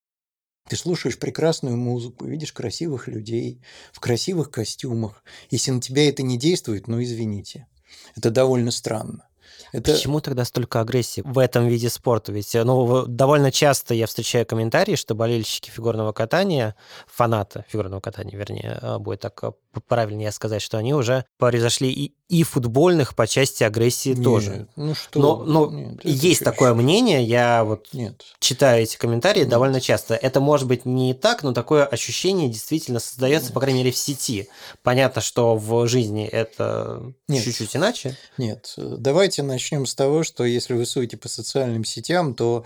Ты 0.70 0.76
слушаешь 0.76 1.20
прекрасную 1.20 1.76
музыку, 1.76 2.26
видишь 2.26 2.54
красивых 2.54 3.08
людей 3.08 3.62
в 3.92 4.00
красивых 4.00 4.50
костюмах. 4.50 5.24
Если 5.50 5.72
на 5.72 5.82
тебя 5.82 6.08
это 6.08 6.24
не 6.24 6.38
действует, 6.38 6.88
ну 6.88 7.02
извините. 7.02 7.68
Это 8.16 8.32
довольно 8.32 8.72
странно. 8.72 9.28
Это... 9.72 9.94
Почему 9.94 10.20
тогда 10.22 10.46
столько 10.46 10.82
агрессии 10.82 11.22
в 11.26 11.38
этом 11.40 11.68
виде 11.68 11.90
спорта? 11.90 12.32
Ведь 12.32 12.54
ну, 12.54 12.86
в- 12.86 13.08
довольно 13.08 13.52
часто 13.52 13.94
я 13.94 14.08
встречаю 14.08 14.46
комментарии, 14.46 14.96
что 14.96 15.16
болельщики 15.16 15.70
фигурного 15.70 16.12
катания, 16.12 16.76
фанаты 17.08 17.66
фигурного 17.70 18.02
катания, 18.02 18.38
вернее, 18.38 18.78
а, 18.82 19.00
будет 19.00 19.22
так 19.22 19.40
п- 19.40 19.54
правильнее 19.82 20.32
сказать, 20.32 20.62
что 20.62 20.78
они 20.78 20.94
уже 20.94 21.26
превзошли 21.38 21.92
и, 21.92 22.14
и 22.30 22.44
футбольных 22.44 23.16
по 23.16 23.28
части 23.28 23.64
агрессии 23.64 24.10
Нет, 24.10 24.24
тоже. 24.24 24.68
Ну 24.76 24.96
что? 24.96 25.20
Но, 25.20 25.44
но 25.44 25.70
Нет, 25.70 26.00
есть 26.04 26.40
чушь. 26.40 26.46
такое 26.46 26.74
мнение, 26.74 27.24
я 27.24 27.64
вот 27.64 27.88
Нет. 27.94 28.24
читаю 28.40 28.84
эти 28.84 28.98
комментарии 28.98 29.42
Нет. 29.42 29.50
довольно 29.50 29.82
часто. 29.82 30.16
Это 30.16 30.40
может 30.40 30.68
быть 30.68 30.86
не 30.86 31.14
так, 31.14 31.44
но 31.44 31.54
такое 31.54 31.86
ощущение 31.86 32.50
действительно 32.50 33.00
создается, 33.00 33.54
по 33.54 33.60
крайней 33.60 33.80
мере, 33.80 33.92
в 33.92 33.98
сети. 33.98 34.50
Понятно, 34.82 35.22
что 35.22 35.56
в 35.56 35.88
жизни 35.88 36.26
это 36.26 37.14
Нет. 37.28 37.44
чуть-чуть 37.44 37.76
иначе. 37.76 38.18
Нет, 38.38 38.74
давайте 38.78 39.44
начнем 39.44 39.86
с 39.86 39.96
того, 39.96 40.24
что 40.24 40.44
если 40.44 40.74
вы 40.74 40.86
суете 40.86 41.18
по 41.18 41.30
социальным 41.30 41.84
сетям, 41.84 42.34
то 42.36 42.66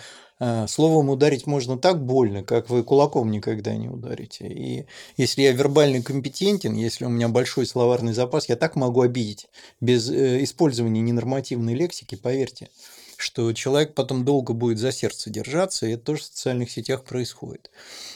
словом 0.68 1.10
ударить 1.10 1.48
можно 1.48 1.78
так 1.78 2.04
больно, 2.04 2.44
как 2.44 2.70
вы 2.70 2.84
кулаком 2.84 3.32
никогда 3.32 3.76
не 3.76 3.90
ударите. 3.90 4.48
И 4.48 4.86
если 5.18 5.42
я 5.42 5.52
вербально 5.52 6.04
компетентен, 6.04 6.76
если 6.76 7.06
у 7.06 7.10
меня 7.10 7.28
большой 7.28 7.66
словарный 7.66 8.14
запас, 8.14 8.50
я 8.50 8.56
так 8.56 8.76
могу 8.76 9.02
обидеть 9.02 9.48
без 9.82 10.10
э, 10.10 10.44
использования 10.44 11.02
ненормативной 11.02 11.74
лексики, 11.74 12.16
поверьте, 12.16 12.70
что 13.18 13.52
человек 13.52 13.96
потом 13.96 14.24
долго 14.24 14.54
будет 14.54 14.78
за 14.78 14.92
сердце 14.92 15.30
держаться, 15.32 15.88
и 15.88 15.92
это 15.92 16.04
тоже 16.04 16.22
в 16.22 16.26
социальных 16.26 16.70
сетях 16.70 17.04
происходит. 17.04 17.72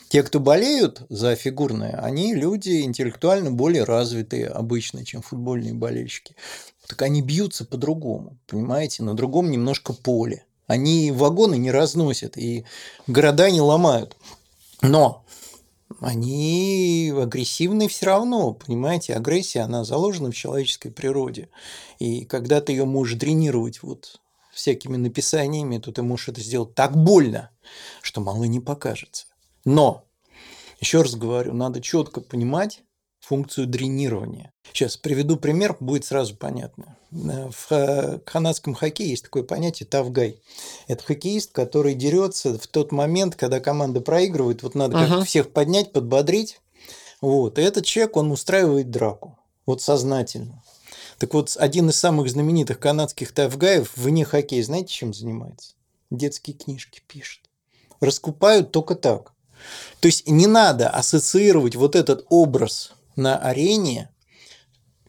Те, 0.09 0.21
кто 0.21 0.39
болеют 0.39 1.01
за 1.09 1.35
фигурное, 1.35 1.99
они 2.01 2.35
люди 2.35 2.81
интеллектуально 2.81 3.51
более 3.51 3.83
развитые 3.83 4.47
обычно, 4.47 5.03
чем 5.03 5.23
футбольные 5.23 5.73
болельщики. 5.73 6.35
Так 6.87 7.01
они 7.01 7.21
бьются 7.21 7.65
по-другому, 7.65 8.37
понимаете, 8.47 9.01
на 9.03 9.15
другом 9.15 9.49
немножко 9.49 9.93
поле. 9.93 10.45
Они 10.67 11.11
вагоны 11.11 11.57
не 11.57 11.71
разносят 11.71 12.37
и 12.37 12.65
города 13.07 13.49
не 13.49 13.61
ломают. 13.61 14.15
Но 14.81 15.25
они 15.99 17.13
агрессивны 17.15 17.87
все 17.87 18.07
равно, 18.07 18.53
понимаете, 18.53 19.13
агрессия, 19.13 19.61
она 19.61 19.83
заложена 19.83 20.31
в 20.31 20.35
человеческой 20.35 20.91
природе. 20.91 21.49
И 21.99 22.25
когда 22.25 22.61
ты 22.61 22.71
ее 22.71 22.85
можешь 22.85 23.19
дренировать 23.19 23.83
вот 23.83 24.21
всякими 24.53 24.97
написаниями, 24.97 25.77
то 25.77 25.91
ты 25.91 26.01
можешь 26.01 26.29
это 26.29 26.41
сделать 26.41 26.73
так 26.75 26.95
больно, 26.95 27.51
что 28.01 28.21
мало 28.21 28.45
не 28.45 28.59
покажется. 28.59 29.27
Но, 29.65 30.05
еще 30.79 31.01
раз 31.01 31.15
говорю, 31.15 31.53
надо 31.53 31.81
четко 31.81 32.21
понимать 32.21 32.81
функцию 33.21 33.67
дренирования. 33.67 34.51
Сейчас 34.73 34.97
приведу 34.97 35.37
пример, 35.37 35.77
будет 35.79 36.05
сразу 36.05 36.35
понятно. 36.35 36.97
Э, 37.11 37.49
В 37.49 37.67
ха- 37.67 38.19
канадском 38.25 38.73
хоккее 38.73 39.09
есть 39.11 39.23
такое 39.23 39.43
понятие 39.43 39.87
тавгай. 39.87 40.41
Это 40.87 41.03
хоккеист, 41.03 41.51
который 41.51 41.93
дерется 41.93 42.57
в 42.57 42.67
тот 42.67 42.91
момент, 42.91 43.35
когда 43.35 43.59
команда 43.59 44.01
проигрывает, 44.01 44.63
вот 44.63 44.75
надо 44.75 44.97
как-то 44.97 45.15
Мгм. 45.17 45.25
всех 45.25 45.51
поднять, 45.51 45.91
подбодрить. 45.93 46.59
Вот. 47.21 47.59
И 47.59 47.61
этот 47.61 47.85
человек, 47.85 48.17
он 48.17 48.31
устраивает 48.31 48.89
драку. 48.89 49.37
Вот 49.65 49.81
сознательно. 49.81 50.63
Так 51.19 51.33
вот, 51.35 51.55
один 51.59 51.89
из 51.89 51.97
самых 51.97 52.29
знаменитых 52.31 52.79
канадских 52.79 53.31
тавгаев 53.31 53.91
вне 53.95 54.25
хоккея, 54.25 54.63
знаете, 54.63 54.87
чем 54.91 55.13
занимается? 55.13 55.75
Детские 56.09 56.55
книжки 56.55 57.01
пишет. 57.07 57.41
Раскупают 57.99 58.71
только 58.71 58.95
так. 58.95 59.33
То 59.99 60.07
есть 60.07 60.27
не 60.27 60.47
надо 60.47 60.89
ассоциировать 60.89 61.75
вот 61.75 61.95
этот 61.95 62.25
образ 62.29 62.93
на 63.15 63.37
арене, 63.37 64.09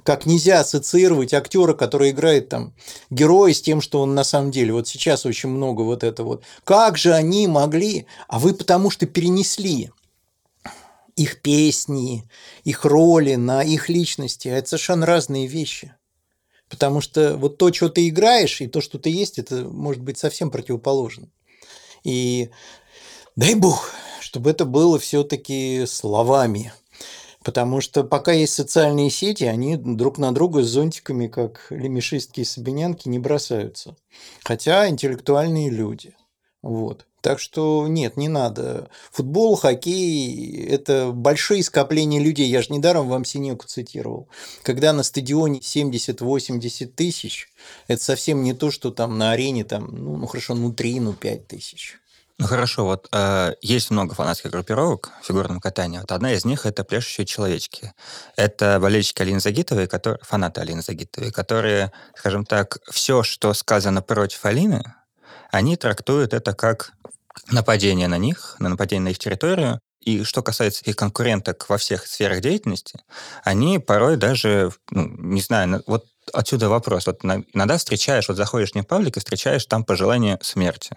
как 0.03 0.27
нельзя 0.27 0.61
ассоциировать 0.61 1.33
актера, 1.33 1.75
который 1.75 2.11
играет 2.11 2.49
там 2.49 2.75
героя 3.11 3.53
с 3.53 3.63
тем, 3.63 3.81
что 3.81 4.01
он 4.01 4.15
на 4.15 4.25
самом 4.25 4.51
деле. 4.51 4.73
Вот 4.73 4.89
сейчас 4.89 5.27
очень 5.27 5.49
много 5.49 5.83
вот 5.83 6.03
это 6.03 6.25
вот. 6.25 6.43
Как 6.65 6.99
же 6.99 7.15
они 7.15 7.47
могли? 7.47 8.07
А 8.29 8.39
вы 8.39 8.55
потому 8.55 8.91
что 8.91 9.07
перенесли 9.07 9.91
их 11.17 11.43
песни, 11.43 12.29
их 12.65 12.85
роли 12.85 13.35
на 13.35 13.63
их 13.63 13.89
личности. 13.89 14.49
А 14.49 14.57
это 14.57 14.71
совершенно 14.71 15.07
разные 15.07 15.47
вещи. 15.47 15.95
Потому 16.69 17.01
что 17.03 17.37
вот 17.37 17.59
то, 17.59 17.73
что 17.73 17.91
ты 17.91 18.09
играешь, 18.09 18.61
и 18.61 18.67
то, 18.67 18.81
что 18.81 18.99
ты 18.99 19.11
есть, 19.11 19.39
это 19.39 19.65
может 19.65 20.03
быть 20.03 20.19
совсем 20.19 20.51
противоположно. 20.51 21.29
И 22.03 22.49
дай 23.37 23.55
бог, 23.55 23.91
чтобы 24.21 24.51
это 24.51 24.65
было 24.65 24.99
все-таки 24.99 25.85
словами. 25.87 26.73
Потому 27.45 27.81
что 27.81 28.05
пока 28.05 28.33
есть 28.33 28.55
социальные 28.55 29.11
сети, 29.11 29.45
они 29.45 29.77
друг 29.77 30.19
на 30.19 30.33
друга 30.33 30.63
с 30.63 30.69
зонтиками, 30.69 31.27
как 31.27 31.67
лемешистки 31.71 32.41
и 32.41 32.45
собинянки, 32.45 33.09
не 33.09 33.19
бросаются. 33.19 33.97
Хотя 34.45 34.89
интеллектуальные 34.89 35.71
люди. 35.71 36.15
Вот. 36.63 37.07
Так 37.23 37.39
что 37.39 37.87
нет, 37.87 38.17
не 38.17 38.29
надо. 38.29 38.91
Футбол, 39.13 39.55
хоккей– 39.55 40.67
это 40.69 41.13
большие 41.13 41.63
скопления 41.63 42.21
людей. 42.21 42.49
Я 42.49 42.63
же 42.63 42.73
недаром 42.73 43.09
вам 43.09 43.25
Синеку 43.25 43.67
цитировал. 43.67 44.29
Когда 44.65 44.93
на 44.93 45.05
стадионе 45.05 45.61
70-80 45.61 46.87
тысяч, 46.87 47.49
это 47.87 48.03
совсем 48.03 48.43
не 48.43 48.55
то, 48.55 48.73
что 48.73 48.91
там 48.91 49.19
на 49.19 49.31
арене, 49.31 49.63
там, 49.63 49.89
ну, 49.93 50.17
ну 50.17 50.27
хорошо, 50.27 50.57
ну 50.57 50.73
3, 50.73 50.99
ну 50.99 51.13
5 51.13 51.47
тысяч. 51.47 52.01
Ну 52.43 52.49
хорошо, 52.49 52.85
вот 52.85 53.09
э, 53.13 53.55
есть 53.61 53.93
много 53.93 54.17
фанатских 54.17 54.51
группировок 54.51 55.13
в 55.23 55.27
фигурном 55.27 55.61
катании. 55.61 55.99
Вот 55.99 56.11
одна 56.11 56.33
из 56.33 56.45
них 56.45 56.67
это 56.67 56.83
пляшущие 56.83 57.25
человечки. 57.25 57.93
Это 58.35 58.81
болельщики 58.81 59.23
Алины 59.23 59.39
Загитовой, 59.39 59.87
которые, 59.87 60.19
фанаты 60.25 60.61
Алины 60.61 60.83
Загитовой, 60.83 61.31
которые, 61.31 61.93
скажем 62.17 62.45
так, 62.45 62.79
все, 62.91 63.23
что 63.23 63.55
сказано 63.55 64.03
против 64.03 64.45
Алины, 64.45 64.83
они 65.53 65.77
трактуют 65.77 66.35
это 66.35 66.53
как 66.53 66.95
нападения 67.53 68.09
на 68.09 68.19
них, 68.19 68.57
на 68.59 68.71
нападение 68.71 69.05
на 69.05 69.09
их 69.11 69.21
территорию. 69.21 69.79
И 70.01 70.25
что 70.25 70.43
касается 70.43 70.83
их 70.85 70.97
конкуренток 70.97 71.69
во 71.69 71.79
всех 71.79 72.09
сферах 72.09 72.41
деятельности, 72.41 72.99
они 73.45 73.79
порой 73.79 74.17
даже, 74.17 74.73
ну, 74.91 75.07
не 75.17 75.41
знаю, 75.41 75.85
вот 75.87 76.07
отсюда 76.33 76.69
вопрос. 76.69 77.07
Вот 77.07 77.25
иногда 77.25 77.79
встречаешь, 77.79 78.29
вот 78.29 78.37
заходишь 78.37 78.73
в 78.73 78.75
них 78.75 78.87
паблик 78.87 79.17
и 79.17 79.21
встречаешь 79.21 79.67
там 79.67 79.85
пожелание 79.85 80.39
смерти 80.43 80.97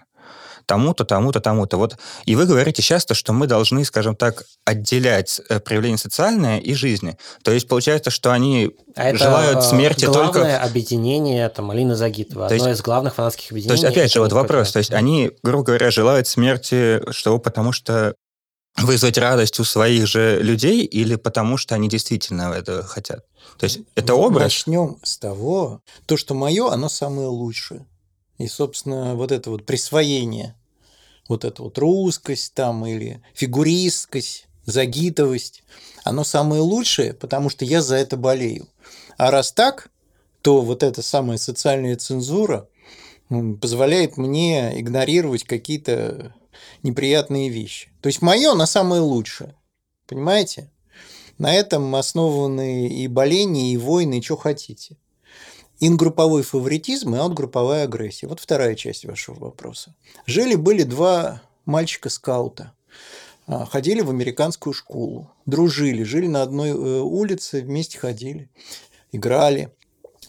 тому-то, 0.66 1.04
тому-то, 1.04 1.40
тому-то. 1.40 1.76
Вот. 1.76 1.96
И 2.24 2.36
вы 2.36 2.44
говорите 2.44 2.82
часто, 2.82 3.14
что 3.14 3.32
мы 3.32 3.46
должны, 3.46 3.84
скажем 3.84 4.16
так, 4.16 4.44
отделять 4.64 5.40
э, 5.48 5.60
проявление 5.60 5.98
социальное 5.98 6.58
и 6.58 6.74
жизни. 6.74 7.16
То 7.42 7.52
есть 7.52 7.68
получается, 7.68 8.10
что 8.10 8.32
они 8.32 8.72
а 8.96 9.14
желают 9.16 9.58
это 9.58 9.66
смерти 9.68 10.06
главное 10.06 10.24
только... 10.24 10.38
главное 10.40 10.62
объединение 10.62 11.48
там, 11.48 11.70
Алины 11.70 11.94
Загитова, 11.94 12.48
то 12.48 12.54
одно 12.54 12.68
есть, 12.68 12.80
из 12.80 12.82
главных 12.82 13.14
фанатских 13.14 13.52
объединений. 13.52 13.80
То 13.80 13.86
есть, 13.86 13.96
опять 13.96 14.12
же, 14.12 14.20
вот 14.20 14.32
вопрос. 14.32 14.72
То 14.72 14.78
есть 14.78 14.92
они, 14.92 15.30
грубо 15.42 15.64
говоря, 15.64 15.90
желают 15.90 16.26
смерти, 16.26 17.00
что 17.12 17.38
потому 17.38 17.72
что 17.72 18.16
вызвать 18.78 19.18
радость 19.18 19.58
у 19.60 19.64
своих 19.64 20.06
же 20.06 20.40
людей 20.42 20.84
или 20.84 21.16
потому 21.16 21.56
что 21.56 21.74
они 21.74 21.88
действительно 21.88 22.52
это 22.52 22.82
хотят? 22.82 23.24
То 23.58 23.64
есть 23.64 23.80
это 23.94 24.14
образ? 24.14 24.44
Начнем 24.44 24.98
с 25.02 25.18
того, 25.18 25.80
то, 26.06 26.16
что 26.16 26.34
мое, 26.34 26.70
оно 26.70 26.88
самое 26.88 27.28
лучшее. 27.28 27.86
И, 28.38 28.48
собственно, 28.48 29.14
вот 29.14 29.32
это 29.32 29.50
вот 29.50 29.64
присвоение, 29.64 30.54
вот 31.28 31.44
эта 31.44 31.62
вот 31.62 31.78
русскость 31.78 32.52
там 32.54 32.84
или 32.84 33.22
фигуристскость, 33.34 34.46
загитовость, 34.66 35.62
оно 36.04 36.22
самое 36.22 36.60
лучшее, 36.60 37.14
потому 37.14 37.48
что 37.48 37.64
я 37.64 37.80
за 37.80 37.96
это 37.96 38.16
болею. 38.16 38.68
А 39.16 39.30
раз 39.30 39.52
так, 39.52 39.88
то 40.42 40.60
вот 40.60 40.82
эта 40.82 41.02
самая 41.02 41.38
социальная 41.38 41.96
цензура 41.96 42.68
позволяет 43.60 44.16
мне 44.16 44.78
игнорировать 44.78 45.44
какие-то 45.44 46.34
неприятные 46.82 47.48
вещи. 47.48 47.90
То 48.00 48.08
есть 48.08 48.22
мое 48.22 48.54
на 48.54 48.66
самое 48.66 49.02
лучшее. 49.02 49.54
Понимаете? 50.06 50.70
На 51.38 51.54
этом 51.54 51.94
основаны 51.94 52.88
и 52.88 53.08
боления, 53.08 53.72
и 53.72 53.76
войны, 53.76 54.18
и 54.18 54.22
что 54.22 54.36
хотите. 54.36 54.96
Ингрупповой 55.80 56.42
фаворитизм 56.42 57.14
и 57.14 57.18
аутгрупповая 57.18 57.84
агрессия. 57.84 58.26
Вот 58.26 58.40
вторая 58.40 58.74
часть 58.74 59.04
вашего 59.04 59.38
вопроса. 59.38 59.94
Жили-были 60.24 60.84
два 60.84 61.42
мальчика-скаута. 61.66 62.72
А, 63.46 63.66
ходили 63.66 64.00
в 64.00 64.10
американскую 64.10 64.72
школу, 64.72 65.30
дружили, 65.44 66.02
жили 66.02 66.26
на 66.26 66.42
одной 66.42 66.70
э, 66.70 66.74
улице, 66.74 67.62
вместе 67.62 67.98
ходили, 67.98 68.50
играли. 69.12 69.72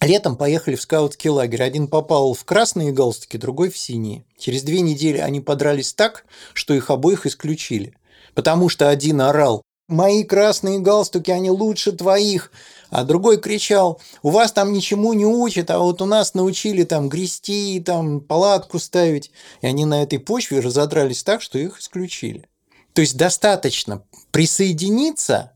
Летом 0.02 0.36
поехали 0.36 0.76
в 0.76 0.82
скаутский 0.82 1.30
лагерь. 1.30 1.64
Один 1.64 1.88
попал 1.88 2.34
в 2.34 2.46
красные 2.46 2.92
галстуки, 2.92 3.38
другой 3.38 3.70
в 3.70 3.78
синие. 3.78 4.26
Через 4.38 4.64
две 4.64 4.82
недели 4.82 5.18
они 5.18 5.42
подрались 5.42 5.94
так, 5.94 6.26
что 6.54 6.74
их 6.74 6.92
обоих 6.92 7.26
исключили. 7.26 7.96
Потому 8.36 8.70
что 8.70 8.90
один 8.90 9.22
орал 9.22 9.64
«Мои 9.88 10.24
красные 10.24 10.80
галстуки, 10.80 11.32
они 11.32 11.50
лучше 11.50 11.94
твоих!» 11.94 12.52
А 12.90 13.04
другой 13.04 13.38
кричал, 13.38 14.00
у 14.22 14.30
вас 14.30 14.52
там 14.52 14.72
ничему 14.72 15.14
не 15.14 15.26
учат, 15.26 15.72
а 15.72 15.80
вот 15.80 16.02
у 16.02 16.06
нас 16.06 16.34
научили 16.34 16.84
там 16.84 17.10
грести, 17.10 17.82
там 17.86 18.22
палатку 18.22 18.80
ставить. 18.80 19.32
И 19.62 19.68
они 19.68 19.86
на 19.86 20.04
этой 20.04 20.20
почве 20.20 20.60
разодрались 20.60 21.24
так, 21.24 21.42
что 21.42 21.58
их 21.58 21.80
исключили. 21.80 22.48
То 22.94 23.02
есть 23.02 23.18
достаточно 23.18 24.04
присоединиться, 24.32 25.52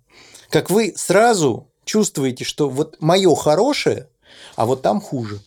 как 0.50 0.70
вы 0.70 0.94
сразу 0.96 1.72
чувствуете, 1.86 2.44
что 2.44 2.70
вот 2.70 2.98
мое 3.00 3.34
хорошее, 3.36 4.08
а 4.62 4.66
вот 4.68 4.84
там 4.84 5.02
хуже. 5.02 5.40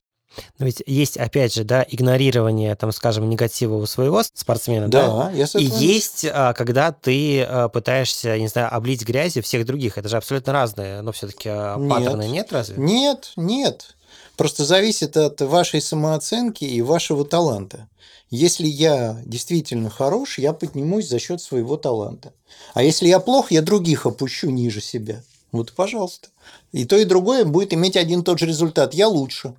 Но 0.58 0.66
ведь 0.66 0.82
есть, 0.86 1.16
опять 1.16 1.54
же, 1.54 1.62
да, 1.62 1.86
игнорирование, 1.88 2.74
там, 2.74 2.90
скажем, 2.90 3.30
негатива 3.30 3.76
у 3.76 3.86
своего 3.86 4.24
спортсмена, 4.24 4.88
да? 4.88 5.06
Да, 5.06 5.30
я 5.30 5.46
И 5.54 5.64
есть, 5.64 6.26
а, 6.28 6.52
когда 6.52 6.90
ты 6.90 7.42
а, 7.42 7.68
пытаешься, 7.68 8.36
не 8.36 8.48
знаю, 8.48 8.74
облить 8.74 9.06
грязью 9.06 9.44
всех 9.44 9.66
других. 9.66 9.98
Это 9.98 10.08
же 10.08 10.16
абсолютно 10.16 10.52
разные, 10.52 11.00
но 11.02 11.12
все-таки 11.12 11.48
а, 11.48 11.78
паттерны 11.78 12.26
нет 12.26 12.52
разве? 12.52 12.74
Нет, 12.76 13.34
нет. 13.36 13.94
Просто 14.36 14.64
зависит 14.64 15.16
от 15.16 15.40
вашей 15.42 15.80
самооценки 15.80 16.64
и 16.64 16.82
вашего 16.82 17.24
таланта. 17.24 17.88
Если 18.30 18.66
я 18.66 19.22
действительно 19.24 19.90
хорош, 19.90 20.38
я 20.38 20.52
поднимусь 20.52 21.08
за 21.08 21.20
счет 21.20 21.40
своего 21.40 21.76
таланта. 21.76 22.32
А 22.72 22.82
если 22.82 23.06
я 23.06 23.20
плох, 23.20 23.52
я 23.52 23.62
других 23.62 24.06
опущу 24.06 24.50
ниже 24.50 24.80
себя. 24.80 25.22
Вот, 25.54 25.72
пожалуйста. 25.72 26.30
И 26.72 26.84
то, 26.84 26.96
и 26.96 27.04
другое 27.04 27.44
будет 27.44 27.72
иметь 27.72 27.96
один 27.96 28.22
и 28.22 28.24
тот 28.24 28.40
же 28.40 28.46
результат. 28.46 28.92
Я 28.92 29.06
лучше. 29.06 29.54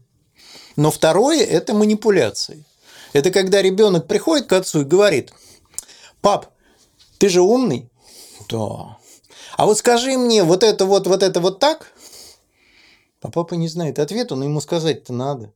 Но 0.75 0.91
второе– 0.91 1.41
это 1.45 1.73
манипуляции. 1.73 2.65
Это 3.13 3.31
когда 3.31 3.61
ребенок 3.61 4.05
приходит 4.05 4.45
к 4.47 4.51
отцу 4.51 4.81
и 4.81 4.83
говорит, 4.83 5.31
пап, 6.19 6.47
ты 7.17 7.29
же 7.29 7.39
умный? 7.39 7.89
Да. 8.49 8.97
А 9.55 9.65
вот 9.65 9.77
скажи 9.77 10.17
мне, 10.17 10.43
вот 10.43 10.63
это 10.63 10.85
вот, 10.85 11.07
вот 11.07 11.23
это 11.23 11.39
вот 11.39 11.59
так? 11.59 11.93
А 13.21 13.31
папа 13.31 13.53
не 13.53 13.69
знает 13.69 13.97
ответа, 13.97 14.35
но 14.35 14.43
ему 14.43 14.59
сказать-то 14.59 15.13
надо. 15.13 15.53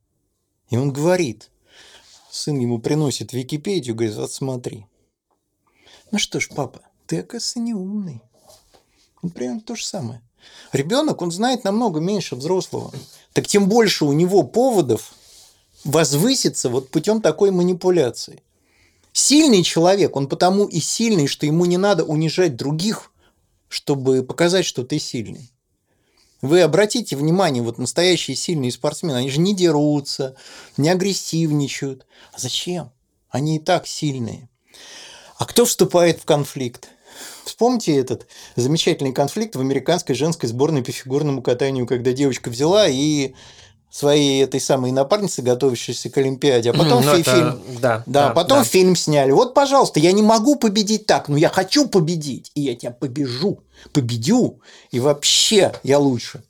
И 0.70 0.78
он 0.78 0.94
говорит. 0.94 1.50
Сын 2.32 2.58
ему 2.58 2.80
приносит 2.80 3.34
Википедию, 3.34 3.94
говорит, 3.94 4.16
вот 4.16 4.32
смотри. 4.32 4.86
Ну 6.12 6.18
что 6.18 6.40
ж, 6.40 6.48
папа, 6.56 6.80
ты, 7.08 7.20
оказывается, 7.20 7.60
не 7.60 7.74
умный. 7.74 8.22
Он 9.22 9.32
примерно 9.32 9.60
то 9.60 9.76
же 9.76 9.86
самое. 9.86 10.22
Ребенок, 10.72 11.22
он 11.22 11.32
знает 11.32 11.64
намного 11.64 12.00
меньше 12.00 12.36
взрослого 12.36 12.92
так 13.34 13.48
тем 13.48 13.70
больше 13.70 14.06
у 14.06 14.12
него 14.12 14.44
поводов 14.44 15.14
возвыситься 15.84 16.70
вот 16.70 16.90
путем 16.90 17.22
такой 17.22 17.52
манипуляции. 17.52 18.44
Сильный 19.14 19.64
человек, 19.64 20.16
он 20.16 20.28
потому 20.28 20.66
и 20.66 20.80
сильный, 20.80 21.28
что 21.28 21.46
ему 21.46 21.66
не 21.66 21.78
надо 21.78 22.04
унижать 22.04 22.56
других, 22.56 23.12
чтобы 23.68 24.24
показать, 24.24 24.66
что 24.66 24.84
ты 24.84 25.00
сильный. 25.00 25.52
Вы 26.42 26.62
обратите 26.62 27.16
внимание, 27.16 27.62
вот 27.62 27.78
настоящие 27.78 28.36
сильные 28.36 28.72
спортсмены, 28.72 29.18
они 29.18 29.30
же 29.30 29.40
не 29.40 29.56
дерутся, 29.56 30.36
не 30.78 30.90
агрессивничают. 30.90 32.06
А 32.32 32.40
зачем? 32.40 32.92
Они 33.30 33.58
и 33.58 33.60
так 33.60 33.88
сильные. 33.88 34.50
А 35.38 35.46
кто 35.46 35.66
вступает 35.66 36.20
в 36.20 36.26
конфликт? 36.26 36.90
Вспомните 37.46 37.98
этот 37.98 38.28
замечательный 38.56 39.14
конфликт 39.14 39.56
в 39.56 39.60
американской 39.60 40.16
женской 40.16 40.50
сборной 40.50 40.84
по 40.84 40.92
фигурному 40.92 41.42
катанию, 41.42 41.88
когда 41.88 42.12
девочка 42.14 42.50
взяла 42.50 42.88
и 42.88 43.34
своей 43.92 44.44
этой 44.44 44.60
самой 44.60 44.92
напарницы, 44.92 45.42
готовящейся 45.42 46.10
к 46.10 46.18
Олимпиаде, 46.18 46.70
а 46.70 46.74
потом 46.74 47.04
ну, 47.04 47.16
фи- 47.16 47.22
это... 47.22 47.32
фильм, 47.32 47.62
да, 47.82 48.04
да, 48.06 48.28
да, 48.28 48.34
потом 48.34 48.60
да. 48.60 48.64
фильм 48.64 48.96
сняли. 48.96 49.32
Вот, 49.32 49.54
пожалуйста, 49.54 50.00
я 50.00 50.12
не 50.12 50.22
могу 50.22 50.56
победить 50.56 51.08
так, 51.08 51.28
но 51.28 51.38
я 51.38 51.50
хочу 51.50 51.88
победить, 51.88 52.52
и 52.54 52.62
я 52.62 52.76
тебя 52.76 52.92
побежу, 52.92 53.64
победю, 53.92 54.62
и 54.92 55.00
вообще 55.00 55.74
я 55.84 55.98
лучше. 55.98 56.44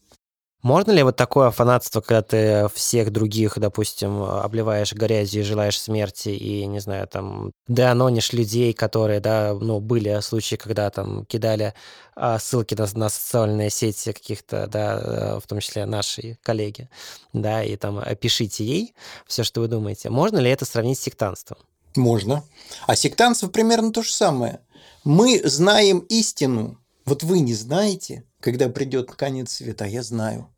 Можно 0.62 0.92
ли 0.92 1.04
вот 1.04 1.16
такое 1.16 1.52
фанатство, 1.52 2.02
когда 2.02 2.22
ты 2.22 2.68
всех 2.74 3.12
других, 3.12 3.58
допустим, 3.58 4.22
обливаешь 4.24 4.92
грязью 4.92 5.42
и 5.42 5.46
желаешь 5.46 5.80
смерти, 5.80 6.30
и, 6.30 6.66
не 6.66 6.80
знаю, 6.80 7.08
там, 7.08 7.52
деанонишь 7.70 8.34
людей, 8.34 8.74
которые, 8.74 9.22
да, 9.22 9.54
ну, 9.54 9.80
были 9.80 10.20
случаи, 10.20 10.58
когда 10.58 10.90
там 10.90 11.26
кидали 11.26 11.74
а, 12.14 12.40
ссылки 12.40 12.76
на, 12.76 12.88
на 12.94 13.08
социальные 13.08 13.70
сети 13.70 14.12
каких-то, 14.12 14.68
да, 14.68 15.00
э, 15.02 15.40
в 15.40 15.48
том 15.48 15.62
числе 15.62 15.86
наши 15.86 16.38
коллеги, 16.44 16.90
да, 17.32 17.64
и 17.64 17.78
там 17.78 18.04
пишите 18.20 18.66
ей 18.66 18.94
все, 19.28 19.46
что 19.46 19.62
вы 19.62 19.70
думаете. 19.70 20.10
Можно 20.10 20.40
ли 20.40 20.52
это 20.52 20.66
сравнить 20.66 21.00
с 21.00 21.04
сектанством? 21.04 21.60
Можно. 21.96 22.44
А 22.86 22.98
сектанство 22.98 23.48
примерно 23.48 23.94
то 23.94 24.04
же 24.04 24.12
самое. 24.12 24.60
Мы 25.06 25.42
знаем 25.46 26.00
истину, 26.10 26.78
вот 27.06 27.24
вы 27.24 27.40
не 27.40 27.54
знаете, 27.54 28.26
когда 28.40 28.70
придет 28.70 29.12
конец 29.12 29.54
света, 29.54 29.86
я 29.86 30.04
знаю. 30.04 30.50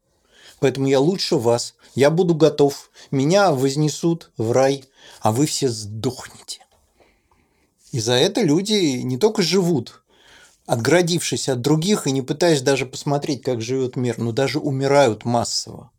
Поэтому 0.60 0.88
я 0.88 1.00
лучше 1.00 1.36
вас. 1.36 1.76
Я 1.96 2.10
буду 2.10 2.36
готов. 2.36 2.92
Меня 3.10 3.52
вознесут 3.52 4.32
в 4.38 4.52
рай, 4.52 4.86
а 5.20 5.32
вы 5.32 5.46
все 5.46 5.70
сдохнете. 5.70 6.66
И 7.92 8.00
за 8.00 8.14
это 8.14 8.42
люди 8.42 9.02
не 9.02 9.18
только 9.18 9.42
живут, 9.42 10.04
отградившись 10.66 11.50
от 11.50 11.62
других 11.62 12.08
и 12.08 12.12
не 12.12 12.22
пытаясь 12.22 12.62
даже 12.62 12.86
посмотреть, 12.86 13.42
как 13.42 13.62
живет 13.62 13.96
мир, 13.96 14.18
но 14.18 14.32
даже 14.32 14.60
умирают 14.60 15.26
массово. 15.26 15.92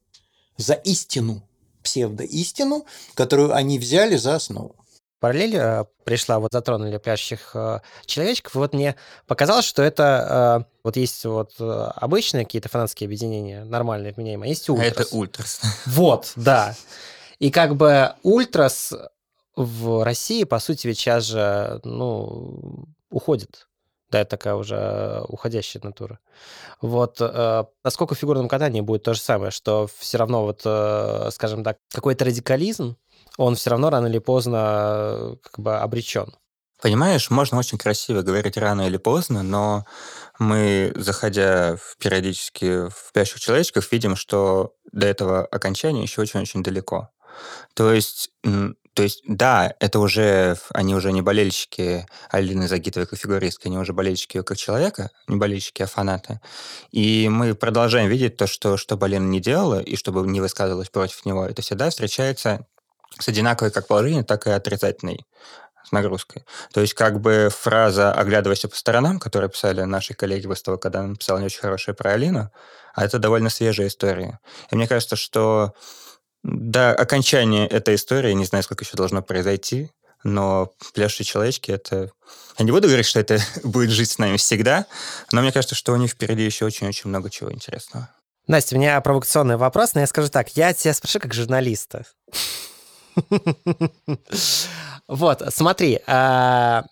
За 0.57 0.75
истину, 0.75 1.43
псевдоистину, 1.83 2.87
которую 3.15 3.55
они 3.55 3.79
взяли 3.79 4.17
за 4.17 4.37
основу 4.37 4.77
параллель 5.23 5.55
э, 5.55 5.85
пришла, 6.03 6.41
вот 6.41 6.53
затронули 6.53 6.99
пляшущих 6.99 7.53
э, 7.55 7.79
человечков, 8.07 8.57
вот 8.57 8.75
мне 8.75 8.97
показалось, 9.29 9.65
что 9.65 9.81
это 9.81 10.65
э, 10.67 10.73
вот 10.83 10.97
есть 10.97 11.25
вот 11.25 11.55
обычные 11.61 12.45
какие-то 12.45 12.69
фанатские 12.69 13.07
объединения, 13.07 13.63
нормальные, 13.63 14.13
вменяемые, 14.13 14.49
а 14.49 14.51
есть 14.51 14.69
ультрас. 14.69 14.85
А 14.85 14.91
это 14.91 15.17
ультрас. 15.17 15.61
Вот, 15.87 16.33
да. 16.37 16.75
И 17.39 17.53
как 17.53 17.77
бы 17.77 18.15
ультрас 18.25 18.93
в 19.55 20.05
России, 20.05 20.43
по 20.43 20.59
сути, 20.59 20.89
ведь 20.89 20.99
сейчас 20.99 21.23
же, 21.23 21.81
ну, 21.85 22.85
уходит. 23.11 23.69
Да, 24.11 24.21
это 24.21 24.31
такая 24.31 24.57
уже 24.57 25.25
уходящая 25.29 25.85
натура. 25.85 26.19
Вот 26.81 27.19
э, 27.21 27.65
насколько 27.85 28.17
в 28.17 28.19
фигурном 28.19 28.49
катании 28.49 28.81
будет 28.81 29.05
то 29.05 29.15
же 29.15 29.21
самое, 29.21 29.53
что 29.53 29.89
все 29.99 30.19
равно 30.19 30.43
вот, 30.43 30.63
э, 30.65 31.31
скажем 31.31 31.63
так, 31.63 31.79
какой-то 31.93 32.25
радикализм, 32.25 32.97
он 33.39 33.57
все 33.57 33.71
равно 33.71 33.91
рано 33.91 34.07
или 34.07 34.19
поздно 34.19 34.57
э, 34.59 35.37
как 35.43 35.59
бы 35.59 35.77
обречен. 35.77 36.35
Понимаешь, 36.83 37.31
можно 37.31 37.59
очень 37.59 37.79
красиво 37.79 38.23
говорить 38.23 38.57
рано 38.57 38.89
или 38.89 38.97
поздно, 38.97 39.45
но 39.45 39.87
мы, 40.41 40.93
заходя 40.97 41.77
в, 41.77 41.97
периодически 41.99 42.89
в 42.89 42.95
спящих 43.09 43.39
человечков, 43.39 43.93
видим, 43.93 44.17
что 44.17 44.75
до 44.91 45.07
этого 45.07 45.45
окончания 45.47 46.03
еще 46.03 46.21
очень-очень 46.21 46.65
далеко. 46.65 47.11
То 47.75 47.93
есть, 47.93 48.31
то 48.95 49.03
есть, 49.05 49.23
да, 49.29 49.73
это 49.79 50.01
уже, 50.01 50.57
они 50.71 50.97
уже 50.97 51.13
не 51.13 51.23
болельщики 51.23 52.05
Алины 52.31 52.67
Загитовой 52.67 53.07
как 53.07 53.19
фигуристки, 53.19 53.69
они 53.69 53.79
уже 53.79 53.93
болельщики 53.93 54.39
ее 54.39 54.43
как 54.43 54.59
человека, 54.59 55.11
не 55.29 55.37
болельщики, 55.37 55.83
а 55.83 55.87
фанаты. 55.87 56.41
И 56.91 57.29
мы 57.29 57.55
продолжаем 57.55 58.11
видеть 58.11 58.37
то, 58.37 58.49
что, 58.49 58.77
что 58.77 58.97
бы 58.97 59.07
Алина 59.07 59.25
не 59.25 59.41
делала, 59.41 59.81
и 59.81 59.95
чтобы 59.95 60.27
не 60.27 60.41
высказывалась 60.41 60.91
против 60.91 61.25
него, 61.25 61.47
это 61.47 61.63
всегда 61.63 61.89
встречается 61.91 62.67
с 63.19 63.29
одинаковой 63.29 63.71
как 63.71 63.87
положительной, 63.87 64.25
так 64.25 64.47
и 64.47 64.51
отрицательной 64.51 65.27
нагрузкой. 65.91 66.45
То 66.73 66.81
есть 66.81 66.95
как 66.95 67.21
бы 67.21 67.49
фраза 67.51 68.13
«оглядывайся 68.13 68.69
по 68.69 68.77
сторонам», 68.77 69.19
которую 69.19 69.51
писали 69.51 69.83
наши 69.83 70.15
коллеги 70.15 70.47
в 70.47 70.55
СТО, 70.55 70.79
когда 70.79 71.03
написал 71.03 71.39
не 71.39 71.47
очень 71.47 71.61
хорошее 71.61 71.95
про 71.95 72.13
Алину, 72.13 72.51
а 72.95 73.05
это 73.05 73.19
довольно 73.19 73.51
свежая 73.51 73.89
история. 73.89 74.41
И 74.71 74.77
мне 74.77 74.89
кажется, 74.89 75.17
что 75.17 75.75
до 76.43 76.93
окончания 76.95 77.67
этой 77.67 77.95
истории, 77.95 78.33
не 78.33 78.45
знаю, 78.45 78.65
сколько 78.65 78.85
еще 78.85 78.97
должно 78.97 79.23
произойти, 79.23 79.91
но 80.25 80.73
пляшущие 80.95 81.27
человечки— 81.27 81.71
это... 81.73 82.11
Я 82.59 82.65
не 82.65 82.73
буду 82.73 82.89
говорить, 82.89 83.07
что 83.07 83.21
это 83.21 83.39
будет 83.65 83.91
жить 83.91 84.11
с 84.11 84.19
нами 84.19 84.37
всегда, 84.37 84.87
но 85.31 85.43
мне 85.43 85.53
кажется, 85.53 85.75
что 85.75 85.93
у 85.93 85.97
них 85.97 86.13
впереди 86.13 86.43
еще 86.43 86.65
очень-очень 86.65 87.09
много 87.09 87.31
чего 87.31 87.53
интересного. 87.53 88.09
Настя, 88.49 88.75
у 88.75 88.79
меня 88.79 89.01
провокационный 89.01 89.57
вопрос, 89.57 89.95
но 89.95 90.01
я 90.01 90.07
скажу 90.07 90.29
так. 90.29 90.57
Я 90.57 90.73
тебя 90.73 90.95
спрошу 90.95 91.21
как 91.21 91.33
журналиста. 91.33 92.05
Вот, 95.09 95.43
смотри, 95.53 96.01
а, 96.07 96.85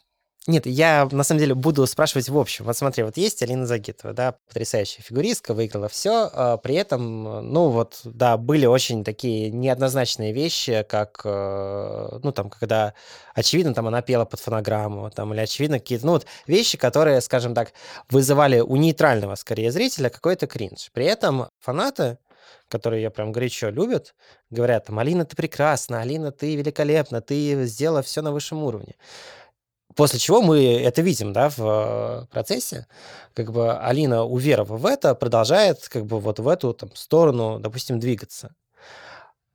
нет, 0.46 0.66
я 0.66 1.06
на 1.12 1.22
самом 1.22 1.38
деле 1.38 1.54
буду 1.54 1.86
спрашивать 1.86 2.28
в 2.28 2.36
общем. 2.36 2.64
Вот 2.64 2.76
смотри, 2.76 3.04
вот 3.04 3.16
есть 3.18 3.42
Алина 3.42 3.66
Загитова, 3.66 4.14
да, 4.14 4.36
потрясающая 4.48 5.02
фигуристка, 5.02 5.52
выиграла 5.52 5.88
все, 5.88 6.30
а 6.32 6.56
при 6.56 6.76
этом, 6.76 7.52
ну 7.52 7.68
вот, 7.68 8.00
да, 8.04 8.38
были 8.38 8.64
очень 8.64 9.04
такие 9.04 9.50
неоднозначные 9.50 10.32
вещи, 10.32 10.84
как, 10.88 11.20
э, 11.24 12.18
ну 12.22 12.32
там, 12.32 12.48
когда, 12.48 12.94
очевидно, 13.34 13.74
там 13.74 13.86
она 13.86 14.00
пела 14.00 14.24
под 14.24 14.40
фонограмму, 14.40 15.10
там, 15.10 15.32
или 15.34 15.40
очевидно 15.40 15.78
какие-то, 15.78 16.06
ну 16.06 16.12
вот, 16.12 16.26
вещи, 16.46 16.78
которые, 16.78 17.20
скажем 17.20 17.54
так, 17.54 17.72
вызывали 18.08 18.60
у 18.60 18.76
нейтрального, 18.76 19.34
скорее, 19.34 19.70
зрителя 19.70 20.08
какой-то 20.08 20.46
кринж. 20.46 20.90
При 20.92 21.04
этом 21.04 21.48
фанаты 21.60 22.18
которые 22.68 23.02
ее 23.02 23.10
прям 23.10 23.32
горячо 23.32 23.68
любят, 23.70 24.14
говорят 24.50 24.88
Алина, 24.90 25.24
ты 25.24 25.36
прекрасна, 25.36 26.00
Алина, 26.00 26.32
ты 26.32 26.56
великолепна, 26.56 27.20
ты 27.20 27.64
сделала 27.66 28.02
все 28.02 28.22
на 28.22 28.32
высшем 28.32 28.62
уровне. 28.62 28.94
После 29.96 30.18
чего 30.20 30.40
мы 30.40 30.80
это 30.80 31.02
видим, 31.02 31.32
да, 31.32 31.50
в 31.50 31.58
э, 31.58 32.26
процессе. 32.30 32.86
Как 33.34 33.52
бы 33.52 33.76
Алина, 33.76 34.24
уверовав 34.24 34.80
в 34.80 34.86
это, 34.86 35.14
продолжает 35.16 35.88
как 35.88 36.06
бы 36.06 36.20
вот 36.20 36.38
в 36.38 36.48
эту 36.48 36.72
там, 36.74 36.94
сторону, 36.94 37.58
допустим, 37.58 37.98
двигаться. 37.98 38.54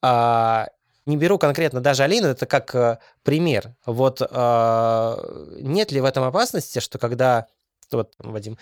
А, 0.01 0.67
не 1.05 1.15
беру 1.17 1.37
конкретно 1.37 1.81
даже 1.81 2.03
Алину, 2.03 2.27
это 2.27 2.45
как 2.45 2.75
э, 2.75 2.99
пример. 3.23 3.75
Вот 3.85 4.21
а, 4.21 5.17
нет 5.61 5.91
ли 5.93 6.01
в 6.01 6.05
этом 6.05 6.25
опасности, 6.25 6.79
что 6.79 6.97
когда 6.97 7.47
вот 7.91 8.13
Вадим 8.19 8.57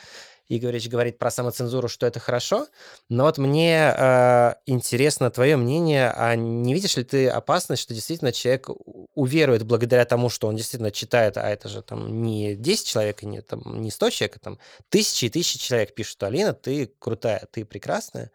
Игоревич 0.49 0.89
говорит 0.89 1.17
про 1.17 1.31
самоцензуру, 1.31 1.87
что 1.87 2.05
это 2.05 2.19
хорошо, 2.19 2.67
но 3.09 3.23
вот 3.23 3.37
мне 3.37 3.93
э, 3.95 4.55
интересно 4.65 5.31
твое 5.31 5.55
мнение, 5.55 6.11
а 6.15 6.35
не 6.35 6.73
видишь 6.73 6.97
ли 6.97 7.03
ты 7.03 7.29
опасность, 7.29 7.81
что 7.81 7.93
действительно 7.93 8.31
человек 8.31 8.69
уверует 9.15 9.63
благодаря 9.63 10.05
тому, 10.05 10.29
что 10.29 10.47
он 10.47 10.55
действительно 10.55 10.91
читает, 10.91 11.37
а 11.37 11.49
это 11.49 11.69
же 11.69 11.81
там 11.81 12.23
не 12.23 12.55
10 12.55 12.87
человек, 12.87 13.23
не, 13.23 13.41
там, 13.41 13.81
не 13.81 13.89
100 13.89 14.09
человек, 14.09 14.37
а 14.37 14.39
там 14.39 14.59
тысячи 14.89 15.25
и 15.25 15.29
тысячи 15.29 15.57
человек 15.57 15.95
пишут, 15.95 16.21
Алина, 16.23 16.53
ты 16.53 16.91
крутая, 16.99 17.47
ты 17.51 17.63
прекрасная, 17.63 18.31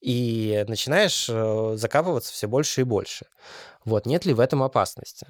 и 0.00 0.64
начинаешь 0.66 1.26
э, 1.28 1.72
закапываться 1.76 2.32
все 2.32 2.48
больше 2.48 2.80
и 2.80 2.84
больше. 2.84 3.26
Вот, 3.84 4.06
нет 4.06 4.24
ли 4.24 4.32
в 4.32 4.40
этом 4.40 4.62
опасности? 4.62 5.26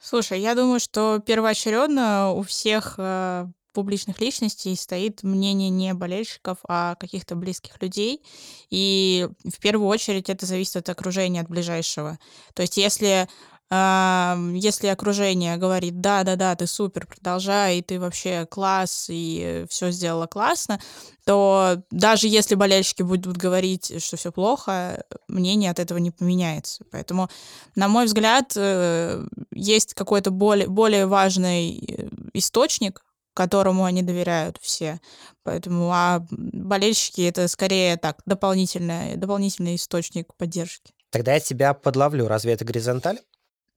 Слушай, 0.00 0.40
я 0.40 0.54
думаю, 0.54 0.80
что 0.80 1.20
первоочередно 1.20 2.32
у 2.32 2.42
всех 2.42 2.94
э, 2.98 3.46
публичных 3.72 4.20
личностей 4.20 4.76
стоит 4.76 5.22
мнение 5.22 5.70
не 5.70 5.94
болельщиков, 5.94 6.58
а 6.68 6.94
каких-то 6.96 7.34
близких 7.34 7.80
людей. 7.80 8.22
И 8.70 9.28
в 9.44 9.60
первую 9.60 9.88
очередь 9.88 10.30
это 10.30 10.46
зависит 10.46 10.76
от 10.76 10.88
окружения, 10.88 11.40
от 11.40 11.48
ближайшего. 11.48 12.18
То 12.54 12.62
есть 12.62 12.76
если 12.76 13.28
если 13.72 14.88
окружение 14.88 15.56
говорит, 15.56 16.02
да, 16.02 16.24
да, 16.24 16.36
да, 16.36 16.54
ты 16.54 16.66
супер, 16.66 17.06
продолжай, 17.06 17.80
ты 17.80 17.98
вообще 17.98 18.44
класс, 18.44 19.06
и 19.08 19.64
все 19.70 19.90
сделала 19.90 20.26
классно, 20.26 20.78
то 21.24 21.82
даже 21.90 22.28
если 22.28 22.54
болельщики 22.54 23.02
будут 23.02 23.38
говорить, 23.38 24.02
что 24.04 24.18
все 24.18 24.30
плохо, 24.30 25.02
мнение 25.26 25.70
от 25.70 25.78
этого 25.78 25.96
не 25.96 26.10
поменяется. 26.10 26.84
Поэтому, 26.90 27.30
на 27.74 27.88
мой 27.88 28.04
взгляд, 28.04 28.52
э, 28.56 29.24
есть 29.52 29.94
какой-то 29.94 30.30
более, 30.30 30.68
более 30.68 31.06
важный 31.06 31.78
э, 31.78 32.08
источник, 32.34 33.02
которому 33.34 33.84
они 33.84 34.02
доверяют 34.02 34.58
все. 34.60 35.00
Поэтому, 35.42 35.90
а 35.92 36.26
болельщики 36.30 37.22
это 37.22 37.48
скорее 37.48 37.96
так, 37.96 38.22
дополнительный, 38.26 39.16
дополнительный 39.16 39.76
источник 39.76 40.34
поддержки. 40.34 40.92
Тогда 41.10 41.34
я 41.34 41.40
тебя 41.40 41.74
подловлю. 41.74 42.26
Разве 42.26 42.52
это 42.52 42.64
горизонталь? 42.64 43.18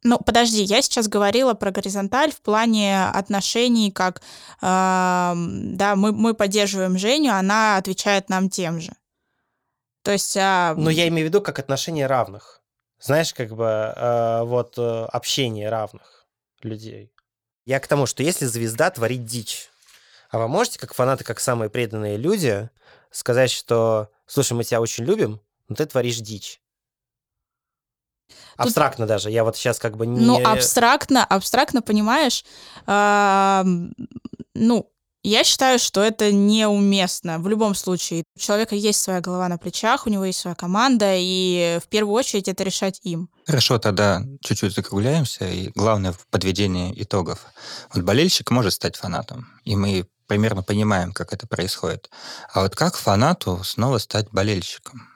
Ну, 0.03 0.19
подожди, 0.19 0.61
я 0.61 0.83
сейчас 0.83 1.07
говорила 1.07 1.55
про 1.55 1.71
горизонталь 1.71 2.31
в 2.31 2.41
плане 2.41 3.07
отношений, 3.07 3.91
как, 3.91 4.21
э, 4.61 4.61
да, 4.61 5.95
мы, 5.95 6.11
мы 6.11 6.35
поддерживаем 6.35 6.97
Женю, 6.97 7.33
она 7.33 7.77
отвечает 7.77 8.29
нам 8.29 8.51
тем 8.51 8.79
же. 8.79 8.91
То 10.03 10.11
есть... 10.11 10.37
Э, 10.37 10.75
ну, 10.77 10.91
я 10.91 11.07
имею 11.07 11.27
в 11.27 11.29
виду 11.29 11.41
как 11.41 11.57
отношения 11.57 12.05
равных. 12.05 12.61
Знаешь, 12.99 13.33
как 13.33 13.49
бы 13.55 13.65
э, 13.65 14.43
вот 14.43 14.77
общение 14.77 15.69
равных 15.69 16.27
людей. 16.61 17.11
Я 17.66 17.80
к 17.80 17.88
тому, 17.88 18.05
что 18.05 18.24
если 18.24 18.45
звезда 18.45 18.91
творит 18.91 19.26
дичь, 19.26 19.70
а 20.30 20.38
вы 20.38 20.47
можете, 20.47 20.80
как 20.80 20.93
фанаты, 20.93 21.24
как 21.24 21.39
самые 21.39 21.70
преданные 21.70 22.18
люди, 22.18 22.70
сказать, 23.09 23.49
что, 23.51 24.11
слушай, 24.28 24.53
мы 24.53 24.63
тебя 24.63 24.82
очень 24.82 25.03
любим, 25.05 25.41
но 25.68 25.76
ты 25.76 25.86
творишь 25.86 26.18
дичь. 26.18 26.61
Абстрактно 28.55 29.05
Тут... 29.05 29.09
даже. 29.09 29.32
Я 29.32 29.43
вот 29.43 29.57
сейчас 29.57 29.80
как 29.80 29.97
бы 29.97 30.05
не... 30.05 30.20
Ну, 30.20 30.41
абстрактно, 30.45 31.26
абстрактно, 31.26 31.82
понимаешь, 31.82 32.45
ну, 34.55 34.91
я 35.28 35.43
считаю, 35.43 35.80
что 35.80 36.01
это 36.03 36.32
неуместно 36.32 37.39
в 37.39 37.47
любом 37.47 37.76
случае. 37.76 38.23
У 38.36 38.39
человека 38.39 38.76
есть 38.76 39.01
своя 39.01 39.21
голова 39.21 39.47
на 39.49 39.57
плечах, 39.57 40.05
у 40.05 40.09
него 40.09 40.26
есть 40.26 40.39
своя 40.39 40.55
команда, 40.55 41.15
и 41.15 41.80
в 41.84 41.88
первую 41.88 42.13
очередь 42.13 42.47
это 42.47 42.63
решать 42.63 42.99
им. 43.03 43.30
Хорошо, 43.45 43.80
тогда 43.80 44.23
чуть-чуть 44.41 44.76
закругляемся, 44.76 45.47
и 45.49 45.71
главное 45.76 46.11
в 46.11 46.28
подведении 46.30 46.93
итогов. 47.01 47.45
Вот 47.93 48.03
болельщик 48.03 48.51
может 48.51 48.73
стать 48.73 48.95
фанатом, 48.95 49.47
и 49.63 49.76
мы 49.76 50.07
примерно 50.28 50.63
понимаем, 50.63 51.11
как 51.11 51.34
это 51.34 51.47
происходит. 51.47 52.09
А 52.53 52.61
вот 52.61 52.76
как 52.76 52.95
фанату 52.95 53.63
снова 53.63 53.97
стать 53.97 54.30
болельщиком? 54.32 55.09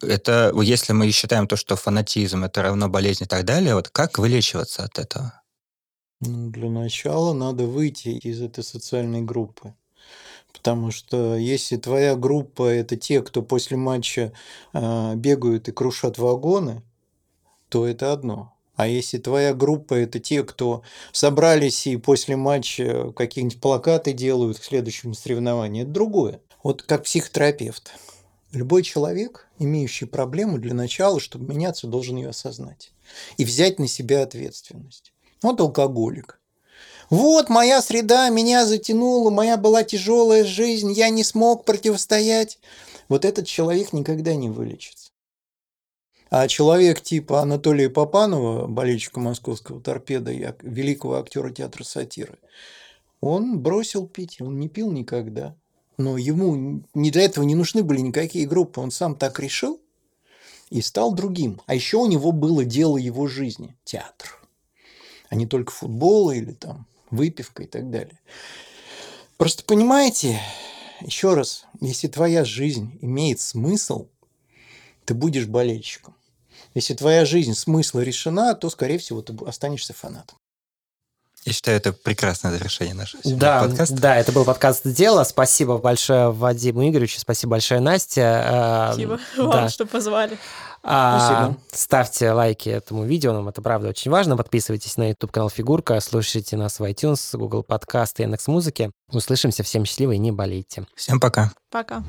Это, 0.00 0.52
если 0.62 0.92
мы 0.92 1.10
считаем 1.10 1.48
то, 1.48 1.56
что 1.56 1.76
фанатизм 1.76 2.44
это 2.44 2.62
равно 2.62 2.88
болезнь 2.88 3.24
и 3.24 3.26
так 3.26 3.44
далее, 3.44 3.74
вот 3.74 3.88
как 3.88 4.18
вылечиваться 4.18 4.84
от 4.84 4.98
этого? 4.98 5.41
Ну, 6.24 6.50
для 6.50 6.70
начала 6.70 7.32
надо 7.32 7.66
выйти 7.66 8.10
из 8.10 8.40
этой 8.40 8.62
социальной 8.62 9.22
группы. 9.22 9.74
Потому 10.52 10.92
что 10.92 11.36
если 11.36 11.76
твоя 11.76 12.14
группа 12.14 12.68
это 12.68 12.96
те, 12.96 13.22
кто 13.22 13.42
после 13.42 13.76
матча 13.76 14.32
э, 14.72 15.14
бегают 15.16 15.68
и 15.68 15.72
крушат 15.72 16.18
вагоны, 16.18 16.82
то 17.68 17.86
это 17.88 18.12
одно. 18.12 18.54
А 18.76 18.86
если 18.86 19.18
твоя 19.18 19.52
группа 19.52 19.94
это 19.94 20.20
те, 20.20 20.44
кто 20.44 20.82
собрались 21.10 21.88
и 21.88 21.96
после 21.96 22.36
матча 22.36 23.12
какие-нибудь 23.16 23.60
плакаты 23.60 24.12
делают 24.12 24.60
к 24.60 24.64
следующему 24.64 25.14
соревнованию, 25.14 25.82
это 25.82 25.92
другое. 25.92 26.40
Вот 26.62 26.82
как 26.82 27.02
психотерапевт. 27.02 27.94
Любой 28.52 28.84
человек, 28.84 29.48
имеющий 29.58 30.04
проблему, 30.04 30.58
для 30.58 30.74
начала, 30.74 31.18
чтобы 31.18 31.52
меняться, 31.52 31.88
должен 31.88 32.16
ее 32.16 32.28
осознать 32.28 32.92
и 33.38 33.44
взять 33.44 33.80
на 33.80 33.88
себя 33.88 34.22
ответственность. 34.22 35.11
Вот 35.42 35.60
алкоголик. 35.60 36.40
Вот 37.10 37.50
моя 37.50 37.82
среда 37.82 38.30
меня 38.30 38.64
затянула, 38.64 39.30
моя 39.30 39.56
была 39.56 39.82
тяжелая 39.82 40.44
жизнь, 40.44 40.92
я 40.92 41.10
не 41.10 41.24
смог 41.24 41.64
противостоять. 41.64 42.58
Вот 43.08 43.24
этот 43.24 43.46
человек 43.46 43.92
никогда 43.92 44.34
не 44.34 44.48
вылечится. 44.48 45.10
А 46.30 46.48
человек 46.48 47.02
типа 47.02 47.42
Анатолия 47.42 47.90
Попанова, 47.90 48.66
болельщика 48.66 49.20
московского 49.20 49.82
торпеда 49.82 50.32
и 50.32 50.54
великого 50.62 51.18
актера 51.18 51.50
театра 51.50 51.84
сатиры, 51.84 52.38
он 53.20 53.58
бросил 53.58 54.06
пить, 54.06 54.40
он 54.40 54.58
не 54.58 54.70
пил 54.70 54.90
никогда. 54.90 55.54
Но 55.98 56.16
ему 56.16 56.82
не 56.94 57.10
для 57.10 57.24
этого 57.24 57.44
не 57.44 57.54
нужны 57.54 57.82
были 57.82 58.00
никакие 58.00 58.46
группы, 58.46 58.80
он 58.80 58.90
сам 58.90 59.14
так 59.14 59.38
решил 59.38 59.78
и 60.70 60.80
стал 60.80 61.12
другим. 61.12 61.60
А 61.66 61.74
еще 61.74 61.98
у 61.98 62.06
него 62.06 62.32
было 62.32 62.64
дело 62.64 62.96
его 62.96 63.26
жизни– 63.26 63.76
театр 63.84 64.41
а 65.32 65.34
не 65.34 65.46
только 65.46 65.72
футбол 65.72 66.30
или 66.30 66.52
там 66.52 66.86
выпивка 67.10 67.62
и 67.62 67.66
так 67.66 67.90
далее. 67.90 68.20
Просто 69.38 69.64
понимаете, 69.64 70.38
еще 71.00 71.32
раз, 71.32 71.64
если 71.80 72.06
твоя 72.06 72.44
жизнь 72.44 72.98
имеет 73.00 73.40
смысл, 73.40 74.08
ты 75.06 75.14
будешь 75.14 75.46
болельщиком. 75.46 76.14
Если 76.74 76.92
твоя 76.92 77.24
жизнь 77.24 77.54
смысла 77.54 78.00
решена, 78.00 78.54
то, 78.54 78.68
скорее 78.68 78.98
всего, 78.98 79.22
ты 79.22 79.34
останешься 79.46 79.94
фанатом. 79.94 80.36
Я 81.44 81.52
считаю, 81.52 81.76
это 81.76 81.92
прекрасное 81.92 82.52
завершение 82.52 82.94
нашего 82.94 83.20
Да, 83.24 83.62
подкаста. 83.64 83.94
да, 83.96 84.16
это 84.16 84.30
был 84.30 84.44
подкаст 84.44 84.82
«Дело». 84.86 85.24
Спасибо 85.24 85.78
большое 85.78 86.30
Вадиму 86.30 86.88
Игоревичу, 86.88 87.18
спасибо 87.18 87.52
большое 87.52 87.80
Настя. 87.80 88.88
Спасибо 88.92 89.18
А, 89.36 89.36
вам, 89.42 89.50
да. 89.50 89.68
что 89.68 89.84
позвали. 89.86 90.38
А, 90.84 91.18
Спасибо. 91.18 91.60
ставьте 91.72 92.32
лайки 92.32 92.68
этому 92.68 93.04
видео, 93.04 93.32
нам 93.32 93.48
это 93.48 93.60
правда 93.62 93.88
очень 93.88 94.10
важно. 94.10 94.36
Подписывайтесь 94.36 94.96
на 94.96 95.08
YouTube-канал 95.10 95.48
Фигурка, 95.50 95.98
слушайте 96.00 96.56
нас 96.56 96.78
в 96.80 96.84
iTunes, 96.84 97.36
Google 97.36 97.62
Подкасты, 97.62 98.22
Яндекс.Музыки. 98.22 98.90
Услышимся, 99.12 99.62
всем 99.62 99.84
счастливо 99.84 100.12
и 100.12 100.18
не 100.18 100.30
болейте. 100.32 100.86
Всем 100.96 101.18
пока. 101.20 101.52
Пока. 101.70 102.02